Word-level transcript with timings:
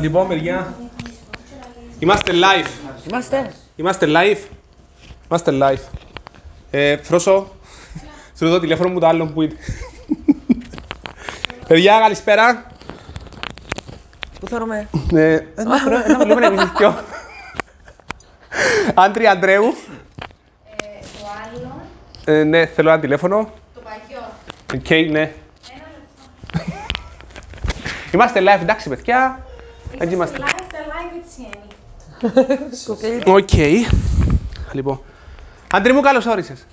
Λοιπόν, 0.00 0.28
παιδιά, 0.28 0.74
είμαστε 1.98 2.32
live. 2.32 2.66
Είμαστε. 3.10 3.52
Είμαστε 3.76 4.06
live. 4.08 4.38
Είμαστε 5.28 5.52
live. 5.62 5.80
Ε, 6.70 6.96
Φρόσο, 6.96 7.48
σου 8.38 8.46
δω 8.46 8.50
το 8.50 8.60
τηλέφωνο 8.60 8.88
μου 8.88 9.00
το 9.00 9.06
άλλο 9.06 9.26
που 9.26 9.42
είναι. 9.42 9.56
Παιδιά, 11.68 11.98
καλησπέρα. 12.00 12.66
Πού 14.40 14.46
θέλουμε; 14.48 14.88
Ε, 15.12 15.38
Ένα 15.54 15.78
βρω- 15.84 16.02
ένα 16.04 16.18
βλέπουμε 16.24 16.46
εμείς 16.46 16.62
οι 16.62 16.70
δυο. 16.76 16.94
Άντρη 18.94 19.26
Αντρέου. 19.26 19.74
το 21.18 21.26
άλλο, 21.44 21.80
Ε, 22.24 22.42
Ναι, 22.44 22.66
θέλω 22.66 22.90
ένα 22.90 23.00
τηλέφωνο. 23.00 23.50
το 23.74 23.80
παγιό. 23.80 24.22
Οκ, 24.74 25.10
ναι. 25.10 25.32
Είμαστε 28.12 28.40
live, 28.40 28.60
εντάξει, 28.60 28.88
παιδιά. 28.88 29.44
Έτσι 29.98 30.14
είμαστε. 30.14 30.38
Live, 30.40 30.42
the 30.42 30.74
live 30.74 31.22
έτσι 31.22 31.40
είναι. 31.40 32.70
Κουκλί. 32.86 33.22
Οκ. 33.26 33.82
Λοιπόν. 34.72 35.00
Άντρη 35.72 35.92
μου, 35.92 36.00
καλώς 36.00 36.26
όρισες. 36.26 36.66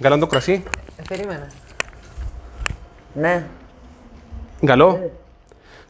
Καλό 0.00 0.18
το 0.18 0.26
κρασί. 0.26 0.62
Ε, 0.96 1.02
περίμενα. 1.08 1.46
Ναι. 3.14 3.44
Καλό. 4.64 5.10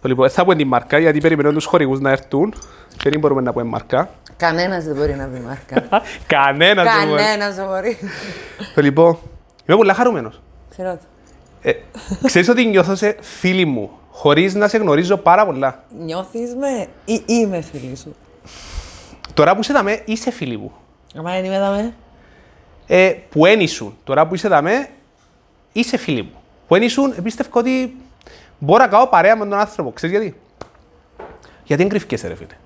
Το 0.01 0.09
λοιπόν, 0.09 0.31
θα 0.31 0.43
πούμε 0.43 0.55
την 0.55 0.69
μάρκα 0.69 0.99
γιατί 0.99 1.21
περιμένουν 1.21 1.55
τους 1.55 1.65
χορηγούς 1.65 2.01
να 2.01 2.11
έρθουν 2.11 2.55
και 2.97 3.11
δεν 3.11 3.21
μπορούμε 3.21 3.41
να 3.41 3.53
πούμε 3.53 3.65
μάρκα. 3.65 4.11
Κανένας 4.37 4.85
δεν 4.85 4.95
μπορεί 4.95 5.15
να 5.15 5.27
πει 5.27 5.41
μάρκα. 5.41 6.03
Κανένας 6.27 6.85
δεν 6.97 7.09
μπορεί. 7.09 7.23
Κανένας 7.23 7.55
δεν 7.55 7.67
μπορεί. 7.67 7.99
Το 8.75 8.81
λοιπόν, 8.81 9.19
είμαι 9.67 9.77
πολύ 9.77 9.93
χαρούμενος. 9.93 10.41
Ξέρω 10.71 10.91
το. 10.91 11.07
Ε, 11.63 11.73
ξέρεις 12.25 12.49
ότι 12.49 12.67
νιώθω 12.67 12.95
σε 12.95 13.17
φίλη 13.21 13.65
μου, 13.65 13.91
χωρίς 14.13 14.55
να 14.55 14.69
σε 14.69 14.79
γνωρίζω 14.79 15.17
πάρα 15.17 15.47
πολλά. 15.47 15.85
Νιώθεις 15.99 16.55
με 16.55 16.87
ή 17.05 17.23
είμαι 17.27 17.61
φίλη 17.61 17.97
σου; 17.97 18.15
Τώρα 19.35 19.55
που 19.55 19.61
είσαι 19.61 19.73
δαμέ, 19.73 20.03
είσαι 20.05 20.31
φίλη 20.31 20.57
μου. 20.57 20.73
Αμά 21.17 21.31
δεν 21.33 21.45
είμαι 21.45 21.59
δαμε. 21.59 21.95
Ε, 22.87 23.15
που 23.31 23.47
εν 23.47 23.61
ήσουν. 23.61 23.97
Τώρα 24.05 24.27
που 24.27 24.35
είσαι 24.35 24.49
δαμέ, 24.49 24.89
είσαι 25.73 25.97
φίλη 25.97 26.23
μου. 26.23 26.35
Που 26.69 26.75
εν 26.75 26.83
ήσουν, 26.83 27.15
πίστευα 27.23 27.49
ότι 27.53 27.97
μπορώ 28.59 28.83
να 28.85 28.89
κάνω 28.89 29.07
παρέα 29.07 29.37
με 29.37 29.45
τον 29.45 29.59
άνθρωπο. 29.59 29.93
Ξέρεις 29.93 30.19
γιατί; 30.19 30.37
Γιατί 31.65 31.83
δεν 31.83 31.91
κρυφκέσαι 31.91 32.29
ρε 32.29 32.35
φίλε. 32.35 32.57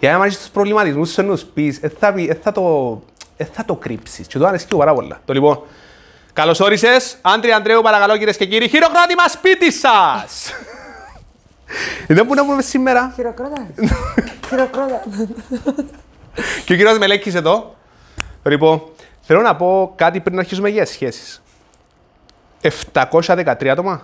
Για 0.00 0.12
να 0.12 0.18
μάθεις 0.18 0.38
τους 0.38 0.48
προβληματισμούς 0.48 1.10
σου 1.12 1.22
να 1.22 1.32
τους 1.32 1.44
πεις, 1.44 1.78
ε, 1.82 1.88
θα, 1.88 2.12
πει- 2.12 2.28
ε, 2.30 2.34
θα 2.34 2.52
το, 2.52 3.02
ε, 3.36 3.44
θα 3.44 3.64
το 3.64 3.74
κρύψεις. 3.74 4.26
Και 4.26 4.38
το 4.38 4.46
αρέσει 4.46 4.66
πάρα 4.76 4.94
πολλά. 4.94 5.20
Το 5.24 5.32
λοιπόν, 5.32 5.60
καλώς 6.32 6.60
όρισες. 6.60 7.18
Άντρη 7.22 7.52
Αντρέου, 7.52 7.82
παρακαλώ 7.82 8.16
κυρίες 8.16 8.36
και 8.36 8.46
κύριοι, 8.46 8.68
χειροκρότημα 8.68 9.28
σπίτι 9.28 9.72
σας. 9.72 10.52
Δεν 12.06 12.26
που 12.26 12.34
να 12.34 12.44
πούμε 12.44 12.62
σήμερα. 12.62 13.12
Χειροκρότα. 13.14 13.66
Χειροκρότα. 14.48 15.02
Και 16.64 16.72
ο 16.72 16.76
κύριος 16.76 16.98
Μελέκης 16.98 17.34
εδώ. 17.34 17.74
Λοιπόν, 18.42 18.82
θέλω 19.20 19.40
να 19.40 19.56
πω 19.56 19.92
κάτι 19.96 20.20
πριν 20.20 20.34
να 20.34 20.40
αρχίσουμε 20.40 20.68
για 20.68 20.86
σχέσεις. 20.86 21.42
713 22.84 23.66
άτομα. 23.66 24.02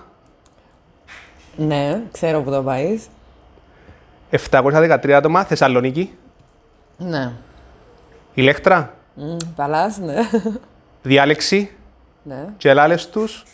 Ναι, 1.57 2.03
ξέρω 2.13 2.41
που 2.41 2.51
το 2.51 2.63
πάεις. 2.63 3.07
713 4.53 5.11
άτομα, 5.11 5.45
Θεσσαλονίκη, 5.45 6.19
Ναι. 6.97 7.33
Ηλέκτρα, 8.35 8.95
Μμ, 9.15 9.37
Παλάς, 9.57 9.99
ναι. 9.99 10.15
διάλεξη 11.03 11.71
Ναι, 12.27 12.45
και 12.57 12.69
ελάλες 12.69 13.09
τους 13.09 13.45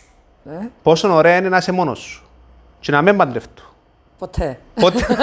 ναι. 0.42 0.68
πόσο 0.82 1.14
ωραία 1.14 1.36
είναι 1.36 1.48
να 1.48 1.56
είσαι 1.56 1.72
μόνος 1.72 1.98
σου 1.98 2.24
και 2.80 2.92
να 2.92 3.02
μην 3.02 3.16
παντρευτούν. 3.16 3.66
Ποτέ. 4.18 4.58
Ποτέ. 4.74 5.06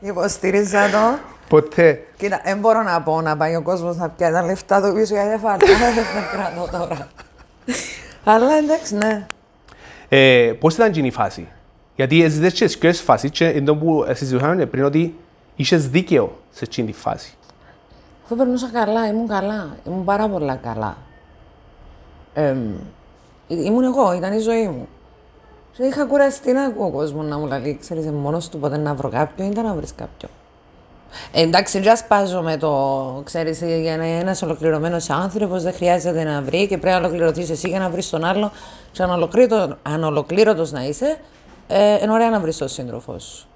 Υποστήριζα 0.00 0.90
το. 0.90 1.18
Ποτέ. 1.48 2.06
Κοίτα, 2.16 2.40
δεν 2.44 2.58
μπορώ 2.58 2.82
να 2.82 3.02
πω 3.02 3.20
να 3.20 3.36
πάει 3.36 3.56
ο 3.56 3.62
κόσμος 3.62 3.96
να 3.96 4.08
πιάσει 4.08 4.32
τα 4.32 4.42
λεφτά 4.42 4.82
του 4.82 4.94
πίσω 4.94 5.14
γιατί 5.14 5.28
δεν 5.28 5.38
φάρτα. 5.38 5.66
Δεν 6.14 6.24
κρατώ 6.32 6.78
τώρα. 6.78 7.08
Αλλά 8.24 8.52
εντάξει, 8.52 8.96
ναι. 8.96 9.26
Ε, 10.08 10.52
πώς 10.58 10.74
ήταν 10.74 10.88
εκείνη 10.88 11.06
η 11.06 11.10
φάση; 11.10 11.48
Γιατί 11.96 12.22
έζητες 12.22 12.52
και 12.52 12.68
σκιές 12.68 13.00
φάση 13.00 13.30
και 13.30 13.46
εντός 13.46 13.78
που 13.78 14.04
συζητούσαμε 14.12 14.66
πριν 14.66 14.84
ότι 14.84 15.14
είχες 15.56 15.88
δίκαιο 15.88 16.38
σε 16.50 16.64
εκείνη 16.64 16.90
τη 16.90 16.98
φάση. 16.98 17.34
Αυτό 18.22 18.34
περνούσα 18.34 18.70
καλά, 18.72 19.06
ήμουν 19.06 19.28
καλά. 19.28 19.76
Ήμουν 19.86 20.04
πάρα 20.04 20.28
πολλά 20.28 20.54
καλά. 20.54 20.96
Εμ, 22.34 22.72
ή- 23.48 23.62
ήμουν 23.64 23.84
εγώ, 23.84 24.12
ήταν 24.12 24.32
η 24.32 24.38
ζωή 24.38 24.68
μου. 24.68 24.88
Και 25.76 25.82
είχα 25.82 26.04
κουραστεί 26.06 26.52
να 26.52 26.62
ακούω 26.64 26.90
κόσμος 26.90 27.26
να 27.26 27.38
μου 27.38 27.46
λέει, 27.46 27.76
ξέρεις, 27.80 28.06
ε, 28.06 28.10
μόνος 28.12 28.48
του 28.48 28.58
ποτέ 28.58 28.76
να 28.76 28.94
βρω 28.94 29.08
κάποιον, 29.08 29.50
ήταν 29.50 29.64
να 29.64 29.74
βρεις 29.74 29.94
κάποιον. 29.94 30.30
Ε, 31.32 31.42
εντάξει, 31.42 31.80
δεν 31.80 31.92
ασπάζομαι 31.92 32.56
το, 32.56 33.20
ξέρεις, 33.24 33.62
ε, 33.62 33.76
για 33.76 33.96
να 33.96 34.06
είναι 34.06 34.18
ένας 34.20 34.42
ολοκληρωμένος 34.42 35.10
άνθρωπος 35.10 35.62
δεν 35.62 35.72
χρειάζεται 35.72 36.24
να 36.24 36.42
βρει 36.42 36.66
και 36.66 36.78
πρέπει 36.78 37.00
να 37.00 37.06
ολοκληρωθείς 37.06 37.50
εσύ 37.50 37.68
για 37.68 37.78
να 37.78 37.90
βρεις 37.90 38.10
τον 38.10 38.24
άλλο 38.24 38.52
και 38.92 39.02
αν, 39.02 39.10
ολοκλήρω- 39.10 39.76
αν 39.82 40.04
ολοκλήρωτος 40.04 40.72
να 40.72 40.84
είσαι, 40.84 41.18
ε, 41.68 41.98
είναι 42.02 42.12
ωραία 42.12 42.30
να 42.30 42.40
βρεις 42.40 42.56
τον 42.56 42.68
σύντροφό 42.68 43.18
σου. 43.18 43.46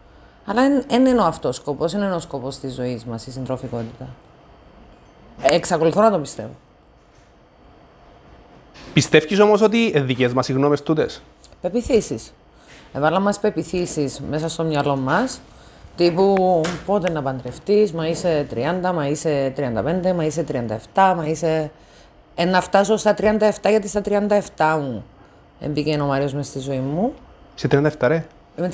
Αλλά 0.46 0.62
δεν 0.88 1.06
είναι 1.06 1.20
ο 1.20 1.24
αυτός 1.24 1.58
ο 1.58 1.60
σκοπός, 1.60 1.92
είναι 1.92 2.14
ο 2.14 2.18
σκοπός 2.18 2.58
της 2.58 2.74
ζωής 2.74 3.04
μας, 3.04 3.26
η 3.26 3.30
συντροφικότητα. 3.30 4.08
Ε, 5.42 5.54
Εξακολουθώ 5.54 6.00
να 6.00 6.10
το 6.10 6.18
πιστεύω. 6.18 6.50
Πιστεύεις 8.92 9.40
όμως 9.40 9.60
ότι 9.60 9.78
είναι 9.78 10.00
δικές 10.00 10.32
μας 10.32 10.48
οι 10.48 10.52
γνώμες 10.52 10.82
τούτες; 10.82 11.22
Πεπιθήσεις. 11.60 12.32
Έβαλα 12.92 13.20
μας 13.20 13.38
πεπιθήσεις 13.38 14.20
μέσα 14.30 14.48
στο 14.48 14.64
μυαλό 14.64 14.96
μας, 14.96 15.40
τύπου 15.96 16.60
πότε 16.86 17.10
να 17.10 17.22
παντρευτείς, 17.22 17.92
μα 17.92 18.06
είσαι 18.06 18.46
30, 18.50 18.92
μα 18.94 19.06
είσαι 19.06 19.52
35, 19.56 20.12
μα 20.14 20.24
είσαι 20.24 20.44
37, 20.94 21.14
μα 21.16 21.24
είσαι... 21.26 21.70
Ε, 22.34 22.44
να 22.44 22.60
φτάσω 22.60 22.96
στα 22.96 23.14
37 23.20 23.24
γιατί 23.68 23.88
στα 23.88 24.00
37 24.04 24.78
μου 24.80 25.04
μπήκε 25.68 25.98
ο 26.00 26.06
Μάριος 26.06 26.32
μες 26.32 26.46
στη 26.46 26.58
ζωή 26.58 26.78
μου. 26.78 27.14
Σε 27.54 27.68
37 27.70 27.88
ρε. 28.00 28.24
Είμαι 28.58 28.70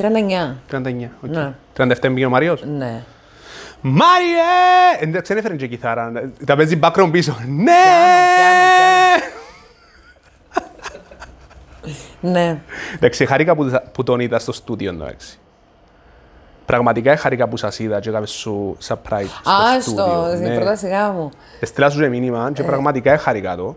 39. 0.70 0.76
39. 0.76 1.08
οκ. 1.24 1.30
Ναι. 1.30 1.52
37 1.76 1.94
πήγε 2.00 2.24
ο 2.24 2.30
Μαριος. 2.30 2.64
Ναι. 2.64 3.02
Μάριε! 3.80 4.98
Εντάξει, 5.00 5.32
δεν 5.32 5.42
έφερε 5.42 5.56
και 5.56 5.66
κιθάρα. 5.66 6.12
Τα 6.46 6.56
παίζει 6.56 6.78
background 6.82 7.08
πίσω. 7.12 7.36
Ναι! 7.46 7.72
Ναι. 12.20 12.60
Εντάξει, 12.94 13.26
χάρηκα 13.26 13.54
που, 13.54 13.70
που 13.92 14.02
τον 14.02 14.20
είδα 14.20 14.38
στο 14.38 14.52
στούντιο, 14.52 14.90
εντάξει. 14.90 15.38
Πραγματικά 16.66 17.16
χάρηκα 17.16 17.48
που 17.48 17.56
σας 17.56 17.78
είδα 17.78 18.00
και 18.00 18.08
έκαμες 18.08 18.30
σου 18.30 18.76
surprise 18.86 19.26
στο 19.40 19.50
Α, 19.50 19.80
στούντιο. 19.80 20.04
στο, 20.04 20.30
στην 20.34 20.48
ναι. 20.48 20.54
πρώτα 20.54 20.76
σιγά 20.76 21.10
μου. 21.10 21.30
Εστρέλα 21.60 21.90
σου 21.90 22.00
και 22.00 22.08
μήνυμα 22.08 22.50
και 22.52 22.62
πραγματικά 22.62 23.18
χάρηκα 23.18 23.56
το. 23.56 23.76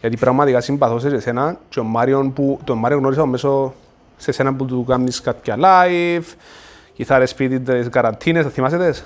Γιατί 0.00 0.16
πραγματικά 0.16 0.60
συμπαθώ 0.60 0.98
σε 0.98 1.08
εσένα 1.08 1.56
και 1.68 1.80
ο 1.80 1.84
Μάριον 1.84 2.32
που 2.32 2.58
τον 2.64 2.78
Μάριο 2.78 2.98
γνώρισα 2.98 3.26
μέσω 3.26 3.74
σε 4.16 4.30
εσένα 4.30 4.54
που 4.54 4.64
του 4.64 4.84
κάνεις 4.84 5.20
κάποια 5.20 5.56
live, 5.58 6.34
κιθάρες 6.92 7.30
σπίτι 7.30 7.60
τις 7.60 7.88
καραντίνες, 7.88 8.44
θα 8.44 8.50
θυμάσαι 8.50 8.76
τες; 8.78 9.04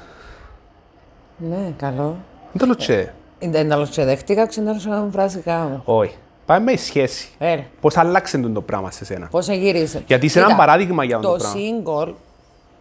Ναι, 1.37 1.73
καλό. 1.77 2.17
Δεν 2.53 2.61
το 2.61 2.67
λέω 2.67 2.77
τσε. 2.77 3.15
Δεν 3.39 3.69
τα 3.69 3.87
δέχτηκα, 4.05 4.47
ξεντάλωσα 4.47 4.89
να 4.89 5.01
μου 5.01 5.11
φράσει 5.11 5.39
κάμω. 5.39 5.83
Όχι. 5.85 6.17
Πάμε 6.47 6.65
με 6.65 6.73
η 6.73 6.77
σχέση. 6.77 7.29
Ε, 7.39 7.59
Πώς 7.81 7.97
άλλαξε 7.97 8.39
το 8.39 8.61
πράγμα 8.61 8.91
σε 8.91 9.05
σένα; 9.05 9.27
πώς 9.27 9.49
γύρισε. 9.49 10.03
Γιατί 10.07 10.27
είσαι 10.27 10.39
ένα 10.39 10.47
Κοίτα, 10.49 10.59
παράδειγμα 10.59 11.05
για 11.05 11.17
αυτό 11.17 11.29
το 11.29 11.37
Το 11.37 11.43
πράγμα. 11.43 11.61
single, 11.61 12.13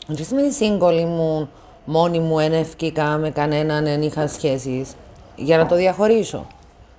δεν 0.08 0.26
σημαίνει 0.26 0.50
single 0.60 1.00
ήμουν 1.00 1.50
μόνη 1.86 2.20
μου, 2.20 2.36
δεν 2.38 2.54
ευκήκα 2.54 3.06
με 3.18 3.30
κανέναν, 3.30 3.84
δεν 3.84 4.02
είχα 4.02 4.28
σχέσεις. 4.28 4.94
Για 5.36 5.58
να 5.58 5.66
το 5.66 5.76
διαχωρίσω. 5.76 6.48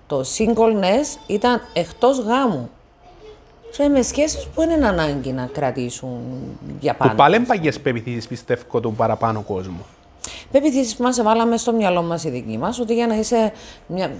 Το 0.06 0.20
singleness 0.38 1.18
ήταν 1.26 1.60
εκτός 1.72 2.18
γάμου. 2.18 2.70
Και 3.76 3.88
με 3.88 4.02
σχέσεις 4.02 4.46
που 4.54 4.60
δεν 4.60 4.70
είναι 4.70 4.86
ανάγκη 4.86 5.32
να 5.32 5.48
κρατήσουν 5.52 6.18
για 6.80 6.92
Που 6.92 6.98
πάντα. 6.98 7.14
πάλι 7.14 7.40
παγιές 7.40 7.80
πεπιθήσεις 7.80 8.26
πιστεύω 8.26 8.80
του 8.80 8.94
παραπάνω 8.94 9.40
κόσμου. 9.42 9.84
Πεπιθήσεις 10.50 10.96
που 10.96 11.02
μας 11.02 11.18
έβαλαμε 11.18 11.56
στο 11.56 11.72
μυαλό 11.72 12.02
μας 12.02 12.24
οι 12.24 12.30
δικοί 12.30 12.58
μας, 12.58 12.78
ότι 12.78 12.94
για 12.94 13.06
να 13.06 13.14
είσαι 13.14 13.52
μια... 13.86 14.10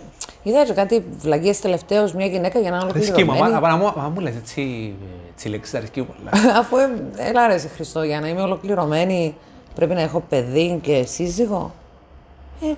Είδατε 0.42 0.72
κάτι 0.72 1.04
βλαγίες 1.18 1.60
τελευταίως 1.60 2.12
μια 2.14 2.26
γυναίκα 2.26 2.58
για 2.58 2.70
να 2.70 2.76
είναι 2.76 2.86
Αρέσκει 2.94 3.24
μου, 3.24 3.30
ολοκληρωμένη. 3.30 3.60
μα- 3.60 3.76
μα- 3.76 3.92
μα- 3.96 4.02
μα 4.02 4.08
μου 4.08 4.20
λες 4.20 4.36
έτσι, 4.36 4.94
έτσι 5.32 5.48
λέξεις 5.48 5.74
αρέσκει 5.74 6.00
μου 6.00 6.06
πολλά. 6.06 6.30
Αφού 6.60 6.76
ε, 6.76 6.90
έλα 7.16 7.46
ρε 7.46 7.58
σε 7.58 7.68
Χριστό, 7.68 8.02
για 8.02 8.20
να 8.20 8.28
είμαι 8.28 8.42
ολοκληρωμένη 8.42 9.34
πρέπει 9.74 9.94
να 9.94 10.00
έχω 10.00 10.20
παιδί 10.28 10.78
και 10.82 11.02
σύζυγο; 11.06 11.74
Ε, 12.62 12.72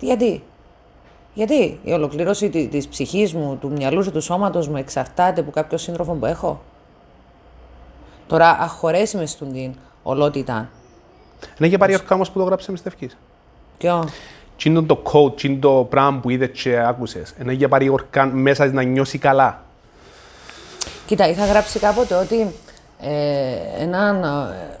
γιατί; 0.00 0.42
Γιατί 1.34 1.80
η 1.84 1.92
ολοκλήρωση 1.92 2.50
τη- 2.50 2.68
της 2.68 2.88
ψυχής 2.88 3.34
μου, 3.34 3.56
του 3.60 3.70
μυαλού 3.70 4.02
και 4.02 4.10
του 4.10 4.20
σώματος 4.20 4.68
μου 4.68 4.76
εξαρτάται 4.76 5.40
από 5.40 5.50
κάποιο 5.50 5.78
σύντροφο 5.78 6.12
που 6.12 6.26
έχω; 6.26 6.60
Τώρα 8.26 8.48
αχωρέσει 8.60 9.16
με 9.16 9.26
στον 9.26 9.52
την 9.52 9.74
ολότητα. 10.02 10.68
Είναι 11.58 11.68
και 11.68 11.78
πάρει 11.78 11.94
ορκά 11.94 12.14
όμως 12.14 12.30
που 12.30 12.38
το 12.38 12.44
γράψε 12.44 12.70
μες 12.70 12.80
στευκής. 12.80 13.16
Ποιο; 13.78 14.08
Τι 14.56 14.70
είναι 14.70 14.82
το 14.82 15.02
code, 15.12 15.36
τι 15.36 15.48
είναι 15.48 15.58
το 15.58 15.86
πράγμα 15.90 16.20
που 16.20 16.30
είδες 16.30 16.48
και 16.52 16.78
άκουσες. 16.78 17.34
Είναι 17.40 17.52
για 17.52 17.68
πάρει 17.68 17.88
ορκά 17.88 18.26
μέσα 18.26 18.64
της 18.64 18.72
να 18.72 18.82
νιώσει 18.82 19.18
καλά. 19.18 19.62
Κοίτα, 21.06 21.28
είχα 21.28 21.46
γράψει 21.46 21.78
κάποτε 21.78 22.14
ότι 22.14 22.54
ε, 23.00 23.82
έναν, 23.82 24.22
ε, 24.22 24.78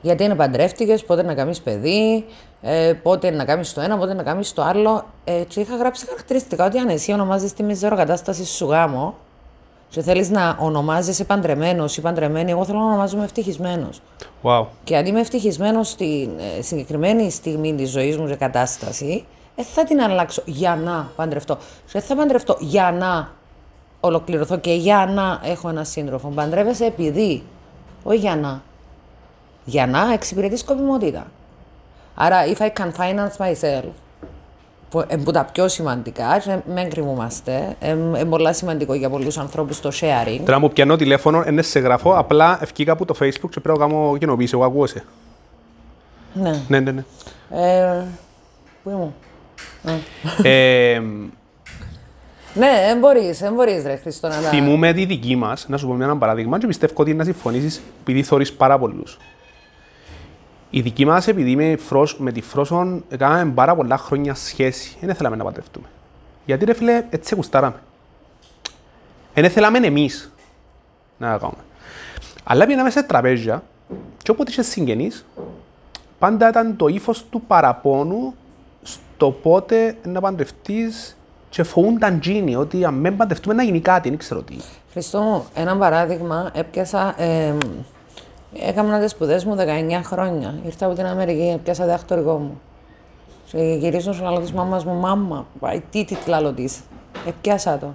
γιατί 0.00 0.24
είναι 0.24 0.34
παντρεύτηκες, 0.34 1.04
πότε 1.04 1.22
να 1.22 1.34
κάνεις 1.34 1.60
παιδί, 1.60 2.24
ε, 2.62 2.92
πότε 3.02 3.30
να 3.30 3.44
κάνεις 3.44 3.72
το 3.72 3.80
ένα, 3.80 3.98
πότε 3.98 4.14
να 4.14 4.22
κάνεις 4.22 4.52
το 4.52 4.62
άλλο. 4.62 5.04
Ε, 5.24 5.42
και 5.48 5.60
είχα 5.60 5.76
γράψει 5.76 6.06
χαρακτηριστικά 6.06 6.66
ότι 6.66 6.78
αν 6.78 6.88
εσύ 6.88 7.12
ονομάζεις 7.12 7.52
τη 7.52 7.62
μιζεροκατάσταση 7.62 8.44
σου 8.44 8.66
γάμο 8.66 9.14
και 9.88 10.02
θέλεις 10.02 10.30
να 10.30 10.56
ονομάζεσαι 10.60 11.24
παντρεμένος 11.24 11.96
ή 11.96 12.00
παντρεμένη, 12.00 12.50
εγώ 12.50 12.64
θέλω 12.64 12.78
να 12.78 12.84
ονομάζομαι 12.84 13.24
ευτυχισμένος. 13.24 14.00
Wow. 14.42 14.66
Και 14.84 14.96
αν 14.96 15.06
είμαι 15.06 15.20
ευτυχισμένος 15.20 15.88
στη 15.88 16.30
ε, 16.58 16.62
συγκεκριμένη 16.62 17.30
στιγμή 17.30 17.74
της 17.74 17.90
ζωής 17.90 18.16
μου 18.16 18.26
και 18.26 18.34
κατάσταση, 18.34 19.24
δεν 19.56 19.64
θα 19.64 19.84
την 19.84 20.00
αλλάξω 20.00 20.42
για 20.44 20.76
να 20.76 21.10
παντρευτώ. 21.16 21.58
Δεν 21.92 22.02
θα 22.02 22.16
παντρευτώ 22.16 22.56
για 22.60 22.92
να 22.92 23.30
ολοκληρωθώ 24.00 24.58
και 24.58 24.72
για 24.72 25.06
να 25.14 25.40
έχω 25.50 25.68
ένα 25.68 25.84
σύντροφο. 25.84 26.28
Παντρεύεσαι 26.28 26.84
επειδή, 26.84 27.42
όχι 28.02 28.18
για 28.18 28.36
να. 28.36 28.62
Για 29.64 29.86
να 29.86 30.12
εξυπηρετείς 30.12 30.60
σκοπιμότητα. 30.60 31.26
Άρα, 32.14 32.36
if 32.46 32.62
I 32.62 32.68
can 32.68 32.90
finance 32.98 33.36
myself, 33.38 33.90
που 34.96 35.06
είναι 35.12 35.22
που 35.22 35.30
τα 35.30 35.48
πιο 35.52 35.68
σημαντικά, 35.68 36.38
και 36.38 36.56
μην 36.74 36.90
κρυμούμαστε, 36.90 37.76
είναι 37.84 38.24
πολύ 38.24 38.54
σημαντικό 38.54 38.94
για 38.94 39.10
πολλούς 39.10 39.38
ανθρώπους 39.38 39.80
το 39.80 39.90
sharing. 40.00 40.40
Τώρα 40.44 40.58
μου 40.58 40.68
πιάνω 40.68 40.96
τηλέφωνο, 40.96 41.44
είναι 41.48 41.62
σε 41.62 41.78
γραφώ, 41.78 42.18
απλά 42.18 42.58
ευκήκα 42.62 42.92
από 42.92 43.04
το 43.04 43.14
facebook 43.20 43.50
και 43.50 43.60
πρέπει 43.60 43.78
να 43.78 43.86
κάνω 43.86 44.16
κοινοποίηση, 44.18 44.54
εγώ 44.54 44.64
ακούω 44.64 44.86
σε. 44.86 45.04
Ναι. 46.32 46.60
Ναι, 46.68 46.80
ναι, 46.80 46.90
ναι. 46.90 47.04
Ε, 47.50 48.04
πού 48.82 48.90
ήμουν; 48.90 49.14
Α. 49.84 50.48
ε, 50.48 51.02
Ναι, 52.54 52.70
δεν 52.86 52.98
μπορείς, 52.98 53.38
δεν 53.38 53.52
μπορείς 53.54 53.82
ρε 53.84 53.96
Χριστό 53.96 54.28
να 54.28 54.34
τα... 54.34 54.48
θυμούμε 54.48 54.92
τη 54.92 55.04
δική 55.04 55.36
μας, 55.36 55.68
να 55.68 55.76
σου 55.76 55.86
πω 55.86 56.02
ένα 56.02 56.16
παράδειγμα 56.16 56.58
και 56.58 56.66
πιστεύω 56.66 56.92
ότι 56.96 57.14
να 57.14 57.24
συμφωνήσεις 57.24 57.80
επειδή 58.00 58.22
θωρείς 58.22 58.52
πάρα 58.52 58.78
πολλούς. 58.78 59.18
Η 60.76 60.80
δική 60.80 61.04
μας, 61.04 61.28
επειδή 61.28 61.56
με, 61.56 61.76
φρός, 61.76 62.18
με 62.18 62.32
τη 62.32 62.40
Φρόσον 62.40 63.04
έκαναμε 63.08 63.52
πάρα 63.52 63.74
πολλά 63.74 63.96
χρόνια 63.96 64.34
σχέση, 64.34 64.96
δεν 65.00 65.14
θέλαμε 65.14 65.36
να 65.36 65.44
παντρευτούμε. 65.44 65.86
Γιατί 66.44 66.64
ρε 66.64 66.74
φίλε, 66.74 67.04
έτσι 67.10 67.34
γουστάραμε. 67.34 67.76
Δεν 69.34 69.50
θέλαμε 69.50 69.78
εμείς 69.78 70.32
να 71.18 71.30
τα 71.30 71.38
κάνουμε. 71.38 71.62
Αλλά 72.44 72.66
πήγαμε 72.66 72.90
σε 72.90 73.02
τραπέζια 73.02 73.62
και 74.22 74.30
όποτε 74.30 74.50
είχε 74.50 74.62
συγγενείς, 74.62 75.26
πάντα 76.18 76.48
ήταν 76.48 76.76
το 76.76 76.86
ύφος 76.86 77.24
του 77.30 77.40
παραπόνου 77.40 78.34
στο 78.82 79.30
πότε 79.30 79.96
να 80.04 80.20
παντρευτείς 80.20 81.16
και 81.48 81.62
φοβούνταν 81.62 82.20
τζίνοι 82.20 82.56
ότι 82.56 82.84
αν 82.84 83.02
δεν 83.02 83.16
παντρευτούμε 83.16 83.54
να 83.54 83.62
γίνει 83.62 83.80
κάτι, 83.80 84.08
δεν 84.08 84.18
ξέρω 84.18 84.42
τι. 84.42 84.56
Χριστό 84.92 85.20
μου, 85.20 85.44
ένα 85.54 85.76
παράδειγμα, 85.76 86.50
έπιασα, 86.54 87.22
ε, 87.22 87.54
έκανα 88.60 89.00
τις 89.00 89.10
σπουδές 89.10 89.44
μου 89.44 89.56
19 89.56 90.00
χρόνια. 90.04 90.54
Ήρθα 90.64 90.86
από 90.86 90.94
την 90.94 91.06
Αμερική, 91.06 91.52
έπιασα 91.54 91.84
διδακτορικό 91.84 92.38
μου. 92.38 92.60
Και 93.50 93.58
γυρίζω 93.58 94.12
στο 94.12 94.26
άλλο 94.26 94.40
της 94.40 94.52
μάμας 94.52 94.84
μου, 94.84 94.94
μάμα, 94.94 95.46
πάει, 95.60 95.82
τι 95.90 96.04
τι 96.04 96.16
λάλο 96.26 96.52
της. 96.52 96.80
Έπιασα 97.26 97.78
το. 97.78 97.86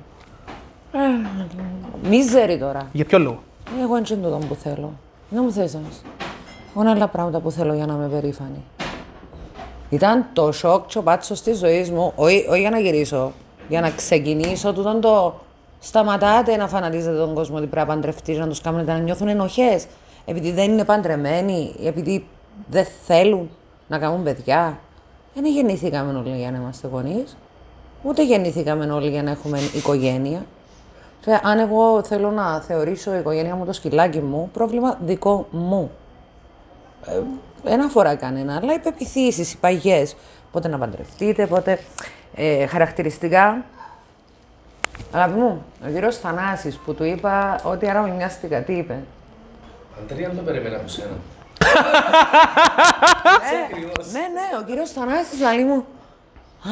Ε, 0.92 1.00
Μίζερη 2.10 2.58
τώρα. 2.58 2.88
Για 2.92 3.06
ποιο 3.06 3.20
λόγο; 3.20 3.40
Εγώ 3.82 3.94
δεν 3.94 4.04
είναι 4.10 4.28
τούτο 4.28 4.40
που 4.48 4.56
θέλω. 4.56 4.94
Δεν 5.30 5.44
μου 5.46 5.52
θες 5.52 5.76
όμως. 5.76 6.02
Εγώ 6.72 6.82
είναι 6.82 6.90
άλλα 6.90 7.08
πράγματα 7.08 7.40
που 7.40 7.52
θέλω 7.52 7.74
για 7.74 7.86
να 7.86 7.94
είμαι 7.94 8.08
περήφανη. 8.08 8.64
Ήταν 9.90 10.26
το 10.34 10.52
σοκ 10.52 10.86
και 10.86 10.98
ο 10.98 11.02
πάτσος 11.02 11.42
της 11.42 11.58
ζωής 11.58 11.92
μου, 11.92 12.12
όχι, 12.16 12.46
όχι 12.50 12.60
για 12.60 12.70
να 12.70 12.80
γυρίσω, 12.80 13.32
για 13.70 13.82
να 13.82 13.90
ξεκινήσω 13.90 14.74
τούτον 14.74 15.02
το 15.02 15.40
σταματάτε 15.80 16.56
να 16.56 16.68
φανατίζετε 16.68 17.18
τον 17.18 17.34
κόσμο 17.34 17.58
ότι 17.58 17.68
πρέπει 17.68 17.88
να 17.88 17.94
παντρευτείς, 17.94 18.38
να 18.38 18.48
τους 18.48 18.62
κάνετε 18.62 18.92
να 18.92 18.98
νιώθουν 18.98 19.28
ενοχές, 19.28 19.86
επειδή 20.32 20.52
δεν 20.52 20.72
είναι 20.72 20.86
παντρεμένοι, 20.86 21.76
επειδή 21.84 22.28
δεν 22.70 22.86
θέλουν 23.06 23.50
να 23.88 23.98
κάνουν 23.98 24.24
παιδιά. 24.24 24.80
Δεν 25.34 25.46
γεννηθήκαμε 25.46 26.20
όλοι 26.20 26.38
για 26.38 26.52
να 26.52 26.58
είμαστε 26.58 26.88
γονείς, 26.88 27.38
ούτε 28.04 28.26
γεννηθήκαμε 28.26 28.92
όλοι 28.92 29.10
για 29.10 29.24
να 29.24 29.32
έχουμε 29.32 29.60
οικογένεια. 29.76 30.46
Και 31.22 31.40
αν 31.44 31.60
εγώ 31.60 32.04
θέλω 32.04 32.32
να 32.32 32.62
θεωρήσω 32.62 33.16
η 33.16 33.18
οικογένεια 33.20 33.56
μου 33.56 33.66
το 33.66 33.74
σκυλάκι 33.74 34.20
μου, 34.20 34.50
πρόβλημα 34.54 34.98
δικό 35.06 35.48
μου. 35.52 35.92
Ε, 37.06 37.20
δεν 37.64 37.82
αφορά 37.82 38.16
κανένα, 38.16 38.56
αλλά 38.56 38.74
οι 38.74 38.80
πεπιθήσεις, 38.80 39.54
οι 39.54 39.58
παγιές. 39.58 40.16
Πότε 40.52 40.68
να 40.68 40.78
παντρευτείτε, 40.78 41.48
πότε 41.48 41.80
ε, 42.36 42.66
χαρακτηριστικά. 42.66 43.66
Αγαπητοί 45.12 45.40
μου, 45.40 45.64
ο 45.86 45.90
κύριος 45.94 46.18
Θανάσης 46.18 46.76
που 46.76 46.94
του 46.94 47.04
είπα 47.04 47.62
ότι 47.64 47.90
άρα 47.90 48.02
με 48.02 48.10
μοιάστηκα, 48.16 48.62
τι 48.62 48.74
είπε. 48.74 49.00
Αντρία, 50.00 50.28
δεν 50.28 50.38
το 50.38 50.44
περίμενα 50.44 50.76
από 50.76 50.88
σένα. 50.88 51.18
ναι, 54.12 54.20
ναι, 54.20 54.60
ο 54.62 54.64
κύριος 54.66 54.92
Θανάσης 54.92 55.40
λέει 55.40 55.64
μου, 55.64 55.86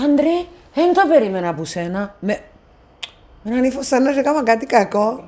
Άντρε, 0.06 0.46
δεν 0.74 0.94
το 0.94 1.02
περίμενα 1.10 1.50
από 1.50 1.66
σένα. 1.66 2.16
Με, 2.20 2.40
με 3.44 3.52
έναν 3.52 3.64
ύφος 3.64 3.88
σαν 3.88 4.04
να 4.04 4.14
σε 4.14 4.20
έκανα 4.20 4.44
κάτι 4.44 4.66
κακό. 4.66 5.24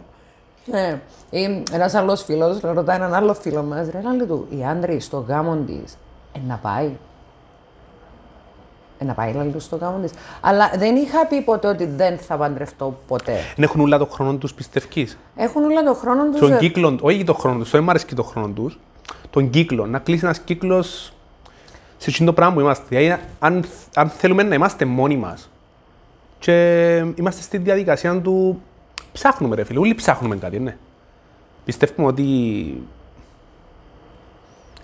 Ναι, 0.65 1.01
ή 1.29 1.63
ένας 1.71 1.93
άλλος 1.93 2.23
φίλος 2.23 2.59
ρωτάει 2.59 2.95
έναν 2.95 3.13
άλλο 3.13 3.33
φίλο 3.33 3.63
μας, 3.63 3.89
ρε, 3.89 4.01
λέει 4.01 4.27
του, 4.27 4.47
η 4.49 4.65
άντρη 4.65 4.99
στο 4.99 5.25
γάμο 5.27 5.55
της, 5.55 5.97
ε, 6.33 6.39
να 6.47 6.55
πάει. 6.55 6.97
Ε, 9.01 9.05
να 9.05 9.13
πάει, 9.13 9.33
λέει 9.33 9.47
του, 9.47 9.59
στο 9.59 9.75
γάμο 9.75 9.99
της. 9.99 10.11
Αλλά 10.41 10.71
δεν 10.77 10.95
είχα 10.95 11.25
πει 11.25 11.41
ποτέ 11.41 11.67
ότι 11.67 11.85
δεν 11.85 12.17
θα 12.17 12.37
παντρευτώ 12.37 12.99
ποτέ. 13.07 13.33
Δεν 13.55 13.63
έχουν 13.63 13.81
όλα 13.81 13.97
το 13.97 14.05
χρόνο 14.05 14.35
τους 14.35 14.53
πιστεύεις; 14.53 15.17
Έχουν 15.35 15.63
όλα 15.63 15.83
τον 15.83 15.95
χρόνο 15.95 16.29
τους... 16.29 16.39
Τον 16.39 16.53
ε, 16.53 16.57
κύκλο, 16.57 16.97
όχι 17.01 17.23
τον 17.23 17.35
χρόνο 17.35 17.59
τους, 17.59 17.71
δεν 17.71 17.83
μου 17.83 17.89
αρέσει 17.89 18.05
και 18.05 18.15
τον 18.15 18.25
χρόνο 18.25 18.47
τους, 18.47 18.79
τον 19.29 19.49
κύκλο, 19.49 19.85
να 19.85 19.99
κλείσει 19.99 20.25
ένας 20.25 20.39
κύκλος 20.39 21.13
σε 21.97 22.09
εκείνο 22.09 22.27
το 22.27 22.33
πράγμα 22.33 22.53
που 22.53 22.59
είμαστε. 22.59 22.85
Δηλαδή, 22.87 23.21
αν, 23.39 23.65
αν 23.95 24.09
θέλουμε 24.09 24.43
να 24.43 24.55
είμαστε 24.55 24.85
μόνοι 24.85 25.17
μας 25.17 25.49
και 26.39 26.95
είμαστε 27.15 27.41
στη 27.41 27.57
διαδικασία 27.57 28.21
του 28.21 28.61
ψάχνουμε 29.11 29.55
ρε 29.55 29.63
φίλε, 29.63 29.79
όλοι 29.79 29.95
ψάχνουμε 29.95 30.35
κάτι, 30.35 30.59
ναι. 30.59 30.77
Πιστεύουμε 31.65 32.07
ότι 32.07 32.23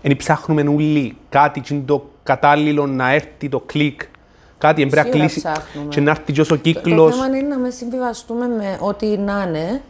δεν 0.02 0.16
ψάχνουμε 0.18 0.62
όλοι 0.62 1.18
κάτι 1.30 1.60
και 1.60 1.74
είναι 1.74 1.84
το 1.86 2.10
κατάλληλο 2.24 2.86
να 2.88 3.12
έρθει 3.14 3.50
το 3.50 3.60
κλικ, 3.60 4.02
κάτι 4.58 4.86
πρέπει 4.86 4.96
να 4.96 5.02
Σίγουρα 5.04 5.20
κλείσει 5.20 5.40
ψάχνουμε. 5.42 5.88
και 5.90 6.02
να 6.02 6.10
έρθει 6.12 6.34
και 6.34 6.42
όσο 6.42 6.56
Το 6.56 6.62
κύκλος. 6.62 7.16
θέμα 7.16 7.38
είναι 7.38 7.48
να 7.48 7.58
με 7.58 7.70
συμβιβαστούμε 7.70 8.48
με 8.48 8.78
ό,τι 8.82 9.18
να 9.18 9.46
είναι, 9.48 9.82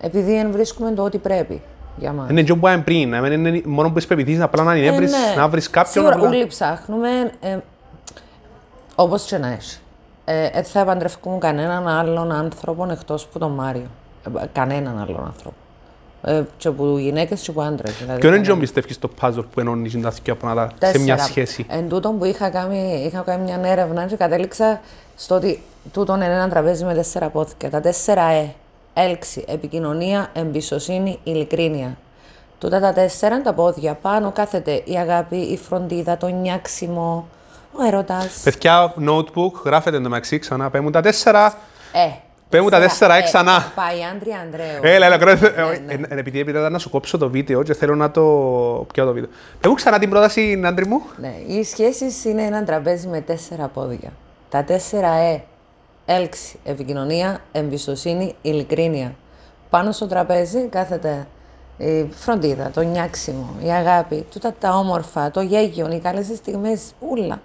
επειδή 0.00 0.32
δεν 0.34 0.50
βρίσκουμε 0.50 0.90
το 0.92 1.02
ό,τι 1.02 1.18
πρέπει 1.18 1.62
για 1.96 2.12
μας. 2.12 2.30
Είναι 2.30 2.42
και 2.42 2.52
όπου 2.52 2.66
είπαμε 2.66 2.82
πριν, 2.82 3.08
να 3.10 3.20
μην 3.20 3.32
είναι 3.46 3.62
μόνο 3.64 3.90
που 3.90 3.98
είσαι 3.98 4.06
πεπιθείς, 4.06 4.40
απλά 4.40 4.62
να 4.62 4.76
είναι 4.76 4.86
Ε, 4.86 4.96
βρεις, 4.96 5.10
ναι. 5.10 5.34
να 5.36 5.48
βρεις 5.48 5.70
κάποιον 5.70 5.92
Σίγουρα 5.92 6.14
απλά. 6.14 6.28
όλοι 6.28 6.46
ψάχνουμε, 6.46 7.08
ε, 7.40 7.56
όπως 8.94 9.22
και 9.24 9.38
να 9.38 9.48
έχει. 9.48 9.78
Ε, 10.24 10.50
δεν 10.50 10.64
θα 10.64 10.84
παντρευκούμε 10.84 11.38
κανέναν 11.38 11.88
άλλον 11.88 12.32
άνθρωπο 12.32 12.88
εκτός 12.90 13.26
που 13.26 13.38
τον 13.38 13.52
Μάριο. 13.52 13.86
Ε, 14.42 14.46
κανέναν 14.52 14.98
άλλον 14.98 15.24
άνθρωπο. 15.26 15.56
Ε, 16.28 16.42
και 16.58 16.68
από 16.68 16.98
γυναίκες 16.98 17.40
και 17.40 17.50
από 17.50 17.60
άντρες. 17.60 17.94
Δηλαδή, 17.98 18.18
Ποιο 18.20 18.28
είναι 18.28 18.36
κανέναν. 18.38 18.54
και 18.58 18.60
πιστεύεις 18.60 18.98
το 18.98 19.10
puzzle 19.20 19.44
που 19.54 19.60
ενώνεις 19.60 20.00
τα 20.00 20.12
δύο 20.22 20.36
πράγματα 20.36 20.68
σε 20.70 20.74
Τέσσερα. 20.78 21.02
μια 21.02 21.18
σχέση. 21.18 21.66
Εν 21.68 21.88
τούτον 21.88 22.18
που 22.18 22.24
είχα 22.24 22.48
κάνει, 22.48 23.02
είχα 23.06 23.20
κάνει 23.20 23.42
μια 23.44 23.70
έρευνα 23.70 24.04
και 24.06 24.16
κατέληξα 24.16 24.80
στο 25.16 25.34
ότι 25.34 25.62
τούτον 25.92 26.16
είναι 26.20 26.34
ένα 26.34 26.48
τραπέζι 26.48 26.84
με 26.84 26.94
τέσσερα 26.94 27.28
πόθηκα. 27.28 27.70
Τα 27.70 27.80
τέσσερα 27.80 28.22
ε. 28.30 28.54
Έλξη, 28.94 29.44
επικοινωνία, 29.48 30.30
εμπιστοσύνη, 30.32 31.18
ειλικρίνεια. 31.24 31.96
Τούτα 32.58 32.80
τα 32.80 32.92
τέσσερα 32.92 33.34
είναι 33.34 33.44
τα 33.44 33.52
πόδια. 33.52 33.94
Πάνω 33.94 34.30
κάθεται 34.32 34.82
η 34.84 34.94
αγάπη, 34.98 35.36
η 35.36 35.56
φροντίδα, 35.56 36.16
το 36.16 36.26
νιάξιμο, 36.26 37.28
ο 37.72 37.84
έρωτας. 37.86 38.40
Παιδιά, 38.44 38.94
notebook, 39.08 39.52
γράφετε 39.64 40.00
το 40.00 40.08
μεταξύ 40.08 40.38
ξανά, 40.38 40.70
πέ 40.70 40.80
μου 40.80 40.90
τα 40.90 41.00
τέσσερα. 41.00 41.58
Ε. 41.92 42.08
Πέ 42.48 42.60
μου 42.60 42.68
τα 42.68 42.80
τέσσερα, 42.80 43.14
ε, 43.14 43.22
ξανά. 43.22 43.72
Πάει 43.74 44.04
Άντρια 44.14 44.38
Ανδρέου. 44.38 44.80
Έλα, 44.82 45.06
έλα, 45.06 45.18
κράτε. 45.18 45.54
Ναι, 45.56 45.94
ναι. 45.96 46.06
Ε, 46.08 46.14
ε, 46.14 46.18
Επειδή 46.18 46.40
έπειτα 46.40 46.70
να 46.70 46.78
σου 46.78 46.90
κόψω 46.90 47.18
το 47.18 47.30
βίντεο 47.30 47.62
και 47.62 47.74
θέλω 47.74 47.94
να 47.94 48.10
το 48.10 48.22
πιω 48.92 49.04
το 49.04 49.12
βίντεο. 49.12 49.30
Πέ 49.60 49.68
μου 49.68 49.74
ξανά 49.74 49.98
την 49.98 50.10
πρόταση, 50.10 50.62
άντρη 50.64 50.86
μου. 50.86 51.02
Ναι, 51.16 51.34
οι 51.46 51.64
σχέσεις 51.64 52.24
είναι 52.24 52.42
ένα 52.42 52.64
τραπέζι 52.64 53.06
με 53.06 53.20
τέσσερα 53.20 53.66
πόδια. 53.66 54.12
Τα 54.48 54.64
τέσσερα 54.64 55.12
ε. 55.14 55.42
Έλξη, 56.08 56.58
επικοινωνία, 56.64 57.40
εμπιστοσύνη, 57.52 58.34
ειλικρίνεια. 58.42 59.14
Πάνω 59.70 59.92
στο 59.92 60.06
τραπέζι 60.06 60.66
κάθεται 60.66 61.26
η 61.76 62.08
φροντίδα, 62.10 62.70
το 62.70 62.80
νιάξιμο, 62.80 63.54
η 63.64 63.68
αγάπη, 63.70 64.26
τούτα 64.32 64.54
τα 64.58 64.70
όμορφα, 64.70 65.30
το 65.30 65.40
γέγιο, 65.40 65.88
οι 65.92 65.98
καλές 65.98 66.26
στιγμές, 66.26 66.80
ούλα. 66.98 67.40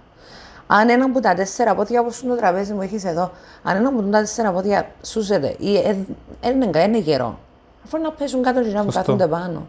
Αν 0.74 0.90
ένα 0.90 1.06
από 1.06 1.20
τα 1.20 1.34
τέσσερα 1.34 1.76
πόδια, 1.76 2.02
όπως 2.02 2.24
το 2.28 2.36
τραπέζι 2.36 2.74
μου 2.74 2.82
έχεις 2.82 3.06
εδώ, 3.06 3.32
αν 3.64 3.76
ένα 3.76 3.90
από 3.90 4.02
τα 4.02 4.20
τέσσερα 4.20 4.52
πόδια 4.52 4.92
σούζεται 5.02 5.56
ή 5.60 5.96
δεν 6.42 6.88
είναι 6.88 6.98
γερό, 6.98 7.40
αφού 7.86 7.98
να 7.98 8.12
πέσουν 8.12 8.44
κάτω 8.44 8.62
και 8.62 8.68
να 8.68 8.84
μου 8.84 8.92
Σωστό. 8.92 9.00
κάθονται 9.00 9.28
πάνω. 9.28 9.68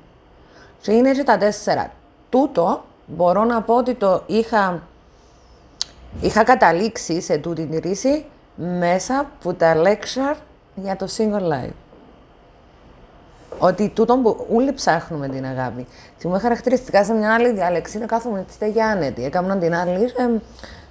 Και 0.80 0.92
είναι 0.92 1.12
και 1.12 1.23
τα 1.23 1.37
τέσσερα. 1.38 1.90
Τούτο 2.30 2.85
μπορώ 3.06 3.44
να 3.44 3.62
πω 3.62 3.75
ότι 3.75 3.94
το 3.94 4.23
είχα, 4.26 4.82
είχα 6.21 6.42
καταλήξει 6.44 7.21
σε 7.21 7.37
τούτη 7.38 7.66
τη 7.66 7.78
ρίση 7.78 8.25
μέσα 8.54 9.18
από 9.18 9.54
τα 9.54 9.75
lecture 9.76 10.37
για 10.75 10.97
το 10.97 11.06
single 11.16 11.52
life. 11.52 11.73
Ότι 13.59 13.88
τούτο 13.88 14.16
που 14.16 14.47
όλοι 14.54 14.73
ψάχνουμε 14.73 15.28
την 15.28 15.44
αγάπη. 15.47 15.87
Θυμούμαι 16.18 16.40
χαρακτηριστικά 16.40 17.04
σε 17.04 17.12
μια 17.12 17.35
άλλη 17.35 17.52
διάλεξη 17.52 17.97
είναι 17.97 18.06
κάθομαι 18.06 18.44
τη 18.47 18.52
στέγη 18.52 18.80
άνετη. 18.80 19.25
Έκανα 19.25 19.59
την 19.59 19.75
άλλη. 19.75 20.04
Ε, 20.04 20.40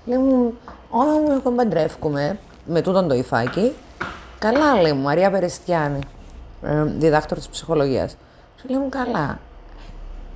λέει 0.06 0.18
μου, 0.18 0.54
όλα 0.90 1.12
μου 1.12 1.32
εγώ 1.32 1.52
παντρεύκουμε 1.52 2.40
με 2.66 2.82
τούτον 2.82 3.08
το 3.08 3.14
υφάκι. 3.14 3.74
Καλά, 4.40 4.82
λέει 4.82 4.94
μου, 4.94 5.02
Μαρία 5.02 5.32
Περιστιάνη, 5.32 6.00
ε, 6.64 6.84
διδάκτορ 6.84 7.38
της 7.38 7.48
ψυχολογίας. 7.48 8.18
Σου 8.60 8.68
λέει 8.70 8.80
μου, 8.80 8.90
καλά. 8.90 9.40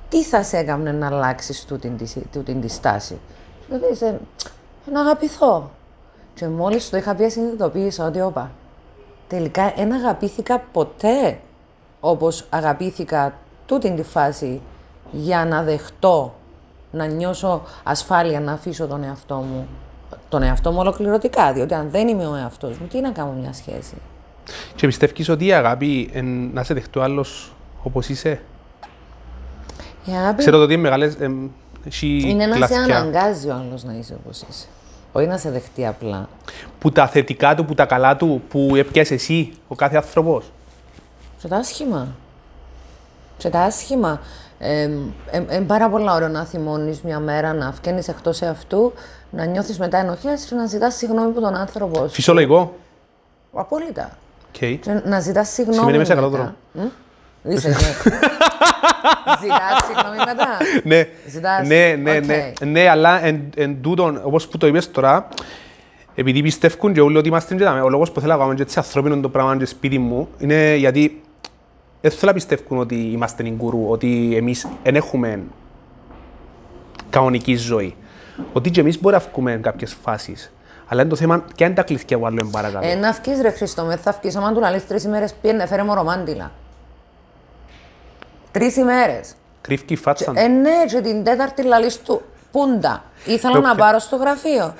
Τι 0.08 0.22
θα 0.24 0.42
σε 0.42 0.56
έκανε 0.56 0.92
να 0.92 1.06
αλλάξεις 1.06 1.64
τούτη, 1.64 1.88
τη- 1.88 2.28
τούτη 2.32 2.54
τη 2.54 2.68
στάση; 2.68 3.18
Σου 3.66 3.78
λέει, 3.80 3.94
«Σε- 3.94 4.20
να 4.92 5.00
αγαπηθώ. 5.00 5.70
Και 6.34 6.46
μόλις 6.48 6.90
το 6.90 6.96
είχα 6.96 7.14
πει, 7.14 7.28
συνειδητοποίησα 7.28 8.06
ότι, 8.06 8.20
όπα, 8.20 8.50
τελικά 9.28 9.72
δεν 9.76 9.92
αγαπήθηκα 9.92 10.58
ποτέ 10.72 11.38
όπως 12.00 12.46
αγαπήθηκα 12.50 13.34
τούτη 13.66 13.90
τη 13.90 14.02
φάση 14.02 14.60
για 15.10 15.44
να 15.44 15.62
δεχτώ, 15.62 16.34
να 16.96 17.06
νιώσω 17.06 17.62
ασφάλεια, 17.82 18.40
να 18.40 18.52
αφήσω 18.52 18.86
τον 18.86 19.04
εαυτό 19.04 19.34
μου, 19.34 19.66
τον 20.28 20.42
εαυτό 20.42 20.72
μου 20.72 20.78
ολοκληρωτικά, 20.78 21.52
διότι 21.52 21.74
αν 21.74 21.90
δεν 21.90 22.08
είμαι 22.08 22.26
ο 22.26 22.34
εαυτός 22.34 22.78
μου, 22.78 22.86
τι 22.86 23.00
να 23.00 23.10
κάνω 23.10 23.32
μια 23.32 23.52
σχέση; 23.52 23.94
Και 24.74 24.86
πιστεύεις 24.86 25.28
ότι 25.28 25.46
η 25.46 25.52
αγάπη 25.52 26.10
εν, 26.12 26.50
να 26.52 26.62
σε 26.62 26.74
δεχτεί 26.74 26.98
ο 26.98 27.02
άλλος 27.02 27.52
όπως 27.82 28.08
είσαι; 28.08 28.40
Η 30.04 30.12
αγάπη 30.12 30.38
Ξέρω 30.38 30.56
το 30.56 30.62
ότι 30.62 30.72
είναι 30.72 30.82
μεγάλες... 30.82 31.14
εμ, 31.14 31.48
έχει 31.86 32.22
είναι 32.26 32.46
να 32.46 32.52
σε 32.52 32.58
κλασικά. 32.58 32.82
αναγκάζει 32.96 33.48
ο 33.48 33.54
άλλος 33.54 33.84
να 33.84 33.92
είσαι 33.92 34.16
όπως 34.24 34.42
είσαι. 34.48 34.66
Όχι 35.12 35.26
να 35.26 35.36
σε 35.36 35.50
δεχτεί 35.50 35.86
απλά. 35.86 36.28
Που 36.78 36.92
τα 36.92 37.06
θετικά 37.06 37.54
του, 37.54 37.64
που 37.64 37.74
τα 37.74 37.86
καλά 37.86 38.16
του, 38.16 38.42
που 38.48 38.76
έπιασες 38.76 39.10
εσύ, 39.20 39.52
ο 39.68 39.74
κάθε 39.74 39.96
άνθρωπος. 39.96 40.50
Σε 41.38 41.48
τα 41.48 41.56
άσχημα. 41.56 42.08
Σε 43.38 43.50
τα 43.50 43.60
άσχημα. 43.60 44.20
Είναι 45.52 45.60
πάρα 45.66 45.88
πολλά 45.88 46.14
ωραία 46.14 46.28
να 46.28 46.44
θυμώνεις 46.44 47.00
μια 47.02 47.18
μέρα, 47.18 47.52
να 47.52 47.70
βγαίνεις 47.82 48.08
εκτός 48.08 48.42
εαυτού, 48.42 48.92
να 49.30 49.44
νιώθεις 49.44 49.78
μετά 49.78 49.98
ενοχές 49.98 50.44
και 50.44 50.54
να 50.54 50.66
ζητάς 50.66 50.94
συγγνώμη 50.94 51.30
από 51.30 51.40
τον 51.40 51.54
άνθρωπό 51.54 51.98
σου. 51.98 52.08
Φυσιολογικό. 52.08 52.74
Απόλυτα. 53.52 54.10
Οκ. 54.48 54.58
Και 54.58 55.00
να 55.04 55.20
ζητάς 55.20 55.48
συγγνώμη 55.48 55.78
Σημαίνει 55.78 55.98
μέσα 55.98 56.14
μετά. 56.14 56.26
καλό 56.26 56.36
δρόμο. 56.36 56.54
Μμ; 57.42 57.50
Είσαι, 57.52 57.68
ναι. 57.68 57.74
Ζητάς 59.42 59.84
συγγνώμη 59.86 60.16
μετά. 60.26 60.46
ναι, 60.84 61.08
Ζητάς. 61.26 61.66
ναι, 61.66 61.94
ναι, 62.02 62.18
ναι, 62.20 62.52
Οκ. 62.60 62.66
ναι, 62.66 62.88
αλλά 62.88 63.24
εν, 63.24 63.50
εν 63.56 63.76
τούτον, 63.82 64.20
όπως 64.24 64.48
που 64.48 64.58
το 64.58 64.66
είπες 64.66 64.90
τώρα, 64.90 65.28
επειδή 66.14 66.42
πιστεύουν 66.42 66.92
και 66.92 67.00
όλοι 67.00 67.16
ότι 67.16 67.28
είμαστε 67.28 67.54
και 67.54 67.64
δάμε, 67.64 67.80
ο 67.80 67.88
λόγος 67.88 68.12
που 68.12 68.20
θέλω 68.20 68.32
να 68.32 68.38
κάνουμε 68.38 68.54
και 68.56 68.62
έτσι 68.62 68.78
ανθρώπινο 68.78 69.20
το 69.20 69.28
πράγμα 69.28 69.56
και 69.56 69.64
σπίτι 69.64 69.98
μου, 69.98 70.28
είναι 70.38 70.74
γιατί 70.74 71.20
δεν 72.08 72.18
θέλω 72.18 72.30
να 72.30 72.36
πιστεύουν 72.36 72.78
ότι 72.78 72.94
είμαστε 72.94 73.42
γκουρού, 73.50 73.88
ότι 73.88 74.36
εμείς 74.36 74.66
δεν 74.82 74.96
έχουμε 74.96 75.42
κανονική 77.10 77.54
ζωή. 77.56 77.96
Ότι 78.52 78.70
και 78.70 78.80
εμείς 78.80 79.00
μπορεί 79.00 79.14
να 79.14 79.22
βγούμε 79.32 79.52
εν 79.52 79.62
κάποιες 79.62 79.96
φάσεις. 80.02 80.52
Αλλά 80.86 81.00
είναι 81.00 81.10
το 81.10 81.16
θέμα, 81.16 81.44
ποια 81.56 81.66
είναι 81.66 81.74
τα 81.74 81.82
κλειδιά 81.82 82.18
που 82.18 82.26
άλλο 82.26 82.38
είναι 82.42 82.50
παρακάτω. 82.50 82.86
Ε, 82.86 82.94
να 82.94 83.12
βγεις 83.12 83.40
ρε 83.40 83.50
Χριστό, 83.50 83.84
μες 83.84 84.00
θα 84.00 84.18
βγεις, 84.20 84.36
άμα 84.36 84.52
του 84.52 84.60
να 84.60 84.70
λες 84.70 84.86
τρεις 84.86 85.04
ημέρες 85.04 85.34
πήγαινε, 85.34 85.66
φέρε 85.66 85.82
μου 85.82 85.94
ρομάντιλα. 85.94 86.52
Τρεις 88.50 88.76
ημέρες. 88.76 89.34
Κρύφκει 89.60 89.92
η 89.92 89.96
φάτσα. 89.96 90.32
Ε, 90.34 90.46
ναι, 90.46 90.84
και 90.88 91.00
την 91.00 91.24
τέταρτη 91.24 91.62
λαλείς 91.62 92.02
του 92.02 92.22
πούντα. 92.52 93.04
Ήθελα 93.24 93.52
Το 93.54 93.60
να 93.60 93.74
πια- 93.74 93.84
πάρω 93.84 93.98
στο 93.98 94.16
γραφείο. 94.16 94.74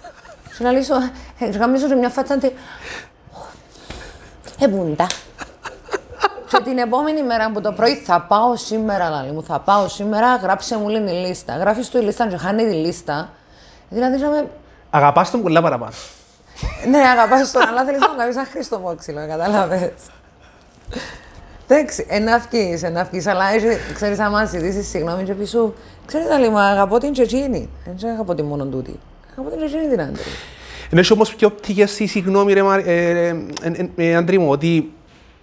Σου 0.53 0.63
λαλήσω, 0.63 0.95
ε, 1.39 1.49
και 1.51 1.59
γαμίζω 1.59 1.89
και 1.89 1.95
μια 1.95 2.09
φάτσα 2.09 2.39
τι. 2.39 2.51
Ε, 4.61 4.67
πούντα. 4.67 5.07
Και 6.49 6.61
την 6.65 6.79
επόμενη 6.79 7.23
μέρα 7.23 7.51
που 7.51 7.61
το 7.61 7.73
πρωί 7.73 7.95
θα 7.95 8.21
πάω 8.21 8.57
σήμερα, 8.57 9.09
λαλή 9.09 9.33
μου, 9.33 9.43
θα 9.43 9.61
πάω 9.61 9.89
σήμερα, 9.89 10.37
γράψε 10.37 10.79
μου 10.79 10.89
λένε 10.89 11.11
η 11.11 11.27
λίστα. 11.27 11.57
Γράφεις 11.57 11.89
του 11.89 11.99
η 11.99 12.01
λίστα 12.01 12.29
και 12.29 12.37
χάνει 12.37 12.65
τη 12.65 12.73
λίστα. 12.75 13.31
Δηλαδή, 13.89 14.19
να 14.19 14.29
με... 14.29 14.49
Αγαπάς 14.91 15.31
τον 15.31 15.43
πολλά 15.43 15.63
παραπάνω. 15.63 15.93
ναι, 16.91 16.99
αγαπάς 16.99 17.51
τον, 17.51 17.69
αλλά 17.69 17.85
θέλεις 17.85 18.01
να 18.01 18.11
μου 18.11 18.17
κάνεις 18.17 18.37
ένα 18.37 18.45
χρήστο 18.45 18.79
μόξιλο, 18.79 19.27
κατάλαβες. 19.29 19.93
Εντάξει, 21.69 22.07
ένα 22.09 22.39
βγεις, 22.39 22.83
ένα 22.83 23.05
βγεις, 23.05 23.27
αλλά 23.27 23.45
έχει, 23.53 23.67
ξέρεις, 23.95 24.19
άμα 24.19 24.45
ζητήσεις 24.45 24.89
συγγνώμη 24.89 25.25
και 25.25 25.35
πει 25.35 25.45
σου, 25.45 25.75
ξέρεις, 26.07 26.31
άλλη, 26.31 26.51
μα 26.51 26.65
αγαπώ 26.65 26.99
την 26.99 27.13
Τσετσίνη. 27.13 27.71
Δεν 27.97 28.11
αγαπώ 28.11 28.35
την 28.35 28.45
μόνο 28.45 28.65
τούτη. 28.65 29.01
Αγαπώ 29.33 29.51
την 29.51 29.59
Τσετσίνη 29.59 29.89
την 29.89 30.01
άντρη. 30.01 30.23
Ενώ 30.91 31.01
έχει 31.01 31.13
όμως 31.13 31.35
πιο 31.35 31.51
πτυχές 31.51 31.91
στη 31.91 32.07
συγγνώμη 32.07 32.53
ρε, 32.53 32.63
Μαρ- 32.63 32.87
ε, 32.87 33.09
ε, 33.09 33.29
ε, 33.63 33.91
ε, 33.97 34.11
ε, 34.11 34.15
Αντρή 34.15 34.39
μου, 34.39 34.51
ότι 34.51 34.93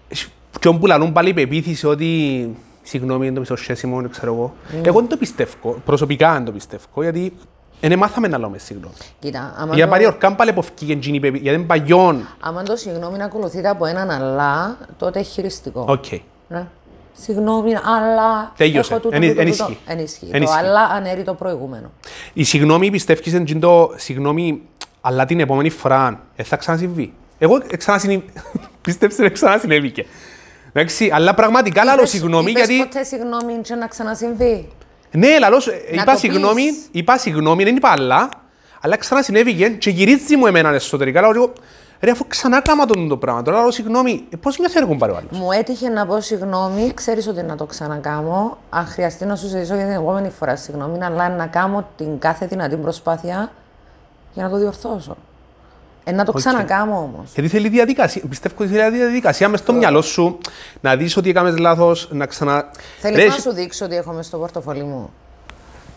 έχει 0.07 0.31
ποιον 0.59 0.79
που 0.79 0.85
λαλούν 0.87 1.11
πάλι 1.11 1.29
η 1.29 1.33
πεποίθηση 1.33 1.87
ότι 1.87 2.49
συγγνώμη 2.81 3.25
είναι 3.25 3.33
το 3.33 3.39
μισοσχέσιμο, 3.39 4.09
ξέρω 4.09 4.33
εγώ. 4.33 4.53
Εγώ 4.83 4.99
δεν 4.99 5.09
το 5.09 5.17
πιστεύω, 5.17 5.71
προσωπικά 5.85 6.33
δεν 6.33 6.45
το 6.45 6.51
πιστεύω, 6.51 6.83
γιατί 7.01 7.33
δεν 7.81 7.97
μάθαμε 7.97 8.27
να 8.27 8.37
λέμε 8.37 8.57
συγγνώμη. 8.57 8.93
Κοίτα, 9.19 9.53
άμα 9.57 9.75
Για 9.75 9.85
το, 9.85 9.91
πάρει 9.91 10.05
ορκάν 10.05 10.35
πάλι 10.35 10.53
που 10.53 10.61
φύγει 10.77 10.91
εκείνη 10.91 11.17
η 11.17 11.19
πεποίθηση, 11.19 11.43
γιατί 11.43 11.57
είναι 11.57 11.67
παγιόν. 11.67 12.27
άμα 12.39 12.63
το 12.63 12.75
συγγνώμη 12.75 13.17
να 13.17 13.25
ακολουθείται 13.25 13.69
από 13.69 13.85
έναν 13.85 14.09
αλλά, 14.09 14.77
τότε 14.97 15.19
έχει 15.19 15.31
χειριστικό. 15.31 15.85
Οκ. 15.87 16.05
Ναι. 16.47 16.67
Συγγνώμη, 17.13 17.71
αλλά. 17.75 18.51
Τέλειωσε. 18.57 18.93
έχω 18.93 19.01
τούτο, 19.01 19.15
Εν- 19.15 19.21
τούτο, 19.29 19.41
εν 19.41 19.49
τούτο. 19.51 19.63
ισχύει. 19.63 19.77
Εν 19.85 19.99
ισχύει. 19.99 20.27
Εν 20.31 20.39
Το 20.43 20.43
ισχύει. 20.51 20.57
αλλά 20.57 20.81
αναιρεί 20.81 21.23
το 21.23 21.33
προηγούμενο. 21.33 21.91
Η 22.33 22.43
συγγνώμη 22.43 22.89
πιστεύεις 22.91 23.33
είναι 23.33 23.59
το 23.59 23.91
συγγνώμη, 23.95 24.61
αλλά 25.01 25.25
την 25.25 25.39
επόμενη 25.39 25.69
φορά 25.69 26.19
δεν 26.35 26.45
θα 26.45 26.55
ξανασυμβεί. 26.57 27.13
Εγώ 27.37 27.61
ξανασυνη... 27.77 28.23
πίστεψε 28.81 29.21
ότι 29.23 29.31
ξανασυνέβηκε. 29.31 30.05
Εντάξει, 30.73 31.09
αλλά 31.13 31.33
πραγματικά 31.33 31.83
λαλώ 31.83 31.97
Είπες- 31.97 32.09
συγγνώμη 32.09 32.51
είπες 32.51 32.67
γιατί... 32.67 32.83
ποτέ 32.83 33.03
συγγνώμη 33.03 33.53
και 33.61 33.75
να 33.75 33.87
ξανασυμβεί. 33.87 34.67
Ναι, 35.11 35.39
λαλώς, 35.39 35.65
Να 35.67 36.01
είπα 36.01 36.11
το 36.11 36.17
συγγνώμη, 36.17 36.63
πεις. 36.63 36.87
είπα 36.91 37.17
συγγνώμη, 37.17 37.63
δεν 37.63 37.75
είπα 37.75 37.89
άλλα, 37.89 38.29
αλλά 38.81 38.97
ξανασυνέβηκε 38.97 39.69
και 39.69 39.89
γυρίζει 39.89 40.35
μου 40.35 40.45
εμένα 40.45 40.69
εσωτερικά. 40.69 41.21
Λέω, 41.21 41.31
εγώ, 41.35 41.53
ρε, 41.99 42.11
αφού 42.11 42.27
ξανά 42.27 42.61
κάμα 42.61 42.85
τον 42.85 43.07
το 43.07 43.17
πράγμα, 43.17 43.41
τώρα 43.41 43.59
λέω 43.59 43.71
συγγνώμη, 43.71 44.27
ε, 44.33 44.35
πώς 44.37 44.57
νιώθει 44.59 44.77
έργο 44.77 44.95
πάρει 44.95 45.11
ο 45.11 45.15
άλλος; 45.15 45.39
Μου 45.39 45.51
έτυχε 45.51 45.89
να 45.89 46.05
πω 46.05 46.21
συγγνώμη, 46.21 46.91
ξέρεις 46.93 47.27
ότι 47.27 47.43
να 47.43 47.55
το 47.55 47.65
ξανακάμω. 47.65 48.57
Αν 48.69 48.85
χρειαστεί 48.85 49.25
να 49.25 49.35
σου 49.35 49.47
ζητήσω 49.47 49.75
για 49.75 49.83
την 49.85 49.93
επόμενη 49.93 50.29
φορά 50.29 50.55
συγγνώμη, 50.55 51.03
αλλά 51.03 51.29
να 51.29 51.47
κάνω 51.47 51.87
την 51.97 52.19
κάθε 52.19 52.45
δυνατή 52.45 52.75
προσπάθεια 52.75 53.51
για 54.33 54.43
να 54.43 54.49
το 54.49 54.57
διορθώσω. 54.57 55.17
Ε, 56.03 56.11
να 56.11 56.23
το 56.25 56.31
Οκ. 56.35 56.37
ξανακάμω 56.39 56.97
όμως. 56.97 57.31
Γιατί 57.33 57.49
θέλει 57.49 57.69
διαδικασία, 57.69 58.21
πιστεύω 58.29 58.55
ότι 58.57 58.67
θέλει 58.73 58.97
διαδικασία 58.97 59.49
μες 59.49 59.59
στο 59.59 59.73
μυαλό 59.73 60.01
σου, 60.01 60.37
να 60.81 60.95
δεις 60.95 61.17
ότι 61.17 61.29
έκαμες 61.29 61.57
λάθος, 61.57 62.07
να 62.11 62.25
ξανα... 62.25 62.71
Θέλεις 62.99 63.17
Ρε, 63.17 63.25
να 63.27 63.33
σου 63.33 63.51
δείξω 63.53 63.85
ότι 63.85 63.95
έχω 63.95 64.11
μες 64.11 64.25
στο 64.25 64.37
πορτοφόλι 64.37 64.83
μου. 64.83 65.13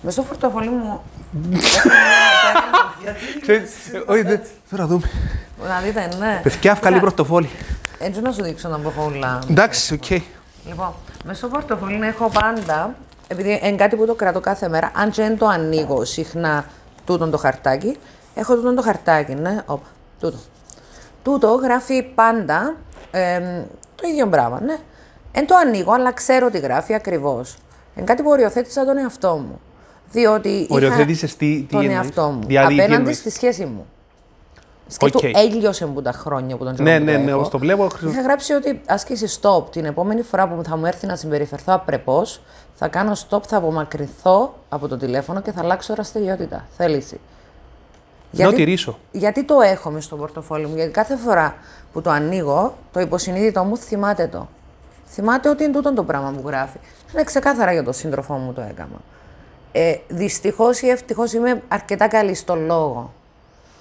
Μες 0.03 0.13
στο 0.13 0.23
πορτοφόλι 0.23 0.69
μου. 0.69 1.01
ξέρεις, 3.41 3.71
ε, 3.93 4.03
Όχι, 4.07 4.23
δεν- 4.23 4.41
θέλω 4.65 4.83
να 4.83 4.87
δούμε. 4.89 5.11
να 5.69 5.81
δείτε, 5.81 6.09
ναι. 6.19 6.41
Παιδιά, 6.43 6.75
βγάλει 6.75 7.01
πορτοφόλι. 7.01 7.49
Έτσι 7.99 8.21
να 8.21 8.33
σου 8.33 8.43
δείξω 8.43 8.69
να 8.69 8.81
έχω 8.89 9.05
όλα. 9.15 9.39
Εντάξει, 9.51 9.95
οκ. 9.95 10.11
Λοιπόν, 10.69 10.95
μες 11.25 11.37
στο 11.37 11.49
πορτοφόλι 11.49 12.01
έχω 12.03 12.31
πάντα, 12.31 12.95
επειδή 13.29 13.61
είναι 13.63 13.77
κάτι 13.77 13.97
που 13.97 14.07
το 14.07 14.15
κρατώ 14.15 14.41
κάθε 14.41 14.69
μέρα, 14.69 14.91
αν 14.95 15.11
και 15.11 15.23
δεν 15.23 15.39
το 15.39 15.47
ανοίγω 15.47 16.05
συχνά 16.05 16.65
τούτον 17.07 17.31
το 17.31 17.37
χαρτάκι, 17.39 17.97
έχω 18.35 18.55
τούτον 18.55 18.75
το 18.75 18.83
χαρτάκι, 18.83 19.35
ναι, 19.35 19.63
όπα, 19.67 19.87
τούτο. 20.21 20.37
Τούτο 21.23 21.49
γράφει 21.55 22.03
πάντα 22.03 22.77
εμ, 23.11 23.63
το 23.95 24.09
ίδιο 24.09 24.27
πράγμα, 24.29 24.61
ναι. 24.61 24.77
Δεν 25.33 25.47
το 25.47 25.55
ανοίγω, 25.57 25.93
αλλά 25.93 26.13
ξέρω 26.13 26.51
τι 26.51 26.59
γράφει 26.59 26.95
ακριβώς. 26.95 27.57
Είναι 27.97 28.05
κάτι 28.07 28.23
που 28.23 28.31
οριοθέτησα 28.31 28.85
τον 28.85 28.97
εαυτό 28.97 29.35
μου. 29.37 29.61
Διότι 30.13 30.49
είχα 30.49 30.75
Οριοθέτησες 30.75 31.37
τι- 31.37 31.57
τι 31.61 31.67
τον 31.75 31.81
εννοείς; 31.81 31.97
εαυτό 31.97 32.23
μου. 32.29 32.41
Δηλαδή, 32.47 32.69
τι 32.75 32.81
απέναντι 32.81 32.95
εννοείς; 33.01 33.19
στη 33.19 33.31
σχέση 33.31 33.65
μου. 33.65 33.87
Σκέφτου, 34.89 35.21
Οκ. 35.25 35.37
έλειωσε 35.37 35.87
μου 35.87 36.03
τα 36.03 36.13
χρόνια 36.13 36.57
που 36.57 36.65
τον 36.65 36.75
Ναι, 36.79 36.83
καιρό 36.91 36.99
που 36.99 37.05
ναι, 37.05 37.13
το 37.17 37.19
ναι, 37.23 37.29
έχω. 37.31 37.39
όπως 37.39 37.51
το 37.51 37.59
βλέπω. 37.59 37.89
χρησιμο- 37.89 38.13
Είχα 38.13 38.23
γράψει 38.23 38.53
ότι 38.53 38.81
άσκηση 38.87 39.39
stop. 39.41 39.71
Την 39.71 39.85
επόμενη 39.85 40.23
φορά 40.23 40.49
που 40.49 40.63
θα 40.65 40.77
μου 40.77 40.87
έρθει 40.87 41.07
να 41.07 41.17
συμπεριφερθώ 41.17 41.73
απρεπώς, 41.75 42.41
θα 42.75 42.89
κάνω 42.89 43.13
stop, 43.29 43.43
θα 43.47 43.57
απομακρυνθώ 43.57 44.55
από 44.69 44.89
το 44.89 44.97
τηλέφωνο 44.97 45.41
και 45.41 45.53
θα 45.53 45.61
αλλάξω 45.61 45.95
δραστηριότητα. 45.95 46.67
Θέληση. 46.77 47.21
Να 48.31 48.53
τηρήσω. 48.53 48.99
γιατί 49.13 49.45
το 49.45 49.61
έχω 49.61 49.91
μες 49.91 50.05
στο 50.05 50.17
πορτοφόλι 50.17 50.67
μου, 50.67 50.75
Γιατί 50.75 50.91
κάθε 50.91 51.17
φορά 51.17 51.55
που 51.93 52.01
το 52.03 52.11
ανοίγω, 52.11 52.77
το 52.93 53.01
υποσυνείδητο 53.01 53.63
μου 53.65 53.77
θυμάται 53.77 54.27
το. 54.27 54.49
Θυμάται 55.07 55.49
ότι 55.49 55.65
είναι 55.65 55.73
τούτο 55.73 55.93
το 55.93 56.05
πράγμα 56.05 56.31
που 56.31 56.49
γράφει. 56.49 56.79
Είναι 57.13 57.25
ξεκάθαρα 57.25 57.73
για 57.73 57.83
τον 57.83 57.93
σύντροφό 57.93 58.35
μου 58.35 58.53
το 58.53 58.61
έκανα. 58.61 59.01
Ε, 59.73 59.97
Δυστυχώς 60.09 60.81
ή 60.83 60.89
ευτυχώς 60.89 61.33
είμαι 61.33 61.63
αρκετά 61.69 62.09
καλή 62.09 62.35
στο 62.35 62.55
λόγο. 62.55 63.13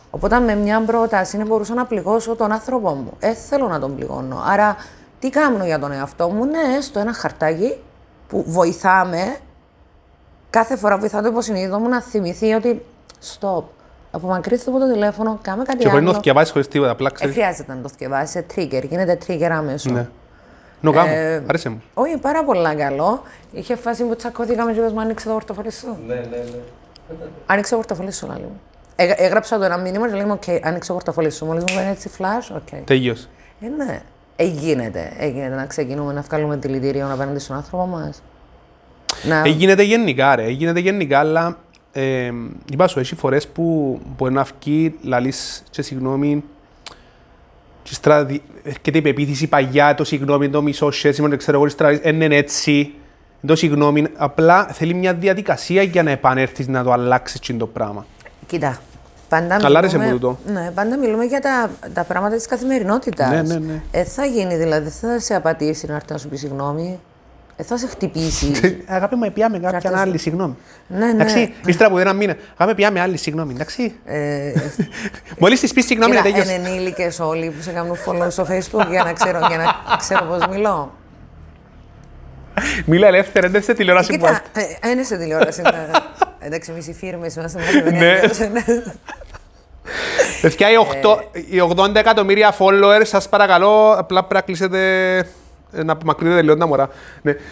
Οπότε 0.10 0.40
με 0.40 0.56
μια 0.56 0.82
πρόταση 0.82 1.36
είναι 1.36 1.46
μπορούσα 1.46 1.74
να 1.74 1.86
πληγώσω 1.86 2.36
τον 2.36 2.52
άνθρωπό 2.52 2.90
μου. 2.90 3.12
Ε, 3.20 3.34
θέλω 3.34 3.68
να 3.68 3.80
τον 3.80 3.96
πληγώνω. 3.96 4.42
Άρα, 4.46 4.76
τι 5.20 5.30
κάνω 5.30 5.66
για 5.66 5.80
τον 5.80 5.92
εαυτό 5.92 6.30
μου, 6.30 6.46
ναι, 6.46 6.76
έστω 6.78 7.00
ένα 7.00 7.14
χαρτάκι 7.14 7.76
που 8.28 8.44
βοηθάμε, 8.48 9.38
κάθε 10.50 10.76
φορά 10.76 10.98
βοηθά 10.98 11.22
το 11.22 11.28
υποσυνείδητο 11.28 11.80
μου 11.80 11.90
να 11.90 12.02
θυμηθεί 12.02 12.54
ότι 12.54 12.86
stop. 13.22 13.64
Απομακρύνθηκα 14.16 14.70
από 14.72 14.80
το 14.80 14.92
τηλέφωνο, 14.92 15.40
κάμε 15.42 15.64
κάτι 15.64 15.78
Και 15.78 15.90
μπορεί 15.90 16.02
να 16.02 16.08
άλλο. 16.08 16.14
το 16.18 16.20
διαβάσεις 16.24 16.52
χωρίς 16.52 16.68
τίποτα, 16.68 16.92
απλά 16.92 17.10
Ε, 17.12 17.14
ξέρεις. 17.14 17.34
χρειάζεται 17.36 17.74
να 17.74 17.82
το 17.82 17.90
θυκευάσει, 17.90 18.32
σε 18.32 18.46
trigger, 18.56 18.84
γίνεται 18.90 19.18
trigger 19.28 19.50
άμεσο. 19.52 19.92
Ναι. 19.92 20.08
Νο 20.82 20.92
κάμω, 20.92 21.12
Ε, 21.14 21.44
άρεσε 21.48 21.70
μου. 21.70 21.82
Όχι, 21.94 22.18
πάρα 22.18 22.44
πολλά 22.44 22.76
καλό. 22.76 23.22
Είχε 23.52 23.76
φάση 23.76 24.04
που 24.04 24.16
τσακώθηκαμε 24.16 24.74
και 24.74 24.80
είπες 24.80 24.92
μου 24.92 25.00
άνοιξε 25.00 25.28
το 25.28 25.34
πορτοφόλι 25.34 25.72
σου. 25.72 25.98
Ναι, 26.08 26.14
ναι, 26.14 26.22
ναι. 26.22 26.60
Άνοιξε 27.46 27.72
το 27.72 27.78
πορτοφόλι 27.78 28.12
σου, 28.12 28.28
λέει 28.28 28.38
μου. 28.40 28.62
Έγ- 28.96 29.20
έγραψα 29.22 29.58
το 29.58 29.64
ένα 29.64 29.78
μήνυμα 29.78 30.10
και 30.10 30.16
λέει 30.16 30.26
μου, 30.26 30.32
οκ, 30.44 30.66
άνοιξε 30.66 30.88
το 30.88 30.94
πορτοφόλι 30.94 31.32
σου. 31.32 31.46
Μόλις 31.46 31.64
μου 31.70 31.76
λένε 31.76 31.90
έτσι 31.92 32.10
flash, 32.10 32.50
ok. 32.50 32.84
Τέλειος. 32.86 33.28
Ε, 33.62 33.68
ναι. 33.68 34.02
Ε, 34.36 34.44
γίνεται. 34.46 35.14
Ε, 35.18 35.28
γίνεται 35.28 35.56
να 35.56 35.66
ξεκινούμε 35.66 36.14
να 36.14 36.22
βγάλουμε 36.22 36.56
δηλητήριο 36.56 37.10
απέναντι 37.14 37.40
στον 37.40 37.56
άνθρωπο 37.56 37.86
μας. 37.86 38.22
Να... 39.24 39.38
Ε, 39.46 39.50
γίνεται 39.50 39.84
γενικά 39.84 40.36
ρε, 40.36 40.44
ε, 40.44 40.50
γίνεται 40.50 40.80
γενικά, 40.80 41.20
αλλά 41.20 41.58
ε, 41.98 42.32
είπα 42.72 42.88
σου, 42.88 43.00
έχει 43.00 43.16
φορές 43.16 43.48
που 43.48 44.00
μπορεί 44.18 44.34
να 44.34 44.46
βγει, 44.62 44.96
λαλείς 45.02 45.64
και 45.70 45.82
συγγνώμη, 45.82 46.44
και 47.84 47.94
στρα, 47.94 48.26
δι- 48.26 48.42
έρχεται 48.64 48.98
η 48.98 49.02
πεποίθηση 49.02 49.48
παγιά, 49.48 49.96
το 49.96 50.04
συγγνώμη, 50.04 50.50
το 50.50 50.62
μισό 50.62 50.92
σχέσιμο, 50.92 51.28
δεν 51.28 51.38
ξέρω 51.38 51.58
εγώ, 51.58 51.70
στρα, 51.70 51.98
δεν 51.98 52.22
είναι 52.22 52.36
έτσι, 52.36 52.94
το 53.48 53.56
συγγνώμη, 53.56 54.06
απλά 54.16 54.66
θέλει 54.66 54.94
μια 54.94 55.14
διαδικασία 55.14 55.82
για 55.82 56.04
να 56.04 56.12
επανέλθεις 56.12 56.68
να 56.68 56.84
το 56.84 56.92
αλλάξεις 56.92 57.40
τσιν 57.40 57.58
το 57.58 57.68
πράγμα. 57.68 58.06
Κοίτα, 58.48 58.82
πάντα 59.30 59.58
Αλλά 59.62 59.78
άρεσε 59.80 59.98
μιλούμε, 59.98 60.14
μου 60.14 60.20
τούτο. 60.20 60.52
ναι, 60.52 60.72
πάντα 60.76 60.98
μιλούμε 60.98 61.24
για 61.24 61.40
τα, 61.40 61.70
τα 61.94 62.04
πράγματα 62.04 62.36
της 62.36 62.46
καθημερινότητας. 62.48 63.30
Ναι, 63.30 63.42
ναι, 63.42 63.58
ναι. 63.66 63.82
Ε, 63.92 64.04
θα 64.04 64.26
γίνει 64.26 64.56
δηλαδή, 64.56 64.84
δεν 64.84 64.92
θα 65.12 65.20
σε 65.20 65.36
απατήσει 65.36 65.86
να 65.88 65.96
έρθει 65.96 66.12
να 66.12 66.18
σου 66.18 66.30
πει 66.30 66.36
συγγνώμη. 66.36 67.00
Ε, 67.58 67.64
θα 67.64 67.78
σε 67.78 67.88
χτυπήσει. 67.88 68.84
Αγάπη 68.88 69.16
μου, 69.16 69.32
πιάμε 69.34 69.60
κάποια 69.60 69.80
Κάρτες. 69.80 70.00
άλλη, 70.02 70.18
συγγνώμη. 70.18 70.56
ναι, 70.88 71.06
ναι. 71.06 71.12
Εντάξει, 71.12 71.54
ύστερα 71.66 71.90
από 71.90 72.00
ένα 72.00 72.14
μήνα, 72.14 72.36
αγάπη 72.58 72.76
πιάμε 72.76 73.00
άλλη, 73.00 73.18
συγγνώμη, 73.18 73.54
εντάξει. 73.54 73.94
Ε, 74.06 74.52
Μόλις 75.40 75.60
της 75.60 75.74
πεις 75.74 75.86
συγγνώμη, 75.86 76.16
κοίτα, 76.16 76.30
τέλειωσε. 76.30 76.54
είναι 76.54 76.68
ενήλικες 76.68 77.20
όλοι 77.20 77.50
που 77.50 77.62
σε 77.62 77.72
κάνουν 77.72 77.96
follow 78.06 78.28
στο 78.30 78.46
facebook 78.50 78.88
για 78.90 79.04
να 79.04 79.14
ξέρω, 79.14 79.40
για 79.48 79.58
να 79.58 79.96
ξέρω 79.98 80.26
πώς 80.26 80.48
μιλώ. 80.48 80.94
Μίλα 82.86 83.08
ελεύθερα, 83.08 83.50
δεν 83.50 83.62
σε 83.64 83.74
τηλεόραση 83.74 84.12
που 84.12 84.18
Κοίτα, 84.18 84.30
άστε. 84.30 84.78
ε, 84.88 84.90
είναι 84.90 85.04
σε 85.04 85.18
τηλεόραση. 85.18 85.62
ναι. 85.62 85.88
Εντάξει, 86.40 86.72
εμείς 86.72 86.88
οι 86.88 86.94
φίρμες 86.94 87.36
είμαστε 87.36 87.60
Ναι. 87.60 87.66
καθημερινά. 88.20 88.64
Παιδιά, 90.42 90.72
οι, 90.72 90.76
8, 91.04 91.20
οι 91.50 91.62
80 91.78 91.96
εκατομμύρια 91.96 92.56
followers, 92.58 93.02
σας 93.06 93.30
παρακαλώ, 93.30 93.92
απλά 93.98 94.20
πρέπει 94.20 94.34
να 94.34 94.42
κλείσετε, 94.42 95.18
ε, 95.18 95.24
να 95.72 95.94
απομακρύνετε 95.94 96.42
λίγο 96.42 96.58
τα 96.58 96.68
μωρά. 96.68 96.90
Ναι. 97.22 97.36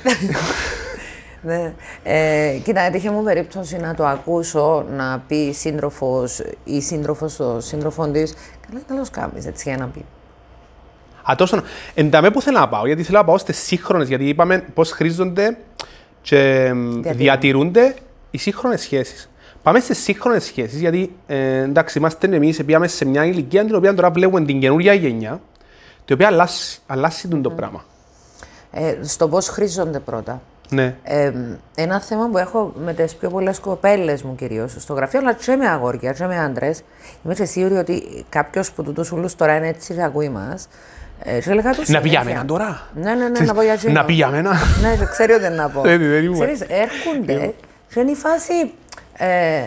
Ναι. 1.46 1.74
Ε, 2.03 2.58
κοίτα, 2.63 2.82
έτυχε 2.82 3.12
μου 3.12 3.24
περίπτωση 3.24 3.77
να 3.77 3.93
το 3.93 4.05
ακούσω 4.05 4.86
να 4.96 5.24
πει 5.27 5.51
σύντροφος 5.51 6.41
ή 6.63 6.82
σύντροφος 6.82 7.32
στο 7.32 7.58
σύντροφο 7.62 8.08
της. 8.08 8.34
Καλά, 8.67 8.82
καλώς 8.88 9.10
κάνει 9.10 9.41
έτσι 9.46 9.70
για 9.70 9.77
να 9.77 9.88
πει. 9.88 10.05
Α, 11.32 11.36
τόσο. 11.36 11.62
Εν 11.93 12.10
ταμέ 12.10 12.32
που 12.32 12.41
θέλω 12.41 12.60
να 12.60 12.70
πάω, 12.70 12.86
γιατί 12.86 13.03
θέλω 13.03 13.17
να 13.17 13.24
πάω 13.24 13.38
στις 13.38 13.58
σύγχρονες, 13.58 14.08
γιατί 14.08 14.27
είπαμε 14.27 14.63
πώς 14.74 14.91
χρήζονται 14.91 15.58
και 16.22 16.63
εμ, 16.65 17.01
διατηρούνται 17.01 17.96
οι 18.32 18.38
σύγχρονες 18.38 18.82
σχέσεις. 18.82 19.29
Πάμε 19.63 19.79
στις 19.79 19.98
σύγχρονες 19.98 20.43
σχέσεις, 20.43 20.79
γιατί 20.79 21.15
ε, 21.27 21.62
εντάξει, 21.62 21.98
είμαστε 21.98 22.36
εμείς, 22.36 22.63
πήγαμε 22.65 22.88
σε 22.88 23.05
μια 23.05 23.25
ηλικία 23.25 23.65
την 23.65 23.75
οποία 23.75 23.93
τώρα 23.93 24.12
βλέπουμε 24.12 24.46
την 24.46 24.60
καινούργια 24.60 24.93
γενιά, 24.93 25.41
την 26.05 26.15
οποία 26.15 26.27
αλλάσει, 26.27 26.79
αλλάσει 26.88 27.27
τον 27.27 27.41
το 27.41 27.50
πράγμα. 27.50 27.86
Ε, 28.74 28.96
στο 29.01 29.27
πώ 29.27 29.42
χρήζονται 29.42 30.00
πρώτα. 30.00 30.42
Ναι. 30.70 30.96
Ε, 31.03 31.32
ένα 31.75 32.01
θέμα 32.01 32.27
που 32.32 32.38
έχω 32.38 32.74
με 32.77 32.94
τις 32.94 33.15
πιο 33.15 33.30
πολλές 33.30 33.60
κοπέλες 33.60 34.24
μου 34.24 34.36
κυρίως 34.36 34.75
στο 34.80 34.94
γραφείο, 34.94 35.20
αλλά 35.20 35.34
και 35.34 35.56
με 35.56 35.68
αγόρια, 35.68 36.12
και 36.13 36.25
με 36.25 36.39
άντρες. 36.39 36.82
Είμαι 37.25 37.34
και 37.34 37.46
σίγουρη 37.46 37.75
ότι 37.75 38.25
κάποιος 38.30 38.72
που 38.72 38.84
του 38.94 39.06
ούλους 39.13 39.36
τώρα 39.36 39.56
είναι 39.56 39.68
έτσι 39.68 39.94
και 39.94 40.03
ακούει 40.03 40.30
μας. 40.30 40.68
Ε, 41.24 41.39
και 41.39 41.50
έλεγα 41.50 41.72
τους 41.72 41.89
Να 41.89 42.01
πει 42.01 42.10
για 42.10 42.20
συνέχεια. 42.20 42.39
μένα 42.44 42.46
τώρα; 42.53 42.88
Ναι, 42.96 43.13
ναι, 43.13 43.27
ναι, 43.30 43.39
να 43.46 43.53
πω 43.53 43.62
για 43.62 43.74
εκείνο. 43.74 43.94
Να 44.00 44.06
πει 44.06 44.13
για 44.13 44.27
μένα. 44.27 44.51
Ναι, 44.82 44.96
και 44.96 45.06
ξέρει 45.06 45.34
ότι 45.34 45.46
είναι 45.46 45.56
να 45.56 45.70
πω. 45.70 45.82
Δεν- 45.89 46.00
δεν 46.10 46.24
ήμουν. 46.24 46.39
Ξέρεις, 46.39 46.62
έρχονται 46.62 47.53
και 47.94 48.00
είναι 48.00 48.12
η 48.12 48.15
φάση... 48.15 48.53
Ε, 49.18 49.62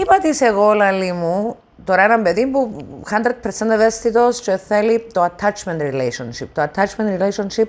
είπα 0.00 0.18
της 0.18 0.40
εγώ, 0.40 0.72
λαλή 0.72 1.12
μου, 1.12 1.56
τώρα 1.84 2.02
ένα 2.02 2.20
παιδί 2.22 2.46
που 2.46 2.76
100% 3.10 3.70
ευαίσθητος 3.72 4.40
και 4.40 4.56
θέλει 4.56 5.06
το 5.12 5.24
attachment 5.24 5.80
relationship. 5.80 6.46
Το 6.52 6.62
attachment 6.74 7.18
relationship, 7.22 7.66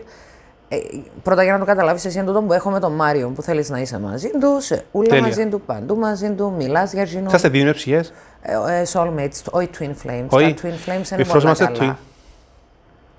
ε, 0.74 1.02
πρώτα 1.24 1.44
για 1.44 1.54
να 1.54 1.60
το 1.60 1.66
καταλάβεις 1.66 2.06
εσύ 2.06 2.18
είναι 2.18 2.28
τούτο 2.28 2.42
που 2.42 2.54
έχω 2.54 2.70
με 2.70 2.80
τον 2.80 2.92
Μάριο, 2.92 3.30
που 3.30 3.42
θέλεις 3.42 3.70
να 3.70 3.80
είσαι 3.80 4.00
μαζί 4.00 4.30
του, 4.30 4.58
σε 4.62 4.86
ούλα 4.92 5.08
Τέλεια. 5.10 5.24
μαζί 5.24 5.48
του, 5.48 5.62
παντού 5.62 5.96
μαζί 5.98 6.32
του, 6.32 6.54
μιλάς 6.58 6.94
για 6.94 7.02
εκείνο. 7.02 7.30
Σας 7.30 7.42
δίνουμε 7.42 7.72
ψυχές. 7.74 8.14
Ε, 8.42 8.54
ε, 8.80 8.84
soulmates, 8.94 9.42
όχι 9.52 9.70
twin 9.80 9.84
flames. 10.08 10.26
Όχι. 10.30 10.54
Τα 10.54 10.62
twin 10.62 10.90
flames 10.90 11.06
Οι 11.06 11.10
είναι 11.12 11.24
φρός 11.24 11.28
πολλά 11.28 11.42
είμαστε 11.44 11.66
καλά. 11.66 11.94
twin. 11.94 11.96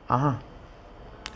Αχα. 0.07 0.39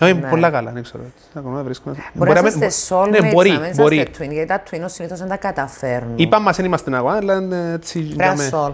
Όχι, 0.01 0.15
Ναι. 0.15 0.29
πολλά 0.29 0.51
καλά, 0.51 0.71
δεν 0.71 0.83
ξέρω. 0.83 1.03
Ακόμα 1.35 1.63
βρίσκουμε. 1.63 1.95
Μπορεί 2.15 2.33
να 2.33 2.43
μην- 2.43 2.63
είστε 2.63 2.95
soulmates, 2.95 3.21
Ναι, 3.23 3.33
μπορεί, 3.33 3.51
να 3.51 3.59
μην 3.61 3.71
μπορεί. 3.77 3.97
είσαστε 3.97 4.25
twin, 4.25 4.31
γιατί 4.31 4.47
τα 4.49 4.63
twin 4.71 4.83
συνήθως 4.87 5.19
δεν 5.19 5.29
τα 5.29 5.37
καταφέρνουν. 5.37 6.13
Είπαμε 6.17 6.45
μας 6.45 6.57
δεν 6.57 6.65
είμαστε 6.65 6.97
αγώνα, 6.97 7.17
αλλά 7.17 7.35
είναι 7.35 7.73
έτσι 7.75 7.99
για 8.01 8.17
Πρέπει 8.17 8.37
μέ. 8.37 8.49
να 8.53 8.67
soul. 8.69 8.73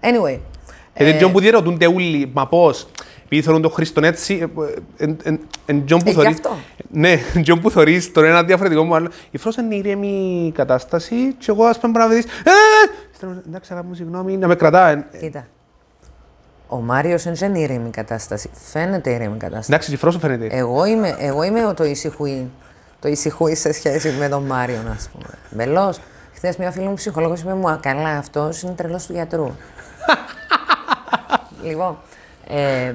Anyway, 0.00 0.38
Γιατί 0.96 1.16
τζον 1.16 1.32
που 1.32 1.40
διερωτούνται 1.40 1.86
όλοι, 1.86 2.30
μα 2.34 2.46
πώς, 2.48 2.86
επειδή 3.32 3.46
θέλουν 3.46 3.62
τον 3.62 3.70
Χριστόν 3.70 4.04
έτσι, 4.04 4.50
ε, 4.98 5.04
ε, 5.04 5.14
ε, 5.22 5.38
εν 5.66 5.84
τζον 5.84 5.98
που 5.98 6.08
Ε, 6.08 6.10
γι' 6.10 6.16
θωρείς, 6.16 6.30
αυτό. 6.34 6.56
ναι, 6.90 7.18
τζον 7.42 7.60
που 7.60 7.70
θωρείς 7.70 8.12
τον 8.12 8.24
ένα 8.24 8.42
διαφορετικό 8.44 8.84
μου 8.84 8.94
άλλο, 8.94 9.10
η 9.30 9.38
φρός 9.38 9.56
είναι 9.56 9.74
ήρεμη 9.74 10.52
κατάσταση 10.54 11.34
και 11.38 11.46
εγώ 11.50 11.64
ας 11.64 11.78
πούμε 11.78 11.92
πρέπει 11.92 12.08
να 12.08 12.14
δεις, 12.14 12.24
ε, 12.24 12.50
στέλνω, 13.14 13.42
εντάξει 13.46 13.72
αγάπη 13.72 13.88
μου 13.88 13.94
συγγνώμη, 13.94 14.36
να 14.36 14.46
με 14.46 14.54
κρατάει. 14.54 15.04
Ε, 15.10 15.18
κοίτα. 15.18 15.46
Ο 16.68 16.76
Μάριος 16.76 17.22
δεν 17.22 17.34
είναι 17.48 17.58
ήρεμη 17.58 17.90
κατάσταση. 17.90 18.50
Φαίνεται 18.72 19.10
ήρεμη 19.10 19.36
κατάσταση. 19.36 19.66
Εντάξει, 19.72 19.92
η 19.92 19.96
φρός 19.96 20.14
σου 20.14 20.20
φαίνεται. 20.20 20.46
Εγώ 20.50 20.84
είμαι, 20.84 21.16
εγώ 21.18 21.42
είμαι 21.42 21.74
το 21.76 21.84
ησυχούι. 21.84 22.50
Το 23.00 23.08
ησυχούι 23.08 23.54
σε 23.54 23.72
σχέση 23.72 24.10
με 24.18 24.28
τον 24.28 24.42
Μάριο, 24.42 24.80
ας 24.94 25.08
πούμε. 25.12 25.28
Μελός. 25.50 25.98
Χθες 26.34 26.56
μια 26.56 26.70
φίλη 26.70 26.86
μου 26.86 26.94
ψυχολόγος 26.94 27.40
είπε 27.40 27.54
μου: 27.54 27.68
«Α, 27.68 27.78
Καλά, 27.82 28.08
αυτός 28.08 28.62
είναι 28.62 28.72
τρελός 28.72 29.06
του 29.06 29.12
γιατρού. 29.12 29.50
λοιπόν. 31.68 31.98
Ε, 32.48 32.94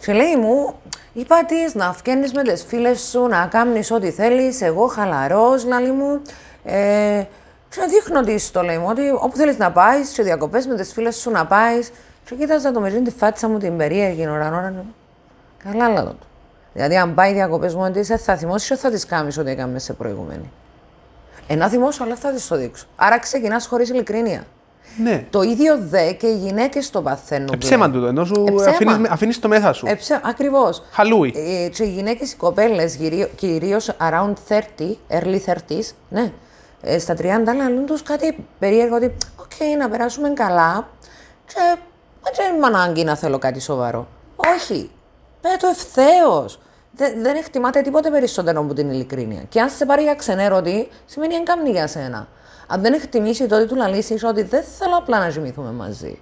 και 0.00 0.12
λέει 0.12 0.36
μου, 0.36 0.74
είπα 1.12 1.44
τη 1.44 1.78
να 1.78 1.92
βγαίνει 1.92 2.28
με 2.34 2.42
τις 2.42 2.64
φίλες 2.64 3.00
σου, 3.00 3.26
να 3.26 3.46
κάνεις 3.46 3.90
ό,τι 3.90 4.10
θέλεις. 4.10 4.60
Εγώ 4.60 4.86
χαλαρός, 4.86 5.64
λαλή 5.64 5.90
μου. 5.90 6.22
Ε, 6.64 7.24
και 7.68 7.80
δείχνω 7.88 8.20
τη 8.20 8.50
το 8.50 8.62
λέει 8.62 8.78
μου, 8.78 8.86
ότι 8.88 9.10
όπου 9.10 9.36
θέλεις 9.36 9.58
να 9.58 9.72
πάεις, 9.72 10.08
σε 10.08 10.22
διακοπές 10.22 10.66
με 10.66 10.74
τις 10.76 10.92
φίλες 10.92 11.16
σου 11.16 11.30
να 11.30 11.46
πάεις. 11.46 11.90
Και 12.24 12.34
κοίταζα 12.34 12.72
το 12.72 12.80
με 12.80 12.90
τη 12.90 13.10
φάτσα 13.10 13.48
μου 13.48 13.58
την 13.58 13.76
περίεργη 13.76 14.28
ώρα, 14.28 14.46
ώρα. 14.48 14.84
Καλά 15.64 15.88
λάδω 15.88 16.10
του. 16.10 16.26
Δηλαδή, 16.72 16.96
αν 16.96 17.14
πάει 17.14 17.32
διακοπές 17.32 17.74
μου, 17.74 17.82
ότι 17.82 18.04
θα 18.04 18.36
θυμώσεις, 18.36 18.80
θα 18.80 18.90
τη 18.90 19.06
κάνεις 19.06 19.38
ό,τι 19.38 19.50
έκαμε 19.50 19.78
σε 19.78 19.92
προηγούμενη. 19.92 20.50
Ένα 21.46 21.68
θυμώσω, 21.68 22.04
αλλά 22.04 22.16
θα 22.16 22.32
τη 22.32 22.46
το 22.48 22.56
δείξω. 22.56 22.86
Άρα 22.96 23.18
ξεκινάς 23.18 23.66
χωρίς 23.66 23.88
ειλικρίνεια. 23.88 24.44
Ναι, 25.02 25.24
Το 25.30 25.42
ίδιο 25.42 25.78
δε 25.78 26.12
και 26.12 26.26
οι 26.26 26.36
γυναίκες 26.36 26.90
το 26.90 27.02
παθαίνουν. 27.02 27.48
ε, 27.52 27.56
ψέμα 27.56 27.90
τούτο, 27.90 28.06
ενώ 28.06 28.24
σου 28.24 28.44
Ε, 28.48 28.52
ψέμα. 28.54 28.92
αφήνεις, 28.92 29.10
αφήνεις 29.10 29.38
το 29.38 29.48
μέσα 29.48 29.72
σου. 29.72 29.86
Ε, 29.86 29.96
Ακριβώς. 30.22 30.82
Χαλούι. 30.90 31.32
Ε, 31.36 31.68
και 31.68 31.82
οι 31.84 31.88
γυναίκες, 31.90 32.32
οι 32.32 32.36
κοπέλες, 32.36 32.98
κυρίως 33.34 33.96
around 34.00 34.32
30, 34.48 34.98
early 35.10 35.38
30s, 35.46 35.90
ναι, 36.08 36.32
ε, 36.82 36.98
στα 36.98 37.14
30 37.14 37.54
λαλούν 37.56 37.86
τους 37.86 38.02
κάτι 38.02 38.36
περίεργο 38.58 38.96
ότι, 38.96 39.14
οκ, 39.36 39.78
να 39.78 39.88
περάσουμε 39.88 40.28
καλά 40.30 40.88
και 41.46 41.76
δεν 42.36 42.54
είμαι 42.56 42.66
ανάγκη 42.66 43.04
να 43.04 43.16
θέλω 43.16 43.38
κάτι 43.38 43.60
σοβαρό. 43.60 44.08
Όχι. 44.36 44.90
Πέ 45.40 45.48
το 45.60 45.66
ευθέως. 45.66 46.58
Δεν, 46.92 47.22
δεν 47.22 47.36
εκτιμάται 47.36 47.80
τίποτε 47.80 48.10
περισσότερο 48.10 48.60
από 48.60 48.74
την 48.74 48.90
ειλικρίνεια. 48.90 49.42
Και 49.48 49.60
αν 49.60 49.68
σε 49.70 49.84
πάρει 49.86 50.02
για 50.02 50.14
ξενέρωτη, 50.14 50.88
σημαίνει 51.06 51.34
εν 51.34 51.43
κάμνει 51.43 51.70
για 51.70 51.86
σένα. 51.86 52.28
Αν 52.70 52.80
δεν 52.80 52.92
εκτιμήσει 52.92 53.46
τότε 53.46 53.64
του 53.64 53.74
λαλήσει 53.74 54.18
ότι 54.24 54.42
δεν 54.42 54.62
θέλω 54.78 54.96
απλά 54.96 55.18
να 55.18 55.30
τζοιμηθούμε 55.30 55.70
μαζί. 55.70 56.18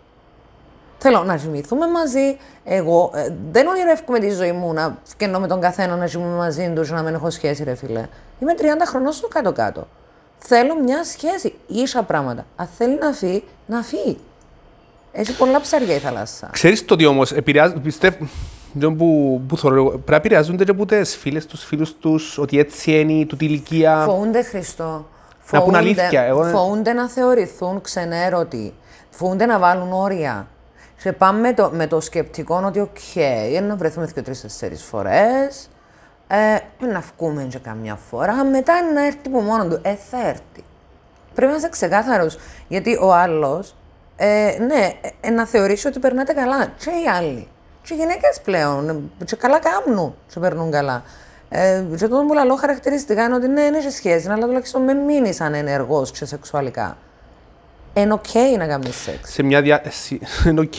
Θέλω 0.98 1.24
να 1.24 1.36
τζοιμηθούμε 1.36 1.86
μαζί. 1.86 2.36
Εγώ 2.64 3.10
ε, 3.14 3.34
δεν 3.52 3.66
ονειρεύομαι 3.66 4.18
τη 4.18 4.30
ζωή 4.30 4.52
μου 4.52 4.72
να 4.72 4.98
φκαινώ 5.04 5.40
με 5.40 5.46
τον 5.46 5.60
καθένα 5.60 5.96
να 5.96 6.06
ζούμε 6.06 6.26
μαζί 6.36 6.72
τους 6.74 6.90
να 6.90 7.02
μην 7.02 7.14
έχω 7.14 7.30
σχέση, 7.30 7.64
ρε 7.64 7.74
φίλε. 7.74 8.06
Είμαι 8.40 8.54
30 8.58 8.62
χρονών 8.86 9.12
στο 9.12 9.28
κάτω-κάτω. 9.28 9.86
Θέλω 10.38 10.82
μια 10.82 11.04
σχέση. 11.04 11.54
ίσα 11.66 12.02
πράγματα. 12.02 12.46
Αν 12.56 12.68
θέλει 12.76 12.98
να 12.98 13.12
φύγει, 13.12 13.44
να 13.66 13.82
φύγει. 13.82 14.18
Έχει 15.12 15.36
πολλά 15.36 15.60
ψάρια 15.60 15.94
η 15.94 15.98
θάλασσα. 15.98 16.48
Ξέρεις 16.52 16.84
το 16.84 16.94
ότι 16.94 17.06
όμως 17.06 17.32
επηρεάζουν, 17.32 17.82
πιστεύω, 17.82 18.28
τζον 18.78 18.96
που, 18.96 19.40
που 19.48 19.56
θωρώ, 19.56 19.74
εγώ, 19.74 19.88
πρέπει 19.88 20.10
να 20.10 20.16
επηρεάζονται 20.16 20.64
και 20.64 20.70
από 20.70 20.86
τις 20.86 21.16
φίλες 21.16 21.46
τους, 21.46 21.64
φίλους 21.64 21.94
τους, 21.96 22.38
ότι 22.38 22.58
έτσι 22.58 23.00
είναι, 23.00 23.24
του 23.24 23.36
ηλικία. 23.40 24.04
Φοβούνται 24.04 24.42
Χριστό. 24.42 25.06
Να 25.50 25.62
πούν 25.62 25.74
αλήθεια, 25.74 26.22
εγώ- 26.22 26.44
φοβούνται 26.44 26.92
να 26.92 27.08
θεωρηθούν 27.08 27.80
ξενέρωτοι. 27.80 28.74
Φοβούνται 29.10 29.46
να 29.46 29.58
βάλουν 29.58 29.92
όρια. 29.92 30.46
Και 31.02 31.12
πάμε 31.12 31.40
με 31.40 31.52
το, 31.54 31.70
με 31.74 31.86
το 31.86 32.00
σκεπτικό 32.00 32.62
ότι, 32.66 32.80
ok, 32.80 32.96
okay, 33.14 33.62
να 33.62 33.76
βρεθούμε 33.76 34.10
και 34.14 34.22
τρει-τέσσερι 34.22 34.76
φορές. 34.76 35.68
Ε, 36.28 36.58
να 36.86 37.02
βγούμε 37.16 37.42
και 37.42 37.58
καμιά 37.58 37.94
φορά. 38.10 38.44
Μετά 38.44 38.72
να 38.94 39.06
έρθει 39.06 39.28
που 39.28 39.40
μόνο 39.40 39.66
του. 39.66 39.80
Ε, 39.82 39.94
θα 40.10 40.28
έρθει. 40.28 40.64
Πρέπει 41.34 41.50
να 41.52 41.58
είσαι 41.58 41.68
ξεκάθαρος. 41.68 42.38
Γιατί 42.68 42.98
ο 43.02 43.12
άλλος, 43.14 43.74
ε, 44.16 44.56
ναι, 44.66 44.92
ε, 45.00 45.08
ε, 45.20 45.30
να 45.30 45.46
θεωρήσει 45.46 45.86
ότι 45.86 45.98
περνάτε 45.98 46.32
καλά. 46.32 46.64
Και 46.66 46.90
οι 46.90 47.08
άλλοι. 47.16 47.48
Και 47.82 47.94
οι 47.94 47.96
γυναίκες 47.96 48.40
πλέον, 48.44 48.88
ε, 48.88 49.24
και 49.24 49.36
καλά 49.36 49.58
κάνουν, 49.58 50.14
και 50.34 50.40
περνούν 50.40 50.70
καλά. 50.70 51.02
Ε, 51.58 51.84
και 51.96 52.08
το 52.08 52.24
που 52.26 52.34
λέω 52.34 52.56
χαρακτηριστικά 52.56 53.24
είναι 53.24 53.34
ότι 53.34 53.48
ναι, 53.48 53.60
είναι 53.60 53.80
σε 53.80 53.90
σχέση, 53.90 54.28
αλλά 54.30 54.46
τουλάχιστον 54.46 54.82
με 54.82 54.92
μείνεις 54.92 55.40
ανενεργός 55.40 56.10
και 56.10 56.24
σεξουαλικά. 56.24 56.96
Είναι 57.94 58.12
οκ 58.12 58.24
να 58.58 58.66
κάνεις 58.66 58.96
σεξ. 58.96 59.32
σε 59.32 59.42
μια, 59.42 59.62
δια... 59.62 59.82
σε- 59.88 60.18
είναι 60.48 60.60
οκ. 60.60 60.74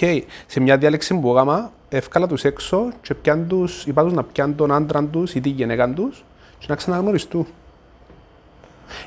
σε 0.47 0.59
μια 0.59 0.77
διάλεξη 0.77 1.19
που 1.19 1.31
έκανα, 1.31 1.71
εύκαλα 1.89 2.27
τους 2.27 2.43
έξω 2.43 2.89
και 3.01 3.13
πιάν 3.13 3.47
τους, 3.47 3.85
είπα 3.85 4.03
τους 4.03 4.13
να 4.13 4.23
πιάνουν 4.23 4.55
τον 4.55 4.71
άντρα 4.71 5.03
τους 5.03 5.35
ή 5.35 5.41
τη 5.41 5.49
γυναίκα 5.49 5.89
τους 5.89 6.25
και 6.59 6.65
να 6.69 6.75
ξαναγνωριστούν. 6.75 7.47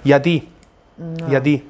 Γιατί, 0.03 0.49
γιατί; 1.29 1.65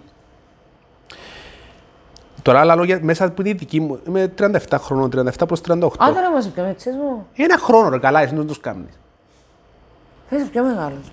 Τώρα 2.43 2.61
άλλα 2.61 2.75
λόγια 2.75 2.99
μέσα 3.03 3.25
από 3.25 3.43
τη 3.43 3.53
δική 3.53 3.81
μου, 3.81 4.01
είμαι 4.07 4.33
37 4.39 4.59
χρονών, 4.79 5.11
37 5.15 5.47
προς 5.47 5.61
38. 5.61 5.75
Α, 5.75 5.79
τώρα 5.99 6.27
είμαστε 6.31 6.51
πιο 6.51 6.63
μετσής 6.65 6.95
μου. 6.95 7.27
Ένα 7.37 7.59
χρόνο 7.59 7.89
ρε 7.89 7.99
καλά, 7.99 8.21
εσύ 8.21 8.35
δεν 8.35 8.47
τους 8.47 8.61
κάνεις. 8.61 9.01
Είσαι 10.31 10.45
πιο 10.45 10.65
μεγάλος. 10.65 11.13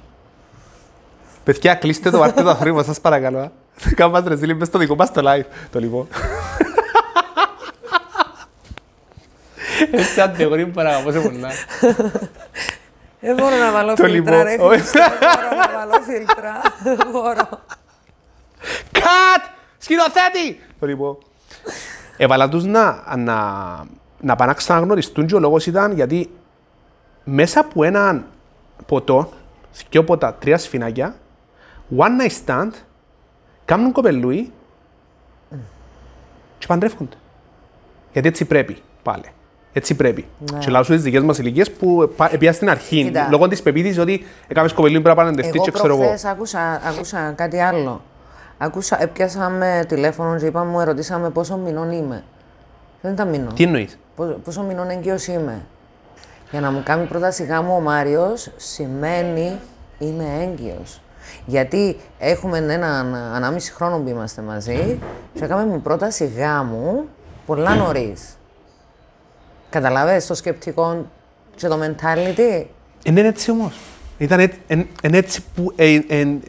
Παιδιά, 1.44 1.76
κλείστε 1.76 2.10
το, 2.10 2.18
βάρτε 2.18 2.44
το 2.44 2.56
θρύμα, 2.56 2.84
σας 2.84 3.02
παρακαλώ. 3.02 3.40
α. 3.40 3.50
Κάμε 3.96 4.12
μας 4.12 4.24
ρεζίλι, 4.28 4.56
μες 4.56 4.68
στο 4.68 4.78
δικό 4.78 4.96
μας 4.96 5.12
το 5.12 5.22
live, 5.26 5.46
το 5.72 5.80
λοιπόν. 5.80 6.08
Έτσι 9.92 10.22
αντεγορεί 10.22 10.66
που 10.66 10.72
παραγαπώ 10.72 11.12
σε 11.12 11.20
πολλά. 11.20 11.50
Δεν 13.20 13.36
μπορώ 13.36 13.56
να 13.58 13.72
βάλω 13.72 13.94
Το 13.94 14.04
φίλτρα, 14.04 14.44
ρε. 14.44 14.52
λοιπόν. 14.52 14.70
Χριστέ, 14.70 15.00
Δεν 15.00 15.30
μπορώ 15.50 15.58
να 15.68 15.78
βάλω 15.78 16.02
φίλτρα. 16.04 16.62
Δεν 16.84 17.08
μπορώ. 17.12 17.50
Κατ! 18.92 19.44
Σκηνοθέτη! 19.78 20.62
Το 20.80 20.86
λοιπόν. 20.86 21.18
Έβαλα 22.18 22.50
τους 22.50 22.66
να, 22.66 23.04
να, 23.18 23.36
να 24.20 24.36
πάνε 24.36 24.52
να 24.52 24.58
ξαναγνωριστούν 24.58 25.26
και 25.26 25.36
ο 25.36 25.40
λόγος 25.40 25.66
ήταν 25.66 25.92
γιατί 25.92 26.30
μέσα 27.24 27.60
από 27.60 27.84
έναν 27.84 28.26
ποτό, 28.86 29.30
δυο 29.90 30.04
ποτά, 30.04 30.34
τρία 30.34 30.58
σφινάκια, 30.58 31.16
one 31.98 32.22
night 32.22 32.46
stand, 32.46 32.70
κάνουν 33.66 33.92
κοπελούι 33.92 34.52
και 36.58 36.66
παντρεύονται. 36.68 37.16
Γιατί 38.14 38.28
έτσι 38.28 38.46
πρέπει 38.46 38.78
πάλι. 39.04 39.24
Έτσι 39.74 39.96
πρέπει. 39.96 40.26
Ναι. 40.52 40.60
Και 40.60 40.70
λάω 40.70 40.84
σου 40.84 40.94
τις 40.94 41.02
δικές 41.04 41.22
μας 41.24 41.38
ηλικίες 41.38 41.72
που 41.72 42.14
πα- 42.16 42.32
πήγα 42.40 42.54
στην 42.54 42.70
αρχή, 42.70 43.04
Κοίτα. 43.04 43.28
λόγω 43.32 43.48
της 43.48 43.62
πεποίθησης 43.62 43.98
ότι 43.98 44.26
έκαμες 44.48 44.74
κοπελούι 44.74 45.02
πρέπει 45.02 45.18
να 45.18 45.24
παντρευτείς 45.26 45.56
Εγώ 45.56 45.64
και 45.64 45.72
ξέρω 45.72 45.88
εγώ. 45.94 45.98
προχθές 45.98 46.26
άκουσα, 46.26 46.82
άκουσα 46.88 47.32
κάτι 47.32 47.60
άλλο. 47.60 48.02
Άκουσα, 48.58 49.02
έπιασαμε 49.02 49.86
τηλέφωνο 49.88 50.38
και 50.40 50.46
είπαμε, 50.46 50.72
μου 50.72 50.80
ερωτήσαμε 50.80 51.30
πόσο 51.30 51.58
μηνών 51.58 51.92
είμαι. 51.92 52.24
Δεν 53.02 53.12
ήταν 53.14 53.30
μηνών. 53.30 53.54
Τι 53.54 53.64
εννοείς; 53.64 53.98
Πόσο, 54.16 54.32
πόσο 54.44 54.62
μηνών 54.64 54.90
έγκυος 54.90 55.28
είμαι. 55.28 55.66
Για 56.50 56.60
να 56.62 56.72
μου 56.72 56.84
κάνει 56.84 57.06
πρόταση 57.06 57.44
γάμου 57.44 57.76
ο 57.76 57.80
Μάριος 57.80 58.52
σημαίνει 58.56 59.60
είμαι 59.98 60.26
έγκυος. 60.42 61.02
Γιατί 61.46 61.98
έχουμε 62.18 62.58
έναν 62.58 63.16
ανάμιση 63.16 63.72
χρόνο 63.74 64.00
που 64.00 64.10
είμαστε 64.10 64.42
μαζί 64.42 65.00
και 65.34 65.44
έκαμε 65.46 65.66
μου 65.66 65.82
πρόταση 65.82 66.26
γάμου 66.26 67.08
πολλά 67.46 67.76
νωρίς. 67.76 68.38
Καταλαβες 69.70 70.26
το 70.26 70.34
σκεπτικό 70.34 71.06
και 71.56 71.68
το 71.68 71.80
mentality; 71.84 72.66
Είναι 73.04 73.22
έτσι 73.22 73.52
όμως. 73.52 73.82
Ήταν 74.18 74.40
έτσι, 74.40 74.60
εν, 74.68 74.88
εν 75.02 75.14
έτσι 75.14 75.44
που 75.56 75.72
ε, 75.76 76.00
εν- 76.08 76.42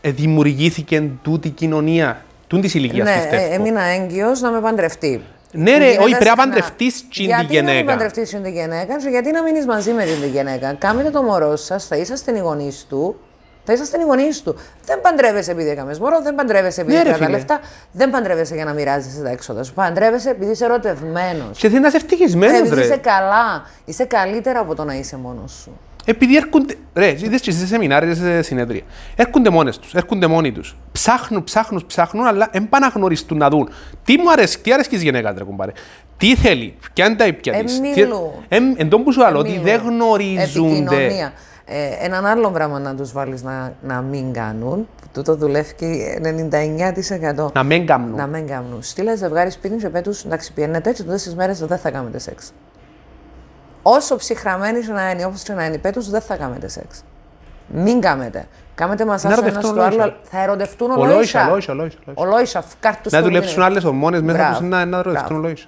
ε, 0.00 0.10
δημιουργήθηκε 0.10 1.10
τούτη 1.22 1.48
η 1.48 1.50
κοινωνία, 1.50 2.24
τούτη 2.46 2.62
της 2.62 2.74
ηλικίας 2.74 3.08
ναι, 3.08 3.14
πιστεύω. 3.22 3.42
ε, 3.52 3.54
έμεινα 3.54 3.82
έγκυος 3.82 4.40
να 4.40 4.50
με 4.50 4.60
παντρευτεί. 4.60 5.22
Ναι, 5.56 5.70
ρε, 5.78 5.84
Γίνεται 5.84 6.02
όχι, 6.02 6.10
πρέπει 6.16 6.24
να 6.24 6.30
συχνά. 6.30 6.44
παντρευτείς 6.44 7.00
την 7.00 7.08
τη 7.10 7.22
Γιατί 7.22 7.54
να 7.54 7.62
μην 7.62 7.68
γυναίκα. 7.70 7.84
παντρευτείς 7.92 8.30
την 8.30 8.42
τη 8.42 8.50
γυναίκα 8.50 8.96
και 8.96 9.08
γιατί 9.08 9.30
να 9.30 9.42
μείνεις 9.42 9.66
μαζί 9.66 9.92
με 9.92 10.04
την 10.04 10.20
τη 10.20 10.26
γυναίκα. 10.28 10.74
Κάμετε 10.78 11.10
το 11.10 11.22
μωρό 11.22 11.56
σας, 11.56 11.86
θα 11.86 11.96
είσαστε 11.96 12.36
οι 12.36 12.38
γονείς 12.38 12.86
του, 12.88 13.16
θα 13.64 13.72
είσαστε 13.72 13.98
οι 14.00 14.02
γονείς 14.02 14.42
του. 14.42 14.56
Δεν 14.86 15.00
παντρεύεσαι 15.00 15.50
επειδή 15.50 15.68
έκαμες 15.70 15.98
μωρό, 15.98 16.20
δεν 16.22 16.34
παντρεύεσαι 16.34 16.80
επειδή 16.80 16.96
Ναι, 16.96 17.02
ρε, 17.02 17.10
ναι, 17.10 17.16
τα 17.18 17.24
φίλε. 17.24 17.36
λεφτά, 17.36 17.60
δεν 17.92 18.10
παντρεύεσαι 18.10 18.54
για 18.54 18.64
να 18.64 18.72
μοιράζεσαι 18.72 19.22
τα 19.22 19.30
έξοδα 19.30 19.62
σου. 19.62 19.72
Παντρεύεσαι 19.74 20.30
επειδή 20.30 20.50
είσαι 20.50 20.64
ερωτευμένος. 20.64 21.58
Και 21.58 21.68
θέλει 21.68 21.80
να 21.80 21.86
είσαι 21.88 21.96
ευτυχισμένος, 21.96 22.58
επειδή 22.58 22.74
ρε. 22.74 22.80
είσαι 22.84 22.96
καλά. 22.96 23.66
Είσαι 23.84 24.04
καλύτερα 24.04 24.60
από 24.60 24.74
το 24.74 24.84
να 24.84 24.94
είσαι 24.94 25.16
μόνος 25.16 25.52
σου. 25.62 25.78
Επειδή 26.04 26.36
έρχονται, 26.36 26.74
ρε, 26.94 27.08
είδες 27.08 27.40
και 27.40 27.50
σε 27.52 27.66
σεμινάρια 27.66 28.08
και 28.08 28.14
σε 28.14 28.42
συνεδρία. 28.42 28.82
Έρχονται 29.16 29.50
μόνες 29.50 29.78
τους, 29.78 29.94
έρχονται 29.94 30.26
μόνοι 30.26 30.52
τους. 30.52 30.76
Ψάχνουν, 30.92 31.44
ψάχνουν, 31.44 31.84
ψάχνουν, 31.86 32.26
αλλά 32.26 32.48
δεν 32.52 32.68
πάνε 32.68 32.86
να 32.86 32.92
γνωριστούν 32.94 33.38
να 33.38 33.48
δουν. 33.50 33.68
Τι 34.04 34.16
μου 34.18 34.30
αρέσει, 34.30 34.60
τι 34.60 34.72
αρέσει 34.72 34.88
της 34.88 35.02
γυναίκας, 35.02 35.34
ρε 35.38 35.44
κουμπάρε. 35.44 35.72
Τι 36.16 36.36
θέλει, 36.36 36.74
ποια 36.94 37.06
είναι 37.06 37.14
τα 37.14 37.26
ήπια 37.26 37.56
Ε, 37.56 37.62
της. 37.62 37.80
μιλού. 37.80 38.32
τι- 38.48 38.56
Εν, 38.56 38.74
εν 38.76 38.88
τόν 38.88 39.02
που 39.04 39.12
σου 39.12 39.20
λέω, 39.20 39.38
ότι 39.38 39.50
Μιλώ. 39.50 39.62
δεν 39.62 39.80
γνωρίζονται. 39.80 40.42
Επικοινωνία. 40.42 41.32
Ε, 41.66 42.04
έναν 42.04 42.26
άλλο 42.26 42.50
πράγμα 42.50 42.78
να 42.78 42.94
τους 42.94 43.12
βάλεις 43.12 43.42
να, 43.42 43.72
να 43.82 44.00
μην 44.00 44.32
κάνουν, 44.32 44.76
που 45.00 45.06
τούτο 45.12 45.36
δουλεύει 45.36 45.74
99%. 46.22 47.50
Να 47.54 47.62
μην 47.62 47.86
κάνουν. 47.86 48.14
Να 48.16 48.26
μην 48.26 48.46
κάνουν. 48.46 48.82
Στείλε 48.82 49.16
ζευγάρι 49.16 49.50
σπίτι 49.50 49.76
και 49.76 49.88
πέτους, 49.88 50.24
εντάξει, 50.24 50.52
πιένετε 50.52 50.90
έτσι, 50.90 51.04
τούτες 51.04 51.22
τις 51.22 51.34
μέρες 51.34 51.58
δεν 51.58 51.78
θα 51.78 51.90
κάνετε 51.90 52.18
σεξ. 52.18 52.52
Όσο 53.86 54.16
ψυχραμένοι 54.16 54.80
και 54.80 54.92
να 54.92 55.10
είναι, 55.10 55.24
όπως 55.24 55.42
και 55.42 55.52
να 55.52 55.64
είναι, 55.64 55.78
πέτους 55.78 56.10
δεν 56.10 56.20
θα 56.20 56.36
κάνετε 56.36 56.68
σεξ. 56.68 57.02
Μην 57.66 58.00
κάνετε. 58.00 58.46
Κάμετε 58.74 59.04
μασάζ 59.04 59.30
Να 59.30 59.36
το 59.36 59.44
ένα 59.46 59.50
ερωτευτούν 59.58 59.74
στο 59.76 59.82
άλλο, 59.86 59.94
ολόισα. 60.02 60.16
θα 60.30 60.42
ερωτευτούν 60.42 60.90
Ολόισα, 60.90 61.08
ολόισα. 61.10 61.44
ολόισα, 61.46 61.72
ολόισα. 61.72 61.98
ολόισα. 62.04 62.22
Ολόισα, 62.28 62.64
κάρτους 62.80 63.12
Να 63.12 63.18
στο 63.18 63.26
δουλέψουν 63.26 63.48
μήνυμα. 63.50 63.66
άλλες 63.66 63.84
ορμόνες 63.84 64.20
μέσα 64.22 64.38
Μπράβο. 64.38 64.58
τους 64.58 64.68
να, 64.68 64.84
να 64.84 65.02
ρωτήσουν 65.02 65.26
Μπράβο. 65.26 65.42
λόγια. 65.42 65.64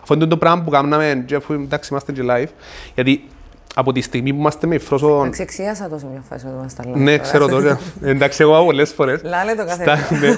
Αυτό 0.00 0.14
είναι 0.14 0.26
το 0.26 0.36
πράγμα 0.36 0.62
που 0.62 0.70
κάναμε, 0.70 1.22
και 1.26 1.34
αφού 1.34 1.52
εντάξει 1.52 1.88
είμαστε 1.92 2.12
και 2.12 2.22
live, 2.30 2.48
γιατί 2.94 3.28
από 3.74 3.92
τη 3.92 4.00
στιγμή 4.00 4.32
που 4.32 4.38
είμαστε 4.38 4.66
με 4.66 4.78
φρόσο... 4.78 5.18
Εντάξει, 5.20 5.42
εξιάσα 5.42 5.88
το 5.88 5.98
σε 5.98 6.06
μια 6.06 6.22
φάση 6.28 6.46
ότι 6.46 6.54
είμαστε 6.58 6.82
live 6.86 6.94
Ναι, 6.96 7.10
τώρα. 7.10 7.22
ξέρω 7.22 7.46
τώρα. 7.48 7.78
Εντάξει, 8.02 8.42
εγώ 8.42 8.64
πολλές 8.64 8.92
φορές. 8.92 9.22
Λάλε 9.22 9.54
το 9.54 9.62
Στα, 9.62 9.76
καθένα. 9.76 10.20
ναι. 10.20 10.36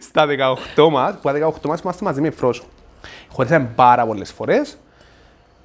Στα 0.00 0.26
18 0.76 0.88
μας, 0.90 1.12
που 1.22 1.28
στα 1.28 1.32
18 1.62 1.66
μας 1.68 1.80
είμαστε 1.80 2.04
μαζί 2.04 2.20
με 2.20 2.30
φρόσο. 2.30 2.62
Χωρίσαμε 3.32 3.68
πάρα 3.74 4.06
πολλές 4.06 4.32
φορές. 4.32 4.76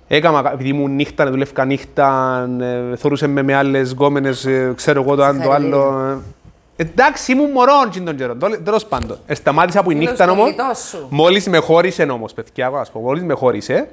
Έκανα, 0.08 0.52
επειδή 0.54 0.70
ήμουν 0.70 0.96
νύχτα, 0.96 1.30
δουλεύκα 1.30 1.66
νύχτα, 1.66 2.40
ε, 2.92 2.96
θωρούσε 2.96 3.28
με 3.28 3.42
με 3.42 3.54
άλλες 3.54 3.92
γκόμενες, 3.92 4.46
ε, 4.46 4.74
ξέρω 4.76 5.02
εγώ 5.02 5.16
το 5.16 5.24
ένα 5.24 5.44
το 5.44 5.52
άλλο. 5.52 6.00
ε. 6.00 6.18
Εντάξει, 6.84 7.32
ήμουν 7.32 7.52
μωρόν 7.52 7.90
και 7.90 8.00
τον 8.00 8.16
καιρό, 8.16 8.36
τέλος- 8.36 8.60
τέλος 8.64 8.86
πάντων. 8.86 9.18
Ε, 9.26 9.34
Σταμάτησα 9.34 9.80
από 9.80 9.92
η 9.92 9.94
Φίλος 9.96 10.10
νύχτα 10.10 10.26
του 10.26 10.32
όμως. 10.34 10.46
γλιτός 10.48 10.80
σου. 10.80 11.08
Μόλις 11.10 11.48
με 11.48 11.58
χώρισε 11.58 12.04
όμως, 12.04 12.34
παιδιά, 12.34 12.66
εγώ 12.66 12.78
να 12.78 12.84
σας 12.84 12.94
πω, 12.94 13.00
μόλις 13.00 13.24
με 13.24 13.34
χώρισε, 13.34 13.90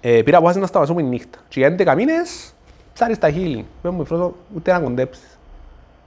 ε, 0.00 0.22
πήρα 0.22 0.36
απόφαση 0.36 0.58
να 0.58 0.66
σταματήσω 0.66 0.96
από 0.98 1.06
τη 1.06 1.08
νύχτα. 1.08 1.38
Και 1.48 1.58
για 1.60 1.68
11 1.68 1.94
μήνες, 1.94 2.52
ψάρεις 2.94 3.18
τα 3.18 3.30
χείλη. 3.30 3.66
Πες 3.82 3.92
μου, 3.92 4.04
Φρόσο, 4.04 4.34
ούτε 4.56 4.72
να 4.72 4.78
κοντέψεις. 4.80 5.38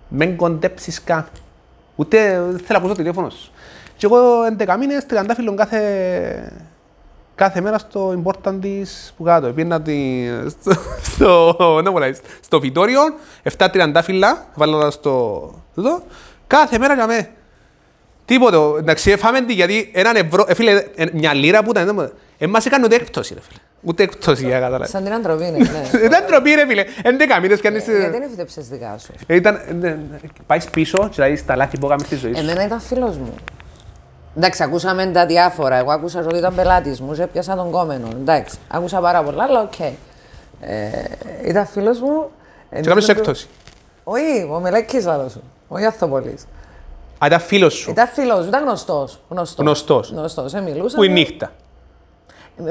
Μεν 0.09 0.35
κοντέψεις 0.35 1.03
καν. 1.03 1.27
Ούτε 1.99 2.41
δεν 2.41 2.57
θέλω 2.57 2.65
να 2.67 2.75
ακούσω 2.77 2.93
το 2.93 2.99
τηλέφωνος 3.01 3.33
σου. 3.33 3.51
Και 3.97 4.05
εγώ 4.05 4.17
11 4.57 4.75
μήνες, 4.79 5.05
τριαντάφυλλον 5.05 5.55
κάθε, 5.55 6.53
κάθε 7.35 7.61
μέρα 7.61 7.77
στο 7.77 8.23
important 8.23 8.57
της 8.61 9.13
που 9.17 9.23
κάτω. 9.23 9.47
Πήγαινα 9.47 9.81
τη, 9.81 10.25
στο, 10.49 10.73
στο, 11.01 11.81
ναι, 11.83 11.91
πολλά, 11.91 12.15
στο 12.41 12.59
φυτόριο, 12.59 13.01
7 13.57 13.67
τριαντάφυλλα, 13.71 14.45
βάλω 14.55 14.79
τα 14.79 14.91
στο 14.91 15.53
τούτο, 15.75 16.03
κάθε 16.47 16.77
μέρα 16.77 16.93
για 16.93 17.07
μέ. 17.07 17.29
Τίποτε, 18.25 18.57
εντάξει, 18.77 19.15
φάμε 19.15 19.41
τη 19.41 19.53
γιατί 19.53 19.91
έναν 19.93 20.15
ευρώ, 20.15 20.45
ε, 20.47 20.53
φίλε, 20.53 20.71
ε, 20.95 21.05
μια 21.13 21.33
λίρα 21.33 21.63
που 21.63 21.69
ήταν, 21.69 22.13
ε, 22.37 22.47
μας 22.47 22.65
έκανε 22.65 22.85
ούτε 22.85 22.95
έκπτωση 22.95 23.33
ρε 23.33 23.39
φίλε. 23.41 23.59
Ούτε 23.81 24.03
έκπτωση 24.03 24.45
για 24.45 24.53
να 24.59 24.65
καταλάβεις. 24.65 24.89
Σαν 24.89 25.03
την 25.03 25.13
αντροπή 25.13 25.45
είναι, 25.47 25.57
ναι. 25.57 25.99
Ήταν 26.05 26.25
ντροπή 26.27 26.53
ρε 26.53 26.65
φίλε, 26.67 26.83
11 27.03 27.41
μήνες 27.41 27.61
κάνεις... 27.61 27.87
Ε, 27.87 27.97
Γιατί 27.99 28.19
δεν 28.19 28.29
φύτεψες 28.29 28.67
δικά 28.67 28.97
σου. 28.97 29.13
Ε, 29.27 29.35
Ήταν, 29.35 29.55
ε, 29.67 29.73
ναι, 29.73 29.89
ναι, 29.89 30.19
πάεις 30.47 30.65
πίσω 30.65 30.97
και 30.97 31.09
δηλαδή 31.15 31.35
στα 31.35 31.55
λάθη 31.55 31.77
που 31.79 31.85
έκαμε 31.85 32.03
στη 32.03 32.15
ζωή 32.15 32.33
σου. 32.33 32.41
Εμένα 32.41 32.63
ήταν 32.65 32.79
φίλος 32.81 33.17
μου. 33.17 33.33
Εντάξει, 34.37 34.63
ακούσαμε 34.63 35.05
τα 35.05 35.25
διάφορα. 35.25 35.75
Εγώ 35.75 35.91
άκουσα 35.91 36.19
ότι 36.19 36.37
ήταν 36.37 36.55
πελάτης 36.55 37.01
μου, 37.01 37.13
σε 37.13 37.23
έπιασα 37.23 37.55
τον 37.55 37.71
γκόμενο. 37.71 38.07
Εντάξει, 38.11 38.57
άκουσα 38.67 38.99
πάρα 38.99 39.23
πολλά, 39.23 39.43
αλλά 39.43 39.61
οκ. 39.61 39.79
Ε, 39.79 40.89
ήταν 41.45 41.65
φίλος 41.65 41.99
μου. 41.99 42.29
Και 42.69 42.77
έκαμε 42.77 43.01
σου 43.01 43.11
έκπτωση. 43.11 43.47
Όχι, 44.03 44.49
ο 44.51 44.59
Μελέκης 44.59 45.05
άλλος 45.05 45.31
σου. 45.31 45.43
Όχι 45.67 45.85
Αθοπολής. 45.85 46.43
Α, 47.23 47.25
ήταν 47.27 47.39
φίλος 47.39 47.73
σου. 47.73 47.91
Ήταν 47.91 48.07
φίλος 48.07 48.39
μου, 48.39 48.47
ήταν 48.47 48.63
γνωστός. 48.63 49.19
Γνωστός. 49.29 49.65
Γνωστός. 49.65 50.09
Γνωστός, 50.11 50.53
ε, 50.53 50.61
μιλούσαμε. 50.61 50.93
Που 50.95 51.03
η 51.03 51.09
νύχτα. 51.09 51.51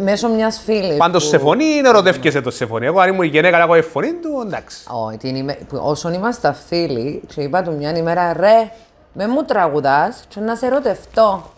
Μέσω 0.03 0.29
μιας 0.29 0.61
φίλης. 0.65 0.97
Πάντως 0.97 1.23
που- 1.25 1.29
σε 1.31 1.39
φωνή, 1.39 1.65
ερωτεύκεσαι 1.85 2.41
το 2.41 2.51
σε 2.51 2.67
φωνή; 2.67 2.87
Εγώ 2.87 3.01
αν 3.01 3.09
ήμουν 3.09 3.23
η 3.25 3.27
γυναίκα, 3.27 3.61
εγώ 3.63 3.77
η 3.77 3.83
φωνή 3.83 4.13
του, 4.13 4.43
εντάξει. 4.47 4.77
Όχι, 4.91 5.17
την 5.17 5.37
ημε... 5.37 5.53
που 5.69 5.79
όσον 5.83 6.13
είμαστε 6.13 6.55
φίλοι, 6.69 7.23
και 7.35 7.41
είπα 7.43 7.63
του 7.63 7.73
μια 7.77 7.97
ημέρα, 7.97 8.33
ρε, 8.33 8.71
με 9.13 9.27
μου 9.27 9.43
τραγουδάς 9.45 10.25
και 10.29 10.41
να 10.41 10.55
σε 10.57 10.67
ερωτευτώ. 10.67 11.51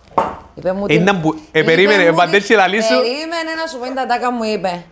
Είπε 0.55 0.73
μου 0.73 0.85
Ε, 0.89 0.99
να 0.99 1.13
μπου- 1.13 1.39
ε, 1.53 1.63
περίμενε, 1.63 2.03
είπε 2.03 2.11
μου 2.11 2.17
βαντές 2.17 2.39
την- 2.39 2.49
και 2.49 2.57
λαλή 2.57 2.83
σου. 2.83 2.89
Περίμενε 2.97 3.51
να 3.63 3.67
σου 3.71 3.79
πω 3.79 3.85
την 3.85 3.95
τατάκα 3.95 4.33
μου 4.33 4.43
είπε. 4.45 4.85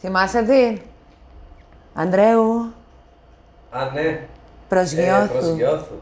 Θυμάσαι 0.00 0.42
τι; 0.42 0.80
Αντρέου, 1.94 2.72
Α, 3.70 3.78
ναι. 3.94 4.26
προσγειώθου. 4.68 5.32
Προσγειώθου. 5.38 5.94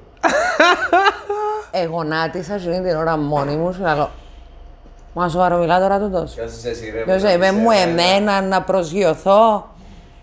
Εγώ 1.70 2.02
νάτισα 2.02 2.58
σου 2.58 2.70
την 2.70 2.96
ώρα 2.96 3.16
μόνη 3.16 3.56
μου, 3.56 3.72
σου 3.72 3.80
λέω, 3.82 4.10
Μα 5.14 5.28
σοβαρό 5.28 5.56
μιλά 5.58 5.80
τώρα 5.80 5.98
τούτος. 5.98 6.32
Ποιος 6.34 6.52
είσαι 6.56 6.68
εσύ 6.68 6.90
ρε. 6.94 7.00
Ποιος 7.02 7.22
που 7.22 7.28
είπε 7.34 7.44
είσαι 7.44 7.54
μου 7.54 7.70
εμένα. 7.70 8.02
εμένα 8.02 8.40
να 8.40 8.62
προσγειωθώ. 8.62 9.68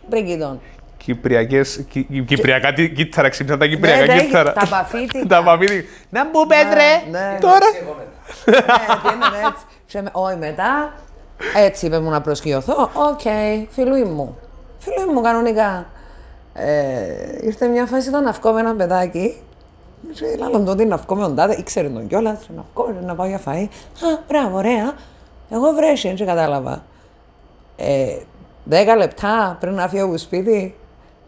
Μπρίγκιτον. 0.10 0.60
Κυπριακές, 0.98 1.86
κι- 1.90 2.04
κι- 2.12 2.22
κυπριακά 2.24 2.74
τι- 2.74 2.90
κύτταρα, 2.92 3.30
ξύπνησαν 3.30 3.60
τα 3.60 3.68
κυπριακά 3.68 4.06
Ναι, 4.06 4.14
ναι, 4.14 4.22
κύτταρα. 4.22 4.54
τα 4.54 4.68
παφίτικα. 4.70 5.26
Τα 5.36 5.44
παφίτικα. 5.44 5.84
Να 6.10 6.26
μπου 6.30 6.46
πέτρε, 6.48 6.88
ναι. 7.12 7.38
τώρα. 7.40 7.66
Εγώ 7.82 7.96
μετά. 7.98 8.18
Ναι, 8.52 8.96
πήγαινε 9.02 9.48
έτσι. 9.48 9.66
Και 9.86 10.02
με- 10.02 10.10
Όχι 10.12 10.36
μετά. 10.38 10.94
Έτσι 11.56 11.86
είπε 11.86 12.00
μου 12.00 12.10
να 12.10 12.22
προσγειωθώ. 12.22 12.90
Οκ, 12.94 13.22
φίλοι 13.70 14.06
μου. 14.06 14.38
Φίλοι 14.80 15.14
μου 15.14 15.22
κανονικά. 15.22 15.86
Ε, 16.54 16.68
ήρθε 17.42 17.68
μια 17.68 17.86
φάση 17.86 18.10
ήταν 18.10 18.24
να 18.24 18.32
βγω 18.32 18.52
με 18.52 18.60
ένα 18.60 18.76
παιδάκι. 18.76 19.42
Και 20.14 20.26
Λάλλον 20.40 20.66
τότε 20.66 20.86
να 20.86 20.98
βγω 20.98 21.16
με 21.16 21.22
τον 21.22 21.36
τάδε, 21.36 21.56
ήξερε 21.56 21.88
τον 21.90 22.08
κιόλας, 22.08 22.50
να 22.56 22.64
βγω, 22.74 22.96
να 23.06 23.16
πάω 23.16 23.28
για 23.28 23.42
φαΐ. 23.46 23.68
Α, 24.04 24.20
μπράβο, 24.28 24.58
ωραία. 24.58 24.94
Εγώ 25.50 25.72
βρέσει, 25.72 26.14
δεν 26.14 26.28
κατάλαβα. 26.28 26.84
Ε, 27.76 28.16
δέκα 28.64 28.96
λεπτά 28.96 29.58
πριν 29.60 29.74
να 29.74 29.88
φύγω 29.88 30.04
από 30.04 30.12
το 30.12 30.18
σπίτι, 30.18 30.76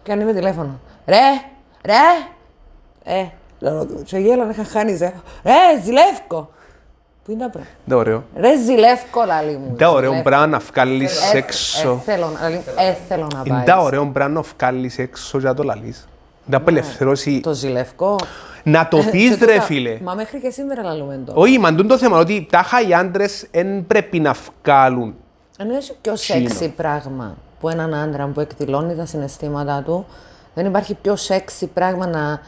κάνει 0.04 0.24
με 0.24 0.34
τηλέφωνο. 0.34 0.80
Ρε, 1.06 1.18
ρε, 1.86 1.94
ε, 3.04 3.26
λέω 3.60 3.86
του, 3.86 4.04
και 4.06 4.18
γέλα 4.18 4.44
να 4.46 4.52
είχα 4.52 4.64
χάνει 4.64 4.96
ζε. 4.96 5.14
Ρε, 5.44 5.82
ζηλεύκο. 5.84 6.50
Πού 7.26 7.32
είναι 7.32 7.44
τα 7.44 7.50
πράγματα. 7.50 7.76
Δεν 7.86 7.98
ωραίο. 7.98 8.24
Ρε, 8.36 8.58
ζηλεύκο, 8.58 9.24
λαλί 9.26 9.58
μου. 9.58 9.74
Δεν 9.76 9.88
ωραίο 9.88 10.10
ζηλεύκο. 10.10 10.30
πράγμα 10.30 10.48
να 10.48 10.60
βγάλεις 10.60 11.34
Ε, 11.34 11.38
έξω. 11.38 11.92
ε, 11.92 11.98
θέλω, 12.12 12.30
να- 12.30 12.40
λαλί, 12.42 12.62
ε, 12.78 12.94
θέλω 13.08 13.28
να 13.34 13.42
Είναι 13.46 13.56
πάεις. 13.56 13.66
τα 13.66 13.78
ωραίο 13.82 14.06
πράγμα 14.14 14.34
να 14.34 14.42
βγάλεις 14.58 14.98
έξω 14.98 15.40
και 15.40 15.46
να 15.46 15.54
το 15.54 15.64
λαλείς. 15.64 16.08
Να 16.46 16.58
απελευθερώσει. 16.58 17.40
Το 17.40 17.54
ζηλευκό. 17.54 18.16
Να 18.64 18.88
το 18.88 18.98
Ε, 18.98 19.04
πεις 19.12 19.30
και 19.38 19.46
ρε 19.46 19.52
τούτα- 19.52 19.62
φίλε. 19.66 19.98
Μα 20.04 20.14
μέχρι 20.14 20.40
και 20.40 20.50
σήμερα 20.50 20.84
λαλούμε 20.84 21.22
το. 21.26 21.34
Όχι, 21.36 21.60
μαντούν 21.60 21.88
το 21.88 21.98
θέμα 21.98 22.18
ότι 22.20 22.48
τάχα 22.52 22.88
οι 22.88 22.94
άντρες 22.94 23.48
δεν 23.52 23.88
πρέπει 23.88 24.20
να 24.20 24.36
βγάλουν. 24.64 25.16
Ενώ 25.58 25.76
έχει 25.76 25.94
πιο 26.02 26.14
Τσίνο. 26.14 26.48
σεξι 26.50 26.70
πράγμα 26.70 27.38
που 27.60 27.70
έναν 27.70 27.94
άντρα 27.94 28.28
που 28.28 28.40
εκδηλώνει 28.40 28.96
τα 28.96 29.06
συναισθήματά 29.06 29.82
του, 29.86 30.06
δεν 30.54 30.66
υπάρχει 30.66 30.94
πιο 30.94 31.16
σεξι 31.16 31.68
πράγμα 31.68 32.08
να. 32.08 32.42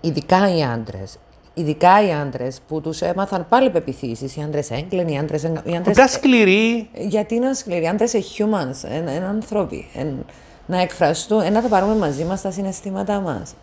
Ειδικά 0.00 0.56
οι 0.56 0.62
άντρες. 0.62 1.16
Ειδικά 1.54 2.06
οι 2.06 2.12
άντρες 2.12 2.60
που 2.68 2.80
τους 2.80 3.00
έμαθαν 3.00 3.46
πάλι 3.48 3.70
πεπιθήσεις. 3.70 4.36
Οι 4.36 4.42
άντρες 4.42 4.70
έγκλαινοι, 4.70 5.12
οι 5.12 5.18
άντρες. 5.18 5.42
Οι 5.42 5.46
άντρες... 5.76 5.86
Απλά 5.86 6.08
σκληροί. 6.08 6.88
Γιατί 6.94 7.34
είναι 7.34 7.52
σκληροί; 7.54 7.84
Οι 7.84 7.88
άντρες 7.88 8.12
είναι 8.12 8.24
humans, 8.38 8.88
είναι, 8.90 9.10
είναι 9.12 9.24
άνθρωποι. 9.26 9.86
Εν- 9.94 10.24
να 10.66 10.80
εκφραστούν, 10.80 11.40
ε, 11.40 11.50
να 11.50 11.62
τα 11.62 11.68
πάρουμε 11.68 11.94
μαζί 11.94 12.24
μας 12.24 12.40
τα 12.40 12.50
συναισθήματά 12.50 13.20
μας. 13.20 13.54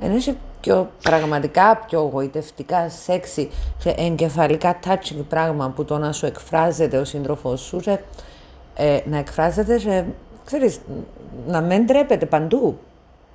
Ενώ 0.00 0.14
έχει 0.14 0.36
πιο 0.60 0.90
πραγματικά 1.02 1.76
πιο 1.86 2.10
γοητευτικά, 2.12 2.88
σεξι 2.88 3.50
και 3.78 3.94
εγκεφαλικά 3.98 4.78
touching 4.84 5.24
πράγμα 5.28 5.68
που 5.68 5.84
το 5.84 5.98
να 5.98 6.12
σου 6.12 6.26
εκφράζεται 6.26 6.96
ο 6.98 7.04
σύντροφο 7.04 7.56
σου 7.56 7.76
και 7.76 7.98
ε, 8.74 8.98
να 9.04 9.18
εκφράζεται 9.18 9.76
και, 9.76 10.04
ξέρεις, 10.44 10.80
να 11.46 11.60
μην 11.60 11.86
τρέπεται 11.86 12.26
παντού. 12.26 12.78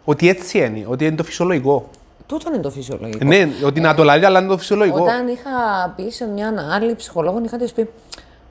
Ότι 0.05 0.29
έτσι 0.29 0.57
είναι, 0.57 0.85
ότι 0.87 1.05
είναι 1.05 1.15
το 1.15 1.23
φυσιολογικό. 1.23 1.89
Τούτο 2.27 2.49
είναι 2.53 2.61
το 2.61 2.69
φυσιολογικό. 2.69 3.25
Ναι, 3.25 3.47
ότι 3.65 3.79
να 3.79 3.95
το 3.95 4.03
λαλεί, 4.03 4.25
αλλά 4.25 4.39
είναι 4.39 4.47
το 4.47 4.57
φυσιολογικό. 4.57 5.01
Όταν 5.01 5.27
είχα 5.27 5.49
πει 5.95 6.09
σε 6.11 6.25
μια 6.25 6.53
άλλη 6.73 6.95
ψυχολόγο, 6.95 7.41
είχα 7.45 7.57
της 7.57 7.71
πει 7.71 7.89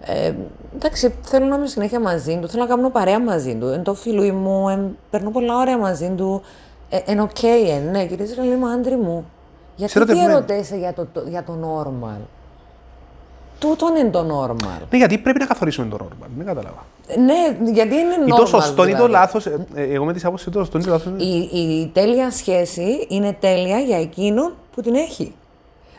ε, 0.04 0.32
εντάξει, 0.74 1.14
θέλω 1.22 1.46
να 1.46 1.56
είμαι 1.56 1.66
συνέχεια 1.66 2.00
μαζί 2.00 2.38
του, 2.40 2.48
θέλω 2.48 2.62
να 2.62 2.68
κάνω 2.68 2.90
παρέα 2.90 3.20
μαζί 3.20 3.54
του. 3.54 3.66
Εν 3.66 3.82
το 3.82 3.94
φίλο 3.94 4.32
μου, 4.32 4.68
εν, 4.68 4.96
περνώ 5.10 5.30
πολλά 5.30 5.56
ωραία 5.56 5.78
μαζί 5.78 6.10
του. 6.16 6.42
Ε, 6.90 6.98
εν 7.06 7.20
οκ, 7.20 7.42
εν, 7.42 7.90
ναι, 7.90 8.06
κύριε 8.06 8.24
Ισραήλ, 8.24 8.50
είμαι 8.52 8.70
άντρη 8.72 8.96
μου. 8.96 9.24
Γιατί 9.76 9.92
Σε 9.92 9.98
τι 9.98 10.04
ερωτευμένη. 10.04 10.32
ερωτέσαι 10.32 10.76
για 10.76 10.92
το, 10.92 11.06
το, 11.12 11.22
για 11.28 11.44
το 11.44 11.52
normal; 11.64 12.20
Τούτο 13.58 13.86
είναι 13.98 14.10
το 14.10 14.18
normal. 14.20 14.78
Ναι, 14.90 14.98
γιατί 14.98 15.18
πρέπει 15.18 15.38
να 15.38 15.46
καθορίσουμε 15.46 15.88
το 15.88 15.96
normal. 16.00 16.26
Δεν 16.36 16.46
κατάλαβα. 16.46 16.84
Ναι, 17.18 17.70
γιατί 17.72 17.94
είναι 17.94 18.14
normal. 18.24 18.28
Ή 18.28 18.30
το 18.36 18.46
σωστό 18.46 18.82
ή 18.82 18.86
το 18.86 18.94
δηλαδή. 18.94 19.10
λάθος. 19.12 19.46
Εγώ 19.74 20.04
με 20.04 20.12
τη 20.12 20.20
άποψη 20.24 20.50
το 20.50 20.58
σωστό 20.58 20.78
ή 20.78 20.82
το 20.82 20.90
λάθος. 20.90 21.12
Η, 21.22 21.58
η 21.58 21.90
τέλεια 21.92 22.30
σχέση 22.30 23.06
είναι 23.08 23.36
τέλεια 23.40 23.78
για 23.78 24.00
εκείνον 24.00 24.54
που 24.74 24.80
την 24.82 24.94
έχει. 24.94 25.34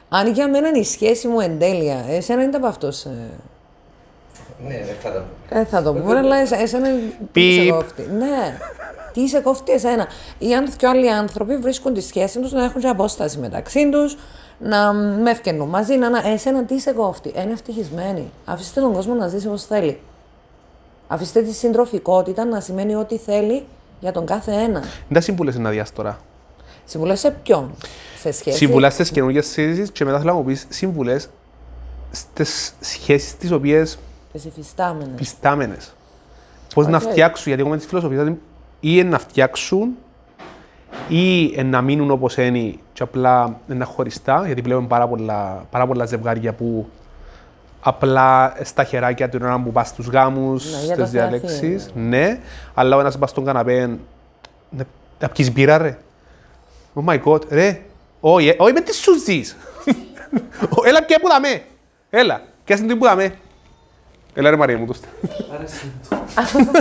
Αν 0.10 0.28
για 0.34 0.50
μένα 0.50 0.70
η 0.74 0.84
σχέση 0.84 1.28
μου 1.28 1.40
εν 1.40 1.60
τέλεια, 1.60 2.06
εσένα 2.10 2.44
είναι 2.44 2.56
από 2.58 2.68
αυτός. 2.68 3.06
ε, 3.06 3.30
Ναι, 4.68 4.74
δεν 4.86 4.96
θα 5.02 5.12
τα 5.12 5.20
πω. 5.50 5.58
Ε, 5.60 5.66
θα 5.66 5.82
το 5.84 5.94
πούμε, 5.94 6.18
αλλά 6.18 6.36
εσ- 6.38 6.52
εσένα 6.54 6.88
τι 7.32 7.52
σε 7.54 7.62
Πιπ. 7.62 7.72
κόφτει. 7.72 8.02
Ναι, 8.18 8.58
τι 9.14 9.28
σε 9.28 9.40
κόφτει 9.40 9.72
εσένα. 9.72 10.08
Οι 10.40 10.54
αν- 10.56 10.76
και 10.76 10.88
άλλοι 10.88 11.12
άνθρωποι 11.12 11.58
βρίσκουν 11.58 11.94
τη 11.94 12.02
σχέση 12.02 12.40
τους 12.40 12.52
να 12.52 12.64
έχουν 12.64 12.82
και 12.82 12.88
απόσταση 12.88 13.38
μεταξύ 13.38 13.90
τους, 13.90 14.18
να 14.60 14.94
με 14.94 15.32
ευκαινούν 15.32 15.70
μαζί, 15.70 15.96
να, 15.96 16.10
να, 16.10 16.28
εσένα 16.30 16.64
τι 16.64 16.80
σε 16.80 16.92
κόφτει. 16.92 17.32
Είναι 17.36 17.52
ευτυχισμένοι. 17.52 18.32
Αφήστε 18.46 18.82
τον 18.82 18.94
κόσμο 18.94 19.14
να 19.14 19.28
ζήσει 19.28 19.48
όπως 19.48 19.64
θέλει. 19.66 20.00
Αφήστε 21.08 21.42
τη 21.42 21.54
συντροφικότητα 21.54 22.46
να 22.46 22.60
σημαίνει 22.60 22.96
ό,τι 22.96 23.18
θέλει 23.18 23.66
για 24.00 24.12
τον 24.12 24.26
κάθε 24.26 24.52
ένα. 24.52 24.80
Δεν 24.80 24.90
τα 25.14 25.22
συμβουλέ 25.22 25.52
να 25.52 25.70
διάσει 25.70 25.94
τώρα. 25.94 26.20
Συμβουλέ 26.86 27.16
σε 27.16 27.32
ποιον, 27.44 27.72
σε 28.22 28.32
σχέση; 28.32 28.58
Συμβουλέ 28.58 28.90
στι 28.90 29.12
καινούργιες 29.12 29.46
σχέσει 29.48 29.90
και 29.92 30.06
μετά 30.06 30.18
θέλω 30.20 30.32
να 30.32 30.38
μου 30.38 30.44
πεις 30.44 30.66
συμβουλέ 30.70 31.16
στις 32.12 32.74
σχέσεις 32.80 33.38
τις 33.38 33.52
οποίες 33.52 33.98
Τις 34.32 34.46
υφιστάμενες. 34.46 35.16
πιστάμενε. 35.16 35.78
Πώς 36.74 36.88
να 36.88 36.98
Οκ. 36.98 37.02
φτιάξουν, 37.04 37.46
γιατί 37.48 37.62
εγώ 37.62 37.72
με 37.72 37.78
της 37.78 37.86
φιλοσοφίας 37.86 38.22
ότι 38.22 38.40
ή 38.80 39.00
εν 39.00 39.08
να 39.10 39.18
φτιάξουν 39.20 39.90
ή 41.10 41.54
εν 41.60 41.70
να 41.70 41.82
μείνουν 41.82 42.12
όπως 42.12 42.38
είναι 42.38 42.76
και 42.94 43.04
απλά 43.04 43.60
εν 43.68 43.78
να 43.78 43.86
χωριστά, 43.86 44.44
γιατί 44.46 44.62
βλέπουμε 44.62 44.88
πάρα 44.88 45.08
πολλά, 45.08 45.66
πάρα 45.70 45.88
πολλά 45.88 46.06
ζευγάρια 46.06 46.54
που 46.54 46.90
απλά 47.82 48.54
στα 48.64 48.84
χεράκια 48.84 49.30
την 49.30 49.44
ώρα 49.44 49.60
που 49.60 49.72
πας 49.72 49.88
στους 49.88 50.08
γάμους, 50.08 50.72
Ναι, 50.72 50.86
για 50.86 50.96
το 50.96 51.02
στις 51.02 51.12
διαλέξεις, 51.12 51.60
θεαθήναι, 51.60 52.40
αλλά 52.74 52.96
ο 52.96 53.00
ένας 53.00 53.18
πας 53.18 53.30
στον 53.30 53.46
καναπέ, 53.46 53.86
«Ναι, 54.70 54.84
να 55.20 55.30
πιεις 55.30 55.52
μπύρα 55.54 55.78
ρε. 55.78 55.98
Oh 56.96 57.06
my 57.14 57.20
god, 57.24 57.48
ρε, 57.50 57.82
όχι, 58.20 58.48
ε, 58.48 58.56
όχι 58.58 58.74
με 58.74 58.82
τις 58.82 58.98
σου 58.98 59.20
ζεις. 59.20 59.58
Ω, 60.70 60.86
Έλα 60.88 61.02
και 61.04 61.18
που 61.22 61.28
δαμέ, 61.28 61.62
έλα, 62.10 62.42
και 62.64 62.76
την 62.76 62.98
που 62.98 63.06
δαμέ. 63.06 63.34
Έλα 64.34 64.50
ρε 64.50 64.56
Μαρία 64.56 64.78
μου 64.78 64.86
το 64.86 64.96
Άρεσε 65.54 65.86
μου. 65.86 66.72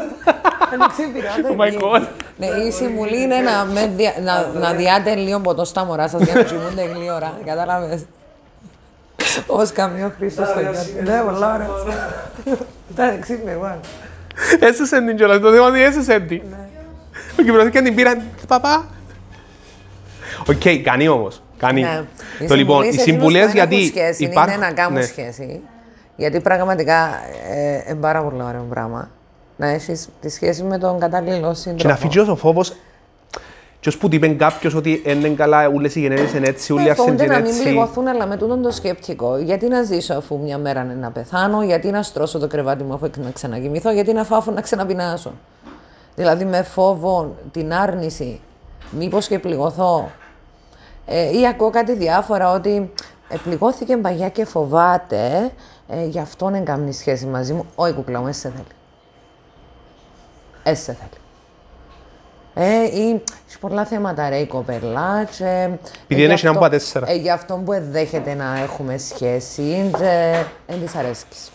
Oh 1.51 1.61
my 1.61 1.81
god. 1.81 2.07
Ναι, 2.37 2.47
η 2.47 2.71
συμβουλή 2.71 3.23
είναι 3.23 3.37
να, 3.37 3.65
με 3.65 3.93
δια, 3.97 4.13
να, 4.23 4.61
να 4.61 4.73
διάτε 4.73 5.15
λίγο 5.15 5.41
ποτό 5.41 5.65
στα 5.65 5.85
μωρά 5.85 6.09
σας 6.09 6.23
για 6.23 6.35
να 6.35 6.43
κοιμούνται 6.43 6.83
λίγη 6.83 7.11
ώρα. 7.11 7.39
Κατάλαβες. 7.45 8.05
Ως 9.47 9.73
καμίο 9.73 10.13
Χρήστος 10.17 10.49
στο 10.49 10.61
γιο. 10.61 10.71
Ναι, 11.05 11.23
πολλά 11.25 11.55
ωραία. 11.55 11.69
Τα 12.97 13.17
ξύπνε, 13.21 13.51
εγώ. 13.51 13.81
Έσαι 14.61 15.05
την 15.05 15.17
κιόλας, 15.17 15.41
το 15.41 15.53
θέμα 15.53 15.69
είναι 15.69 15.87
ότι 15.87 15.99
έσαι 15.99 16.21
την. 16.21 16.43
Ο 17.39 17.43
Κυπρός 17.43 17.71
και 17.71 17.81
την 17.81 17.95
πήραν, 17.95 18.23
παπά. 18.49 18.89
Οκ, 20.49 20.83
κάνει 20.85 21.09
όμως, 21.09 21.43
κάνει. 21.59 21.83
Ναι. 21.83 22.47
Το 22.47 22.55
λοιπόν, 22.55 22.85
οι 22.89 22.93
συμβουλές 22.93 23.53
γιατί 23.53 23.87
σχέση, 23.87 24.25
υπάρχουν... 24.25 24.53
Είναι 24.53 24.67
να 24.67 24.73
κάνουν 24.73 24.99
ναι. 24.99 25.05
σχέση. 25.05 25.61
Γιατί 26.21 26.41
πραγματικά 26.41 27.09
ε, 27.51 27.91
είναι 27.91 28.01
πάρα 28.01 28.23
πολύ 28.23 28.43
ωραίο 28.43 28.67
πράγμα. 28.71 29.11
Να 29.57 29.69
έχεις 29.69 30.09
τη 30.21 30.29
σχέση 30.29 30.63
με 30.63 30.79
τον 30.79 30.99
κατάλληλο 30.99 31.55
σύντροφο. 31.55 31.77
Και 31.77 31.89
να 31.89 31.97
φύγει 31.97 32.19
ο 32.19 32.37
φόβος 32.37 32.77
και 33.81 33.89
ως 33.89 33.97
που 33.99 34.09
του 34.09 34.15
είπε 34.17 34.29
κάποιος 34.29 34.75
ότι 34.75 35.03
είναι 35.07 35.29
καλά, 35.29 35.69
όλες 35.69 35.95
οι 35.95 36.01
γυναίκες 36.01 36.33
είναι 36.33 36.49
έτσι, 36.49 36.73
όλοι 36.73 36.81
οι 36.81 36.85
Ναι, 36.85 36.91
άντρες 36.91 37.11
φοβούνται 37.11 37.25
είναι 37.25 37.35
να 37.35 37.41
μην 37.41 37.51
έτσι. 37.51 37.63
πληγωθούν, 37.63 38.07
αλλά 38.07 38.27
με 38.27 38.37
τούτον 38.37 38.63
το 38.63 38.71
σκεπτικό. 38.71 39.39
Γιατί 39.39 39.69
να 39.69 39.83
ζήσω 39.83 40.15
αφού 40.15 40.39
μια 40.39 40.59
μέρα 40.59 40.81
είναι 40.81 40.95
να 40.95 41.11
πεθάνω, 41.11 41.63
γιατί 41.63 41.91
να 41.91 42.03
στρώσω 42.03 42.39
το 42.39 42.47
κρεβάτι 42.47 42.83
μου 42.83 42.95
αφού 42.95 43.11
να 43.17 43.31
ξανακοιμηθώ, 43.31 43.91
γιατί 43.91 44.13
να 44.13 44.25
φάω 44.25 44.39
αφού 44.39 44.53
να 44.53 44.61
ξαναπεινάσω. 44.61 45.33
Δηλαδή 46.17 46.45
με 46.45 46.63
φόβο, 46.63 47.37
την 47.53 47.73
άρνηση, 47.73 48.41
μήπως 48.91 49.27
και 49.27 49.39
πληγωθώ. 49.39 50.11
Ε, 51.07 51.39
ή 51.39 51.47
ακούω 51.47 51.71
κάτι 51.71 51.95
διάφορα 51.95 52.53
ότι 52.53 52.93
ε, 53.29 53.37
πληγώθηκε 53.45 53.97
παγιά 53.97 54.29
και 54.29 54.45
φοβάται, 54.45 55.51
ε, 55.91 56.05
γι' 56.05 56.19
αυτό 56.19 56.49
δεν 56.51 56.65
κάνει 56.65 56.93
σχέση 56.93 57.27
μαζί 57.27 57.53
μου. 57.53 57.65
Όχι 57.75 57.93
κουκλά 57.93 58.21
μου, 58.21 58.27
έσαι 58.27 58.49
θέλει. 58.51 58.65
Έσαι 60.63 60.93
θέλει. 61.01 61.11
Ε, 62.55 62.83
ή 63.01 63.23
σε 63.47 63.59
πολλά 63.59 63.85
θέματα 63.85 64.29
ρε 64.29 64.37
η 64.37 64.47
κοπελά 64.47 65.25
και... 65.37 65.45
ε, 65.45 65.63
Επειδή 65.65 65.81
γι' 66.07 66.15
είναι 66.23 66.25
ένα 66.25 66.35
αυτό- 66.35 66.59
που 66.65 66.69
τέσσερα. 66.69 67.11
Ε, 67.11 67.15
γι' 67.15 67.31
αυτό 67.31 67.63
που 67.65 67.73
δέχεται 67.91 68.35
να 68.35 68.59
έχουμε 68.59 68.97
σχέση 68.99 69.91
και 69.99 70.45
δεν 70.67 70.81
της 70.81 70.95
αρέσκεις. 70.95 71.51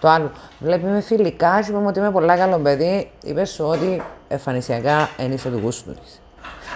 Το 0.00 0.08
άλλο, 0.08 0.30
βλέπει 0.58 0.84
με 0.84 1.00
φιλικά 1.00 1.60
και 1.62 1.70
είπαμε 1.70 1.86
ότι 1.86 1.98
είμαι 1.98 2.10
πολλά 2.10 2.36
καλό 2.36 2.58
παιδί, 2.58 3.10
είπες 3.22 3.50
σου 3.50 3.64
ότι 3.64 4.02
εμφανισιακά 4.28 5.08
δεν 5.16 5.32
είσαι 5.32 5.48
του 5.50 5.58
γούστου 5.62 5.94
της. 5.94 6.20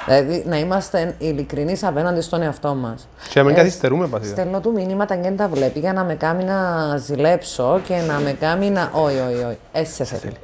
Δηλαδή, 0.07 0.45
να 0.47 0.59
είμαστε 0.59 1.15
ειλικρινείς 1.19 1.85
απέναντι 1.85 2.21
στον 2.21 2.43
εαυτό 2.43 2.75
μας. 2.75 3.09
Και 3.31 3.39
να 3.39 3.45
μην 3.45 3.55
καθυστερούμε 3.55 4.07
παθήτα. 4.07 4.33
Στέλνω 4.33 4.61
του 4.61 4.73
μηνύματα 4.73 5.15
και 5.15 5.23
δεν 5.23 5.37
τα 5.37 5.49
βλέπει 5.49 5.79
για 5.79 5.93
να 5.93 6.05
με 6.05 6.15
κάνει 6.15 6.45
να 6.45 6.97
ζηλέψω 6.97 7.81
και 7.87 7.95
να 8.09 8.19
με 8.19 8.33
κάνει 8.41 8.71
να. 8.71 8.91
Όχι, 8.93 9.17
όχι, 9.19 9.45
όχι. 9.45 9.59
Έσαι 9.73 10.05
θέλει. 10.05 10.37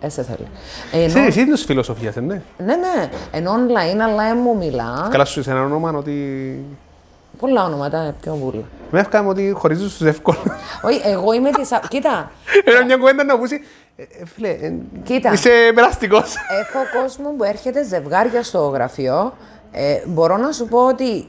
Έσαι 0.00 0.22
θέλει. 0.22 0.48
Ενώ, 0.92 1.06
Ξέρεις, 1.06 1.28
εσύ 1.28 1.40
είναι 1.40 1.52
της 1.52 1.64
φιλοσοφίας, 1.64 2.14
ναι. 2.14 2.22
ναι, 2.22 2.42
ναι. 2.58 3.08
Ενώ 3.30 3.52
online, 3.52 3.98
αλλά 3.98 4.16
δεν 4.16 4.38
μου 4.42 4.56
μιλά. 4.56 5.08
Καλά 5.10 5.24
σου 5.24 5.40
είσαι 5.40 5.50
ένα 5.50 5.62
όνομα 5.62 5.90
ότι... 5.90 6.58
Πολλά 7.38 7.64
ονόματα, 7.64 7.98
ε, 7.98 8.14
πιο 8.20 8.32
πολλά. 8.44 8.62
Με 8.90 9.00
έφκαμε 9.00 9.28
ότι 9.28 9.52
χωρίζουν 9.56 9.88
στους 9.88 10.06
εύκολους. 10.06 10.42
Όχι, 10.82 11.00
εγώ 11.04 11.32
είμαι 11.32 11.50
της... 11.50 11.72
α- 11.72 11.80
Κοίτα, 11.88 12.30
Era 12.66 12.84
μια 12.86 12.96
κουβέντα 12.96 13.24
να 13.24 13.38
πούσει. 13.38 13.60
«Ε, 13.96 14.02
ε, 14.02 14.06
Φίλε, 14.34 14.48
ε, 14.48 14.72
Κοίτα. 15.04 15.32
είσαι 15.32 15.50
περαστικός. 15.74 16.34
έχω 16.60 17.00
κόσμο 17.02 17.30
που 17.36 17.44
έρχεται 17.44 17.84
ζευγάρια 17.84 18.42
στο 18.42 18.58
γραφείο. 18.68 19.32
Ε, 19.72 20.00
μπορώ 20.06 20.36
να 20.36 20.52
σου 20.52 20.66
πω 20.68 20.86
ότι 20.86 21.28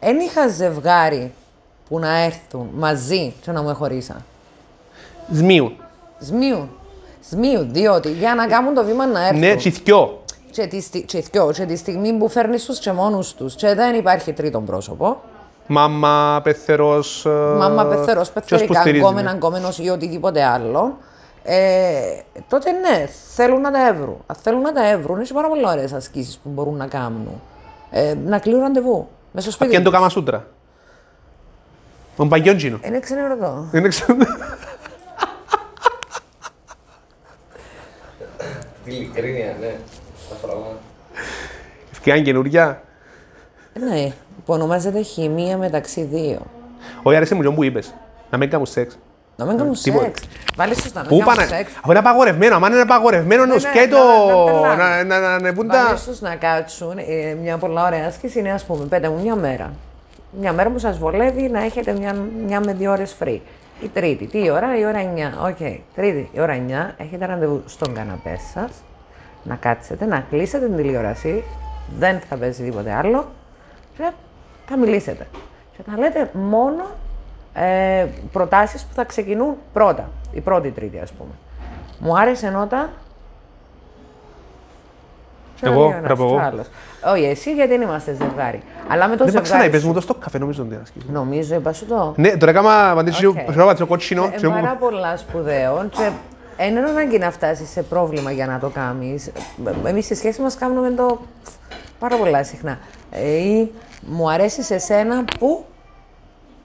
δεν 0.00 0.18
είχα 0.18 0.48
ζευγάρι 0.48 1.32
που 1.88 1.98
να 1.98 2.18
έρθουν 2.18 2.68
μαζί 2.74 3.34
και 3.40 3.50
να 3.50 3.62
μου 3.62 3.74
χωρίσαν. 3.74 4.24
Σμίου. 5.32 5.76
Σμίου. 6.18 6.68
Σμίου, 7.30 7.66
διότι 7.70 8.10
για 8.12 8.34
να 8.34 8.46
κάνουν 8.46 8.74
το 8.74 8.84
βήμα 8.84 9.06
να 9.06 9.20
έρθουν. 9.26 9.38
Ναι, 9.38 9.54
τσιθκιό. 9.56 10.22
Και 10.58 10.66
τη, 10.66 10.80
στι- 10.80 11.04
και 11.04 11.20
θκυο, 11.20 11.50
και 11.52 11.64
τη 11.64 11.76
στιγμή 11.76 12.12
που 12.12 12.28
φέρνει 12.28 12.56
τους 12.58 12.78
και 12.78 12.92
μόνους 12.92 13.34
τους 13.34 13.54
και 13.54 13.74
δεν 13.74 13.94
υπάρχει 13.94 14.32
τρίτον 14.32 14.64
πρόσωπο, 14.64 15.20
Μάμα, 15.66 16.40
πεθερός. 16.44 17.26
ε, 17.26 17.28
μάμα 17.28 17.84
πεθερός, 17.86 18.30
ποιος 18.30 18.30
που 18.30 18.50
πεθερικά, 18.50 18.80
στηρίζει, 18.80 19.02
γκόμενα, 19.04 19.30
ναι. 19.30 19.36
γκόμενος 19.36 19.78
ή 19.78 19.88
οτιδήποτε 19.88 20.44
άλλο, 20.44 20.96
ε, 21.42 22.00
τότε 22.48 22.70
ναι, 22.70 23.06
θέλουν 23.34 23.60
να 23.60 23.70
τα 23.70 23.86
εύρουν. 23.88 24.16
Αν 24.26 24.36
θέλουν 24.42 24.60
να 24.60 24.72
τα 24.72 24.86
εύρουν, 24.86 25.20
έχει 25.20 25.32
πάρα 25.32 25.48
πολύ 25.48 25.66
ωραίες 25.66 25.92
ασκήσεις 25.92 26.36
που 26.38 26.48
μπορούν 26.48 26.76
να 26.76 26.86
κάνουν. 26.86 27.28
Ε, 27.90 28.14
να 28.24 28.38
κλείνουν 28.38 28.60
ραντεβού, 28.60 29.08
μέσα 29.32 29.50
στο 29.50 29.58
Και 29.58 29.64
σπίτι 29.64 29.74
είναι 29.74 29.84
το 29.84 29.90
τους. 29.90 29.98
Καμασούτρα. 29.98 30.46
Τον 32.16 32.28
Παγιόντζινο. 32.28 32.78
Είναι 32.82 33.00
ξενερωτό. 33.00 33.66
Δεν 33.70 33.88
ξέρω. 33.88 34.16
Τη 38.84 38.94
ειλικρίνεια, 38.94 39.56
ναι. 39.60 39.76
Τα 40.40 40.46
πράγματα. 40.46 40.76
Ευκαιρία 41.92 42.22
καινούργια. 42.22 42.82
Ναι, 43.90 44.12
που 44.44 44.52
ονομάζεται 44.54 45.02
χημεία 45.02 45.56
μεταξύ 45.56 46.02
δύο. 46.02 46.38
Όχι, 47.02 47.16
αρέσει 47.16 47.34
μου 47.34 47.42
και 47.42 47.50
που 47.50 47.64
είπες. 47.64 47.94
Να 48.30 48.38
μην 48.38 48.50
κάνουν 48.50 48.66
σεξ. 48.66 48.98
Να 49.36 49.44
μην 49.44 49.56
κάνουν 49.56 49.74
τίποτα. 49.82 50.04
σεξ. 50.04 50.20
Βάλεις 50.56 50.82
τους 50.82 50.92
να 50.92 51.02
Πού 51.02 51.14
μην 51.14 51.24
κάνουν 51.24 51.34
πάνε; 51.36 51.48
σεξ. 51.56 51.70
Αφού 51.80 51.90
είναι 51.90 51.98
απαγορευμένο. 51.98 52.56
Αν 52.56 52.72
είναι 52.72 52.80
απαγορευμένο, 52.80 53.44
Ναι, 53.44 53.52
είναι 53.54 53.62
ναι, 53.62 53.68
σκέτο. 53.70 53.96
να- 53.96 54.76
να 54.76 54.76
Να 54.76 54.76
πελάνε. 54.76 55.02
να- 55.02 55.20
να 55.20 55.34
ανεβούν 55.34 55.68
τα. 55.68 55.84
Βάλεις 55.84 56.04
τους 56.04 56.20
να 56.20 56.34
κάτσουν. 56.34 56.98
Ε, 56.98 57.34
μια 57.42 57.58
πολλά 57.58 57.86
ωραία 57.86 58.06
άσκηση 58.06 58.38
είναι, 58.38 58.52
ας 58.52 58.64
πούμε, 58.64 58.84
πέτε 58.84 59.08
μου 59.08 59.20
μια 59.22 59.34
μέρα. 59.34 59.72
Μια 60.30 60.52
μέρα 60.52 60.70
που 60.70 60.78
σας 60.78 60.98
βολεύει 60.98 61.42
να 61.48 61.62
έχετε 61.64 61.92
μια, 61.92 62.14
μια 62.46 62.60
με 62.60 62.72
δύο 62.72 62.90
ώρες 62.92 63.16
free. 63.22 63.40
Η 63.80 63.88
τρίτη, 63.88 64.26
τι 64.26 64.50
ώρα, 64.50 64.78
η 64.78 64.84
ώρα 64.86 64.98
9. 64.98 65.32
Οκ, 65.48 65.56
τρίτη, 65.94 66.28
η 66.32 66.40
ώρα 66.40 66.52
9, 66.52 66.94
έχετε 66.96 67.26
ραντεβού 67.26 67.62
στον 67.66 67.94
καναπέ 67.94 68.38
σας, 68.54 68.70
να 69.48 69.54
κάτσετε, 69.56 70.04
να 70.04 70.24
κλείσετε 70.30 70.66
την 70.66 70.76
τηλεόραση, 70.76 71.44
δεν 71.98 72.20
θα 72.28 72.36
παίζει 72.36 72.62
τίποτε 72.64 72.92
άλλο 72.92 73.24
και 73.96 74.10
θα 74.68 74.76
μιλήσετε. 74.76 75.26
Και 75.76 75.82
θα 75.90 75.98
λέτε 75.98 76.30
μόνο 76.32 76.84
ε, 77.54 78.06
προτάσεις 78.32 78.82
που 78.84 78.94
θα 78.94 79.04
ξεκινούν 79.04 79.54
πρώτα, 79.72 80.08
η 80.32 80.40
πρώτη 80.40 80.70
τρίτη 80.70 80.98
ας 80.98 81.10
πούμε. 81.12 81.30
Μου 81.98 82.18
άρεσε 82.18 82.48
νότα 82.50 82.88
και 85.60 85.66
να 85.66 85.72
Εγώ, 85.72 85.80
λέει 85.80 85.88
ο 85.88 85.96
ένας 85.96 86.02
πρέπει 86.06 86.20
εγώ. 86.22 86.30
και 86.30 86.36
ο 86.36 86.40
άλλος. 86.46 86.66
Όχι, 87.14 87.24
εσύ 87.24 87.54
γιατί 87.54 87.70
δεν 87.70 87.80
είμαστε 87.80 88.14
ζευγάρι. 88.14 88.62
Αλλά 88.88 89.08
με 89.08 89.16
το 89.16 89.24
Δεν 89.24 89.32
είπα 89.32 89.42
ξανά, 89.42 89.60
ζευγάρι. 89.60 89.68
είπες 89.68 89.80
σου- 89.80 89.88
μου 89.88 89.94
το 89.94 90.00
στο 90.00 90.14
καφέ, 90.14 90.38
νομίζω 90.38 90.62
ότι 90.62 90.72
είναι 90.72 90.82
ασκή. 90.82 90.98
Νομίζω, 91.12 91.54
είπα 91.54 91.72
σου 91.72 91.86
το. 91.86 92.14
Ναι, 92.16 92.36
τώρα 92.36 92.50
έκανα 92.52 92.90
απαντήσεις 92.90 93.24
Οκ. 93.24 93.36
okay. 93.38 93.54
πατήσω 93.56 93.86
κότσινο. 93.86 94.24
Ε, 94.24 94.28
και 94.36 94.48
μου- 94.48 94.54
πάρα 94.60 94.74
πολλά 94.76 95.16
σπουδαίο 95.16 95.88
και 95.90 96.10
δεν 96.58 96.76
είναι 96.76 96.88
ανάγκη 96.88 97.18
να 97.18 97.30
φτάσεις 97.30 97.70
σε 97.70 97.82
πρόβλημα 97.82 98.30
για 98.30 98.46
να 98.46 98.58
το 98.58 98.68
κάνεις. 98.68 99.30
Εμείς 99.84 100.04
στη 100.04 100.14
σχέση 100.14 100.40
μας 100.40 100.56
κάνουμε 100.56 100.90
το 100.90 101.20
πάρα 101.98 102.16
πολλά 102.16 102.44
συχνά. 102.44 102.78
Ε, 103.10 103.30
ή 103.30 103.72
μου 104.00 104.30
αρέσει 104.30 104.62
σε 104.62 104.78
σένα 104.78 105.24
που 105.38 105.64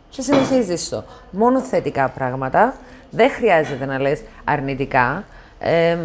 και 0.10 0.22
συνεχίζεις 0.22 0.90
το. 0.90 1.04
Μόνο 1.32 1.60
θετικά 1.60 2.10
πράγματα. 2.10 2.76
Δεν 3.10 3.32
χρειάζεται 3.32 3.86
να 3.86 4.00
λες 4.00 4.22
αρνητικά. 4.44 5.24
Ε, 5.60 5.98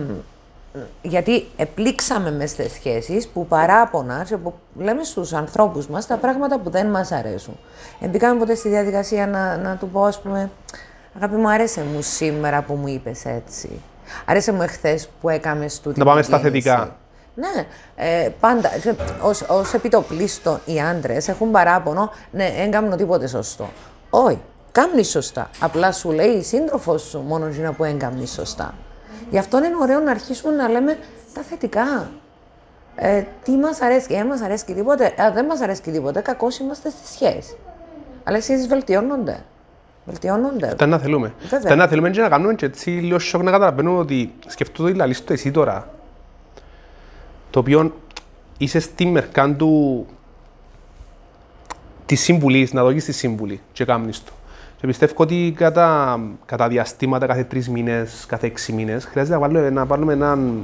γιατί 1.03 1.46
επλήξαμε 1.57 2.31
μες 2.31 2.51
στις 2.51 2.72
σχέσεις 2.72 3.29
που 3.29 3.46
παράπονα 3.46 4.24
και 4.29 4.37
που 4.37 4.55
λέμε 4.77 5.05
στους 5.05 5.33
ανθρώπους 5.33 5.88
μας 5.88 6.07
τα 6.07 6.16
πράγματα 6.16 6.59
που 6.59 6.70
δεν 6.70 6.87
μας 6.87 7.12
αρέσουν. 7.12 7.59
Εμπήκαμε 8.01 8.38
ποτέ 8.38 8.55
στη 8.55 8.68
διαδικασία 8.68 9.27
να, 9.27 9.57
να 9.57 9.77
του 9.77 9.88
πω, 9.88 10.05
ας 10.05 10.20
πούμε, 10.20 10.51
αγάπη 11.20 11.37
μου 11.37 11.48
άρεσε 11.50 11.85
μου 11.92 12.02
σήμερα 12.02 12.62
που 12.62 12.74
μου 12.74 12.88
είπες 12.88 13.24
έτσι. 13.24 13.81
Άρεσε 14.24 14.52
μου 14.52 14.62
εχθές 14.62 15.09
που 15.20 15.28
έκαμες 15.28 15.81
τούτη 15.81 15.98
Να 15.98 16.04
πάμε 16.04 16.20
την 16.20 16.28
στα 16.28 16.38
κίνηση». 16.38 16.68
θετικά. 16.68 16.96
Ναι, 17.35 17.66
ε, 17.96 18.28
πάντα. 18.40 18.68
και 18.83 18.94
Ως, 19.20 19.44
ως 19.48 19.72
επιτοπλίστων 19.72 20.61
οι 20.64 20.81
άντρες 20.81 21.28
έχουν 21.28 21.50
παράπονο, 21.50 22.11
ναι, 22.31 22.52
δεν 22.57 22.70
κάνω 22.70 22.96
τίποτε 22.96 23.26
σωστό. 23.26 23.68
Όχι, 24.11 24.40
κάνει 24.72 25.04
σωστά. 25.04 25.50
Απλά 25.61 25.92
σου 25.92 26.11
λέει 26.11 26.28
η 26.28 26.42
σύντροφος 26.42 27.02
σου 27.02 27.18
μόνο 27.18 27.46
εκείνα 27.46 27.72
που 27.72 27.83
δεν 27.83 27.98
κάνει 27.98 28.26
σωστά. 28.26 28.74
Γι' 29.31 29.38
αυτό 29.38 29.59
είναι 29.59 29.76
ωραίο 29.81 30.00
να 30.00 30.11
αρχίσουμε 30.11 30.54
να 30.54 30.68
λέμε 30.68 30.98
τα 31.35 31.42
θετικά. 31.42 32.11
Ε, 32.96 33.24
τι 33.44 33.50
μας 33.50 33.81
αρέσει, 33.81 34.07
δεν 34.09 34.26
μας 34.26 34.40
αρέσει 34.40 34.64
τίποτε. 34.64 35.04
Α, 35.22 35.33
δεν 35.33 35.44
μας 35.44 35.61
αρέσει 35.61 35.83
τίποτε, 35.83 36.20
κακώς 36.20 36.59
είμαστε 36.59 36.90
στη 36.90 37.12
σχέση. 37.12 37.57
Αλλά 38.24 38.37
οι 38.37 38.40
σχέσει 38.40 38.66
βελτιώνονται. 38.66 39.44
Βελτιώνονται. 40.08 40.74
Τα 40.76 40.86
να 40.86 40.98
θέλουμε. 40.98 41.34
Βέβαια. 41.48 41.68
Τα 41.68 41.74
να 41.76 41.86
θέλουμε 41.86 42.10
και 42.10 42.20
να 42.20 42.28
κάνουμε 42.28 42.54
και 42.54 42.66
έτσι 42.66 42.90
λίγο 42.90 43.18
σοκ 43.18 43.42
να 43.42 43.50
καταλαβαίνουμε 43.50 43.98
ότι 43.98 44.32
σκεφτώ 44.46 44.84
ότι 44.84 44.94
λαλείς 44.94 45.24
το 45.24 45.32
εσύ 45.32 45.50
τώρα. 45.50 45.88
Το 47.50 47.58
οποίο 47.58 47.94
είσαι 48.58 48.80
στη 48.80 49.06
μερκά 49.06 49.54
του 49.54 50.06
της 52.06 52.20
συμβουλή, 52.20 52.68
να 52.72 52.82
δώσεις 52.82 53.04
τη 53.04 53.12
συμβουλή 53.12 53.60
και 53.72 53.84
κάνεις 53.84 54.24
το. 54.24 54.32
Και 54.80 54.86
πιστεύω 54.86 55.12
ότι 55.16 55.54
κατά, 55.56 56.20
κατά 56.46 56.68
διαστήματα, 56.68 57.26
κάθε 57.26 57.44
τρεις 57.44 57.68
μήνες, 57.68 58.24
κάθε 58.28 58.46
έξι 58.46 58.72
μήνες, 58.72 59.04
χρειάζεται 59.04 59.34
να 59.34 59.40
βάλουμε, 59.40 59.70
να 59.70 59.84
βάλουμε 59.84 60.12
έναν, 60.12 60.62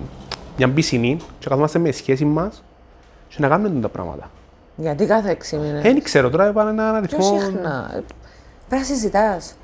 μια 0.56 0.70
πισινή 0.70 1.16
και 1.38 1.48
καθόμαστε 1.48 1.78
με 1.78 1.90
σχέση 1.90 2.24
μας 2.24 2.62
και 3.28 3.36
να 3.38 3.48
κάνουμε 3.48 3.80
τα 3.80 3.88
πράγματα. 3.88 4.30
Γιατί 4.76 5.06
κάθε 5.06 5.30
έξι 5.30 5.56
μήνες; 5.56 5.82
Δεν 5.82 6.02
ξέρω 6.02 6.30
τώρα, 6.30 6.48
είπα 6.48 6.68
ένα 6.68 7.00
Πιο 7.06 7.16
αριθμό. 7.18 7.40
συχνά. 7.40 8.02
Ε, 8.64 8.68
Πρέπει 8.68 8.82
να 8.82 8.94
συζητάς. 8.94 9.56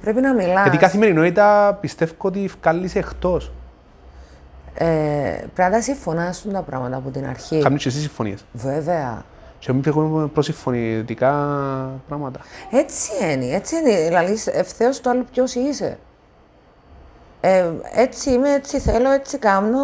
Πρέπει 0.00 0.20
να 0.20 0.34
μιλάς. 0.34 0.62
Γιατί 0.62 0.76
η 0.76 0.80
καθημερινότητα 0.80 1.78
πιστεύω 1.80 2.12
ότι 2.18 2.50
βγάλεις 2.60 2.94
εκτός. 2.94 3.52
Ε, 4.74 4.86
πρέπει 5.54 5.70
να 5.70 5.70
τα 5.70 5.82
συμφωνάσουν 5.82 6.52
τα 6.52 6.62
πράγματα 6.62 6.96
από 6.96 7.10
την 7.10 7.26
αρχή. 7.26 7.58
Κάνεις 7.58 7.82
και 7.82 7.88
εσύ 7.88 8.00
συμφωνίες. 8.00 8.44
Βέβαια. 8.52 9.24
Και 9.58 9.72
μην 9.72 9.82
φεύγουμε 9.82 10.26
προς 10.26 10.44
συμφωνητικά 10.44 11.30
πράγματα. 12.08 12.40
Έτσι 12.70 13.10
είναι, 13.22 13.54
έτσι 13.54 13.76
είναι. 13.76 14.04
Δηλαδή, 14.06 14.38
ευθέως 14.52 15.00
το 15.00 15.10
άλλο 15.10 15.24
ποιος 15.32 15.54
είσαι. 15.54 15.98
Ε, 17.40 17.70
έτσι 17.94 18.30
είμαι, 18.30 18.52
έτσι 18.52 18.78
θέλω, 18.78 19.10
έτσι 19.10 19.38
κάνω. 19.38 19.78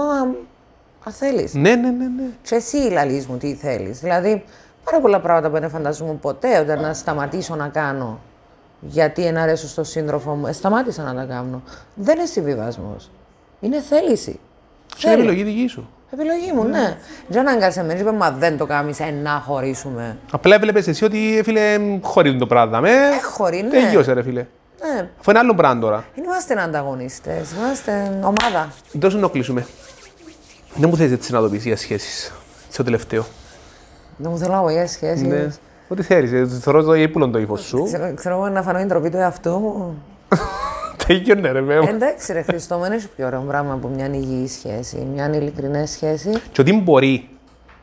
Αν 1.05 1.12
θέλεις. 1.12 1.55
Ναι, 1.55 1.74
ναι, 1.74 1.90
ναι, 1.90 2.05
ναι. 2.05 2.29
Και 2.42 2.55
εσύ 2.55 2.76
λαλείς 2.76 3.26
μου 3.26 3.37
τι 3.37 3.55
θέλεις. 3.55 4.00
Δηλαδή, 4.00 4.44
πάρα 4.85 5.00
πολλά 5.00 5.20
πράγματα 5.20 5.50
που 5.50 5.61
δεν 5.61 5.70
φανταζόμουν 5.70 6.20
ποτέ 6.20 6.59
όταν 6.59 6.81
να 6.81 6.94
σταματήσω 6.94 7.55
να 7.55 7.68
κάνω. 7.68 8.20
Γιατί 8.88 9.27
εν 9.27 9.37
αρέσω 9.37 9.68
στον 9.68 9.85
σύντροφο 9.85 10.35
μου. 10.35 10.46
Ε, 10.46 10.53
σταμάτησα 10.53 11.03
να 11.03 11.14
τα 11.14 11.25
κάνω. 11.25 11.62
Δεν 11.94 12.16
είναι 12.18 12.27
συμβιβασμός. 12.27 13.11
Είναι 13.61 13.81
θέληση. 13.81 14.40
Και 14.96 15.09
είναι 15.09 15.16
Θέλω. 15.16 15.29
επιλογή 15.31 15.42
δική 15.42 15.68
σου. 15.68 15.88
Επιλογή 16.11 16.53
μου, 16.53 16.64
ναι. 16.64 16.96
Δεν 17.29 17.49
ανάγκασε 17.49 17.83
με, 17.85 17.92
είπε, 17.94 18.12
μα 18.12 18.31
δεν 18.31 18.59
το 18.59 18.66
κάνεις, 18.66 19.01
ε, 19.01 19.11
να 19.22 19.31
χωρίσουμε. 19.46 20.16
Απλά 20.31 20.55
έβλεπες 20.55 20.88
εσύ 20.88 21.05
ότι, 21.05 21.40
φίλε, 21.44 21.79
χωρίζουν 22.03 22.38
το 22.38 22.46
πράγμα. 22.46 22.81
Με, 22.81 22.90
Ε, 22.90 23.20
χωρί, 23.33 23.62
ναι. 23.62 23.68
τελειώσε, 23.68 24.12
ρε 24.12 24.22
φίλε. 24.22 24.46
Ναι, 24.94 25.09
Αφού 25.20 25.31
είναι 25.31 25.38
άλλο 25.38 25.55
πράγμα 25.55 25.81
τώρα. 25.81 26.05
δεν 26.14 26.25
είμαστε 26.25 26.61
ανταγωνιστές, 26.61 27.53
είμαστε 27.53 28.18
ομάδα. 28.25 28.72
Δώσε 28.92 29.16
να 29.16 29.29
κλείσουμε. 29.29 29.66
Δεν 30.75 30.88
μου 30.88 30.96
θες 30.96 31.11
έτσι 31.12 31.33
να 31.33 31.40
το 31.40 31.49
πεις 31.49 31.64
για 31.64 31.77
σχέσεις. 31.77 32.33
Στο 32.70 32.83
τελευταίο. 32.85 33.25
Δεν 34.16 34.31
μου 34.31 34.38
θέλω 34.38 34.53
να 34.53 34.61
πω 34.61 34.70
για 34.70 34.87
σχέσεις. 34.88 35.22
Ναι. 35.27 35.49
Ό,τι 35.88 36.03
θέλεις. 36.03 36.33
ε, 36.33 36.46
Θεωρώ 36.46 36.83
το 36.83 36.94
ύπουλο 36.94 37.29
το 37.29 37.38
ύφος 37.38 37.61
σου. 37.61 37.83
Ξέρω, 37.85 38.14
ξέρω 38.14 38.35
εγώ 38.35 38.49
να 38.49 38.62
φανώ 38.62 38.79
την 38.79 38.88
τροπή 38.88 39.11
του 39.11 39.16
εαυτού 39.16 39.51
μου. 39.51 40.03
Τέλειωνε 41.07 41.51
ρε 41.53 41.61
βέβαια. 41.61 41.88
Εντάξει 41.90 42.33
ρε 42.33 42.42
Χριστό, 42.42 42.79
δεν 42.79 42.93
έχει 42.93 43.09
πιο 43.16 43.26
ωραίο 43.26 43.41
πράγμα 43.41 43.72
από 43.72 43.89
μια 43.89 44.07
υγιή 44.12 44.49
σχέση, 44.49 45.07
μια 45.14 45.30
ειλικρινή 45.34 45.87
σχέση. 45.87 46.30
Και 46.53 46.61
ότι 46.61 46.72
μπορεί 46.72 47.28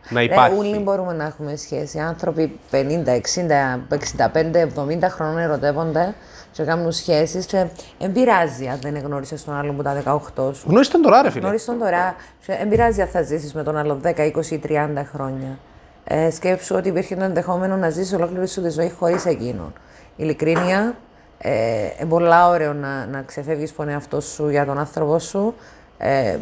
να 0.10 0.20
Ρε, 0.20 0.26
υπάρχει. 0.26 0.58
όλοι 0.58 0.78
μπορούμε 0.80 1.14
να 1.14 1.24
έχουμε 1.24 1.56
σχέση. 1.56 2.00
Άνθρωποι 2.00 2.60
50, 2.72 2.76
60, 2.76 3.80
65, 3.90 4.68
70 4.76 5.10
χρόνων 5.10 5.38
ερωτεύονται 5.38 6.14
και 6.52 6.64
κάνουν 6.64 6.92
σχέσεις 6.92 7.46
και 7.46 7.66
δεν 8.00 8.12
πειράζει 8.12 8.68
αν 8.68 8.80
δεν 8.82 8.98
γνώρισες 8.98 9.44
τον 9.44 9.56
άλλον 9.56 9.76
που 9.76 9.82
τα 9.84 10.02
18 10.06 10.54
σου. 10.54 10.64
Γνώρισες 10.68 10.94
τον 10.94 11.02
τώρα 11.02 11.22
ρε 11.22 11.30
φίλε. 11.30 11.42
Γνώρισες 11.42 11.66
τον 11.68 11.80
τώρα, 11.80 12.16
και 12.46 12.56
δεν 12.60 12.68
πειράζει 12.70 13.02
αν 13.02 13.08
θα 13.08 13.22
ζήσεις 13.22 13.54
με 13.54 13.64
τον 13.64 13.78
άλλο 13.78 14.00
10, 14.04 14.14
20 14.18 14.52
ή 14.52 14.62
30 14.68 14.72
χρόνια. 15.14 15.58
Ε, 16.04 16.30
σκέψου 16.30 16.76
ότι 16.76 16.88
υπήρχε 16.90 17.16
το 17.16 17.24
ενδεχόμενο 17.24 17.76
να 17.76 17.90
ζήσεις 17.90 18.14
ολόκληρη 18.14 18.48
σου 18.48 18.62
τη 18.62 18.70
ζωή 18.70 18.90
χωρίς 18.90 19.26
εκείνον. 19.26 19.74
Ειλικρίνεια, 20.16 20.96
ε, 21.38 21.86
είναι 22.00 22.10
πολλά 22.10 22.50
ωραίο 22.50 22.74
να, 22.74 23.06
να 23.06 23.22
ξεφεύγεις 23.22 23.70
από 23.70 23.78
τον 23.78 23.90
εαυτό 23.90 24.22
σου 24.22 24.50
για 24.50 24.66
τον 24.66 24.78
άνθρωπο 24.78 25.20
σου. 25.20 25.56
Ε, 25.98 26.38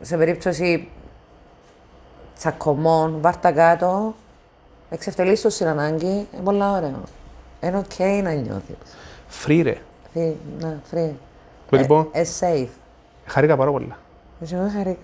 σε 0.00 0.16
περίπτωση 0.16 0.88
τσακωμών, 2.36 3.18
βάρτα 3.20 3.52
κάτω, 3.52 4.14
Εξευτελείς 4.90 5.40
το 5.40 5.50
στην 5.50 5.66
ανάγκη, 5.66 6.06
είναι 6.06 6.42
πολύ 6.44 6.62
ωραίο. 6.62 7.02
Είναι 7.60 7.78
οκ 7.78 8.22
να 8.22 8.32
νιώθεις. 8.32 8.76
Free 9.44 9.60
ρε. 9.62 9.76
Τι, 10.12 10.32
να, 10.60 10.80
free. 10.92 11.10
Το 11.70 11.76
λοιπόν, 11.76 12.08
Ε, 12.12 12.22
safe. 12.40 12.68
χαρήκα 13.26 13.56
πάρα 13.56 13.70
πολλά. 13.70 13.98
Έτσι, 14.40 14.54
εγώ 14.54 14.68
χαρήκα. 14.76 14.98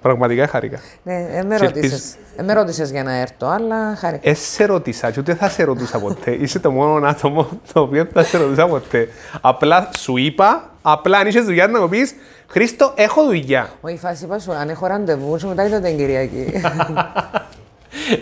Πραγματικά 0.00 0.46
χαρήκα. 0.46 0.80
Ναι, 1.02 1.14
ε, 1.14 1.42
με 1.42 1.56
Και 1.56 1.64
ρώτησες. 1.64 2.16
Ε, 2.36 2.42
με 2.42 2.52
ρώτησες 2.52 2.90
για 2.90 3.02
να 3.02 3.12
έρθω, 3.12 3.46
αλλά 3.46 3.96
χαρήκα. 3.96 4.30
Ε, 4.30 4.34
σε 4.34 4.64
ρώτησα 4.64 5.10
και 5.10 5.20
ούτε 5.20 5.34
θα 5.34 5.48
σε 5.48 5.64
ρωτούσα 5.64 5.98
ποτέ. 5.98 6.30
Είσαι 6.42 6.58
το 6.58 6.70
μόνο 6.70 7.06
άτομο 7.06 7.48
το 7.72 7.80
οποίο 7.80 8.06
θα 8.12 8.24
σε 8.24 8.38
ρωτούσα 8.38 8.66
ποτέ. 8.66 9.08
Απλά 9.40 9.90
σου 9.98 10.16
είπα, 10.16 10.70
απλά 10.82 11.18
αν 11.18 11.26
είσαι 11.26 11.40
δουλειά 11.40 11.66
να 11.66 11.80
μου 11.80 11.88
πεις 11.88 12.14
Χρήστο, 12.48 12.92
έχω 12.94 13.24
δουλειά. 13.24 13.70
Όχι, 13.80 13.94
η 13.94 13.98
φάση 13.98 14.24
είπα 14.24 14.38
σου, 14.38 14.52
αν 14.52 14.68
έχω 14.68 14.86
ραντεβού, 14.86 15.38
σου 15.38 15.48
μετά 15.48 15.66
ήταν 15.66 15.82
την 15.82 15.96
Κυριακή. 15.96 16.52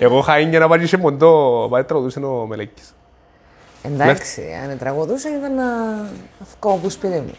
Εγώ 0.00 0.18
είχα 0.18 0.38
για 0.38 0.58
να 0.58 0.68
πάρεις 0.68 0.88
σε 0.88 0.96
μοντό, 0.96 1.66
πάει 1.70 1.84
τραγουδούσε 1.84 2.20
ο 2.20 2.46
Μελέκης. 2.46 2.94
Εντάξει, 3.82 4.42
αν 4.62 4.78
τραγουδούσα 4.78 5.28
ήταν 5.36 5.54
να 5.54 5.64
βγω 6.38 6.72
από 6.72 6.90
σπίτι 6.90 7.20
μου. 7.20 7.34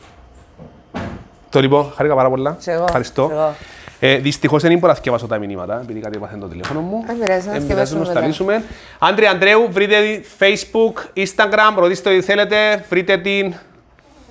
Το 1.50 1.60
λοιπόν, 1.60 1.92
χάρηκα 1.96 2.16
πάρα 2.16 2.30
πολλά. 2.30 2.58
Και 2.60 2.72
εγώ, 2.72 2.84
Ευχαριστώ. 2.84 3.54
Και 4.00 4.06
εγώ. 4.06 4.16
Ε, 4.16 4.18
Δυστυχώς 4.20 4.62
δεν 4.62 4.74
μπορώ 4.74 4.88
να 4.88 4.94
θυκευάσω 4.96 5.28
τα 5.28 5.38
μηνύματα, 5.38 5.80
επειδή 5.84 6.00
κάτι 6.00 6.18
έπαθε 6.18 6.38
το 6.38 6.48
τηλέφωνο 6.48 6.80
μου. 6.82 7.04
Δεν 7.08 7.18
πειράζει, 7.20 7.48
να 7.48 7.56
Ε, 7.56 7.60
θκευάσουμε 7.60 8.00
να 8.00 8.06
τα 8.06 8.14
μετά. 8.14 8.26
λύσουμε. 8.26 8.64
Άντρια 9.00 9.32
Αντρέου, 9.32 9.68
βρείτε 9.72 9.96
τη 10.02 10.28
Facebook, 10.40 11.20
Instagram, 11.24 11.74
ρωτήστε 11.76 12.10
ό,τι 12.10 12.22
θέλετε, 12.22 12.86
βρείτε 12.90 13.18
την... 13.18 13.54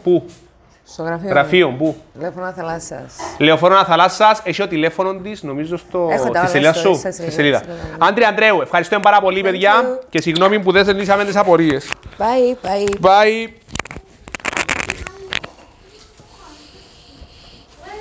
Πού, 0.03 0.25
Στο 0.85 1.03
γραφείο. 1.03 1.27
μου. 1.27 1.33
γραφείο, 1.35 1.75
πού; 1.79 1.97
Τηλέφωνο 2.15 2.53
θαλάσσια. 2.57 3.07
Λεωφόρο 3.39 3.85
Θαλάσσας, 3.85 4.41
έχει 4.45 4.63
ο 4.63 4.69
τηλέφωνο 4.69 5.15
της, 5.15 5.43
νομίζω, 5.43 5.77
στο... 5.77 6.09
Έχω 6.13 6.29
τα 6.31 6.47
στη 6.47 6.59
όλα 6.59 6.73
σελίδα 6.73 6.73
στο 6.73 6.81
σου. 6.81 6.95
Insta, 6.95 6.99
Στη 6.99 7.13
σελίδα, 7.13 7.33
σελίδα. 7.33 7.59
σελίδα. 7.59 8.07
Άντρια 8.07 8.29
Αντρέου, 8.29 8.61
ευχαριστούμε 8.61 9.01
πάρα 9.01 9.21
πολύ, 9.21 9.41
παιδιά, 9.41 9.73
you. 9.83 10.05
και 10.09 10.21
συγγνώμη 10.21 10.61
που 10.61 10.73
δεν 10.73 10.85
σε 10.85 10.93
λύσαμε 10.93 11.25
τις 11.25 11.37
απορίες. 11.37 11.91
Bye, 12.19 12.67
bye. 12.67 12.95
Bye. 13.01 13.49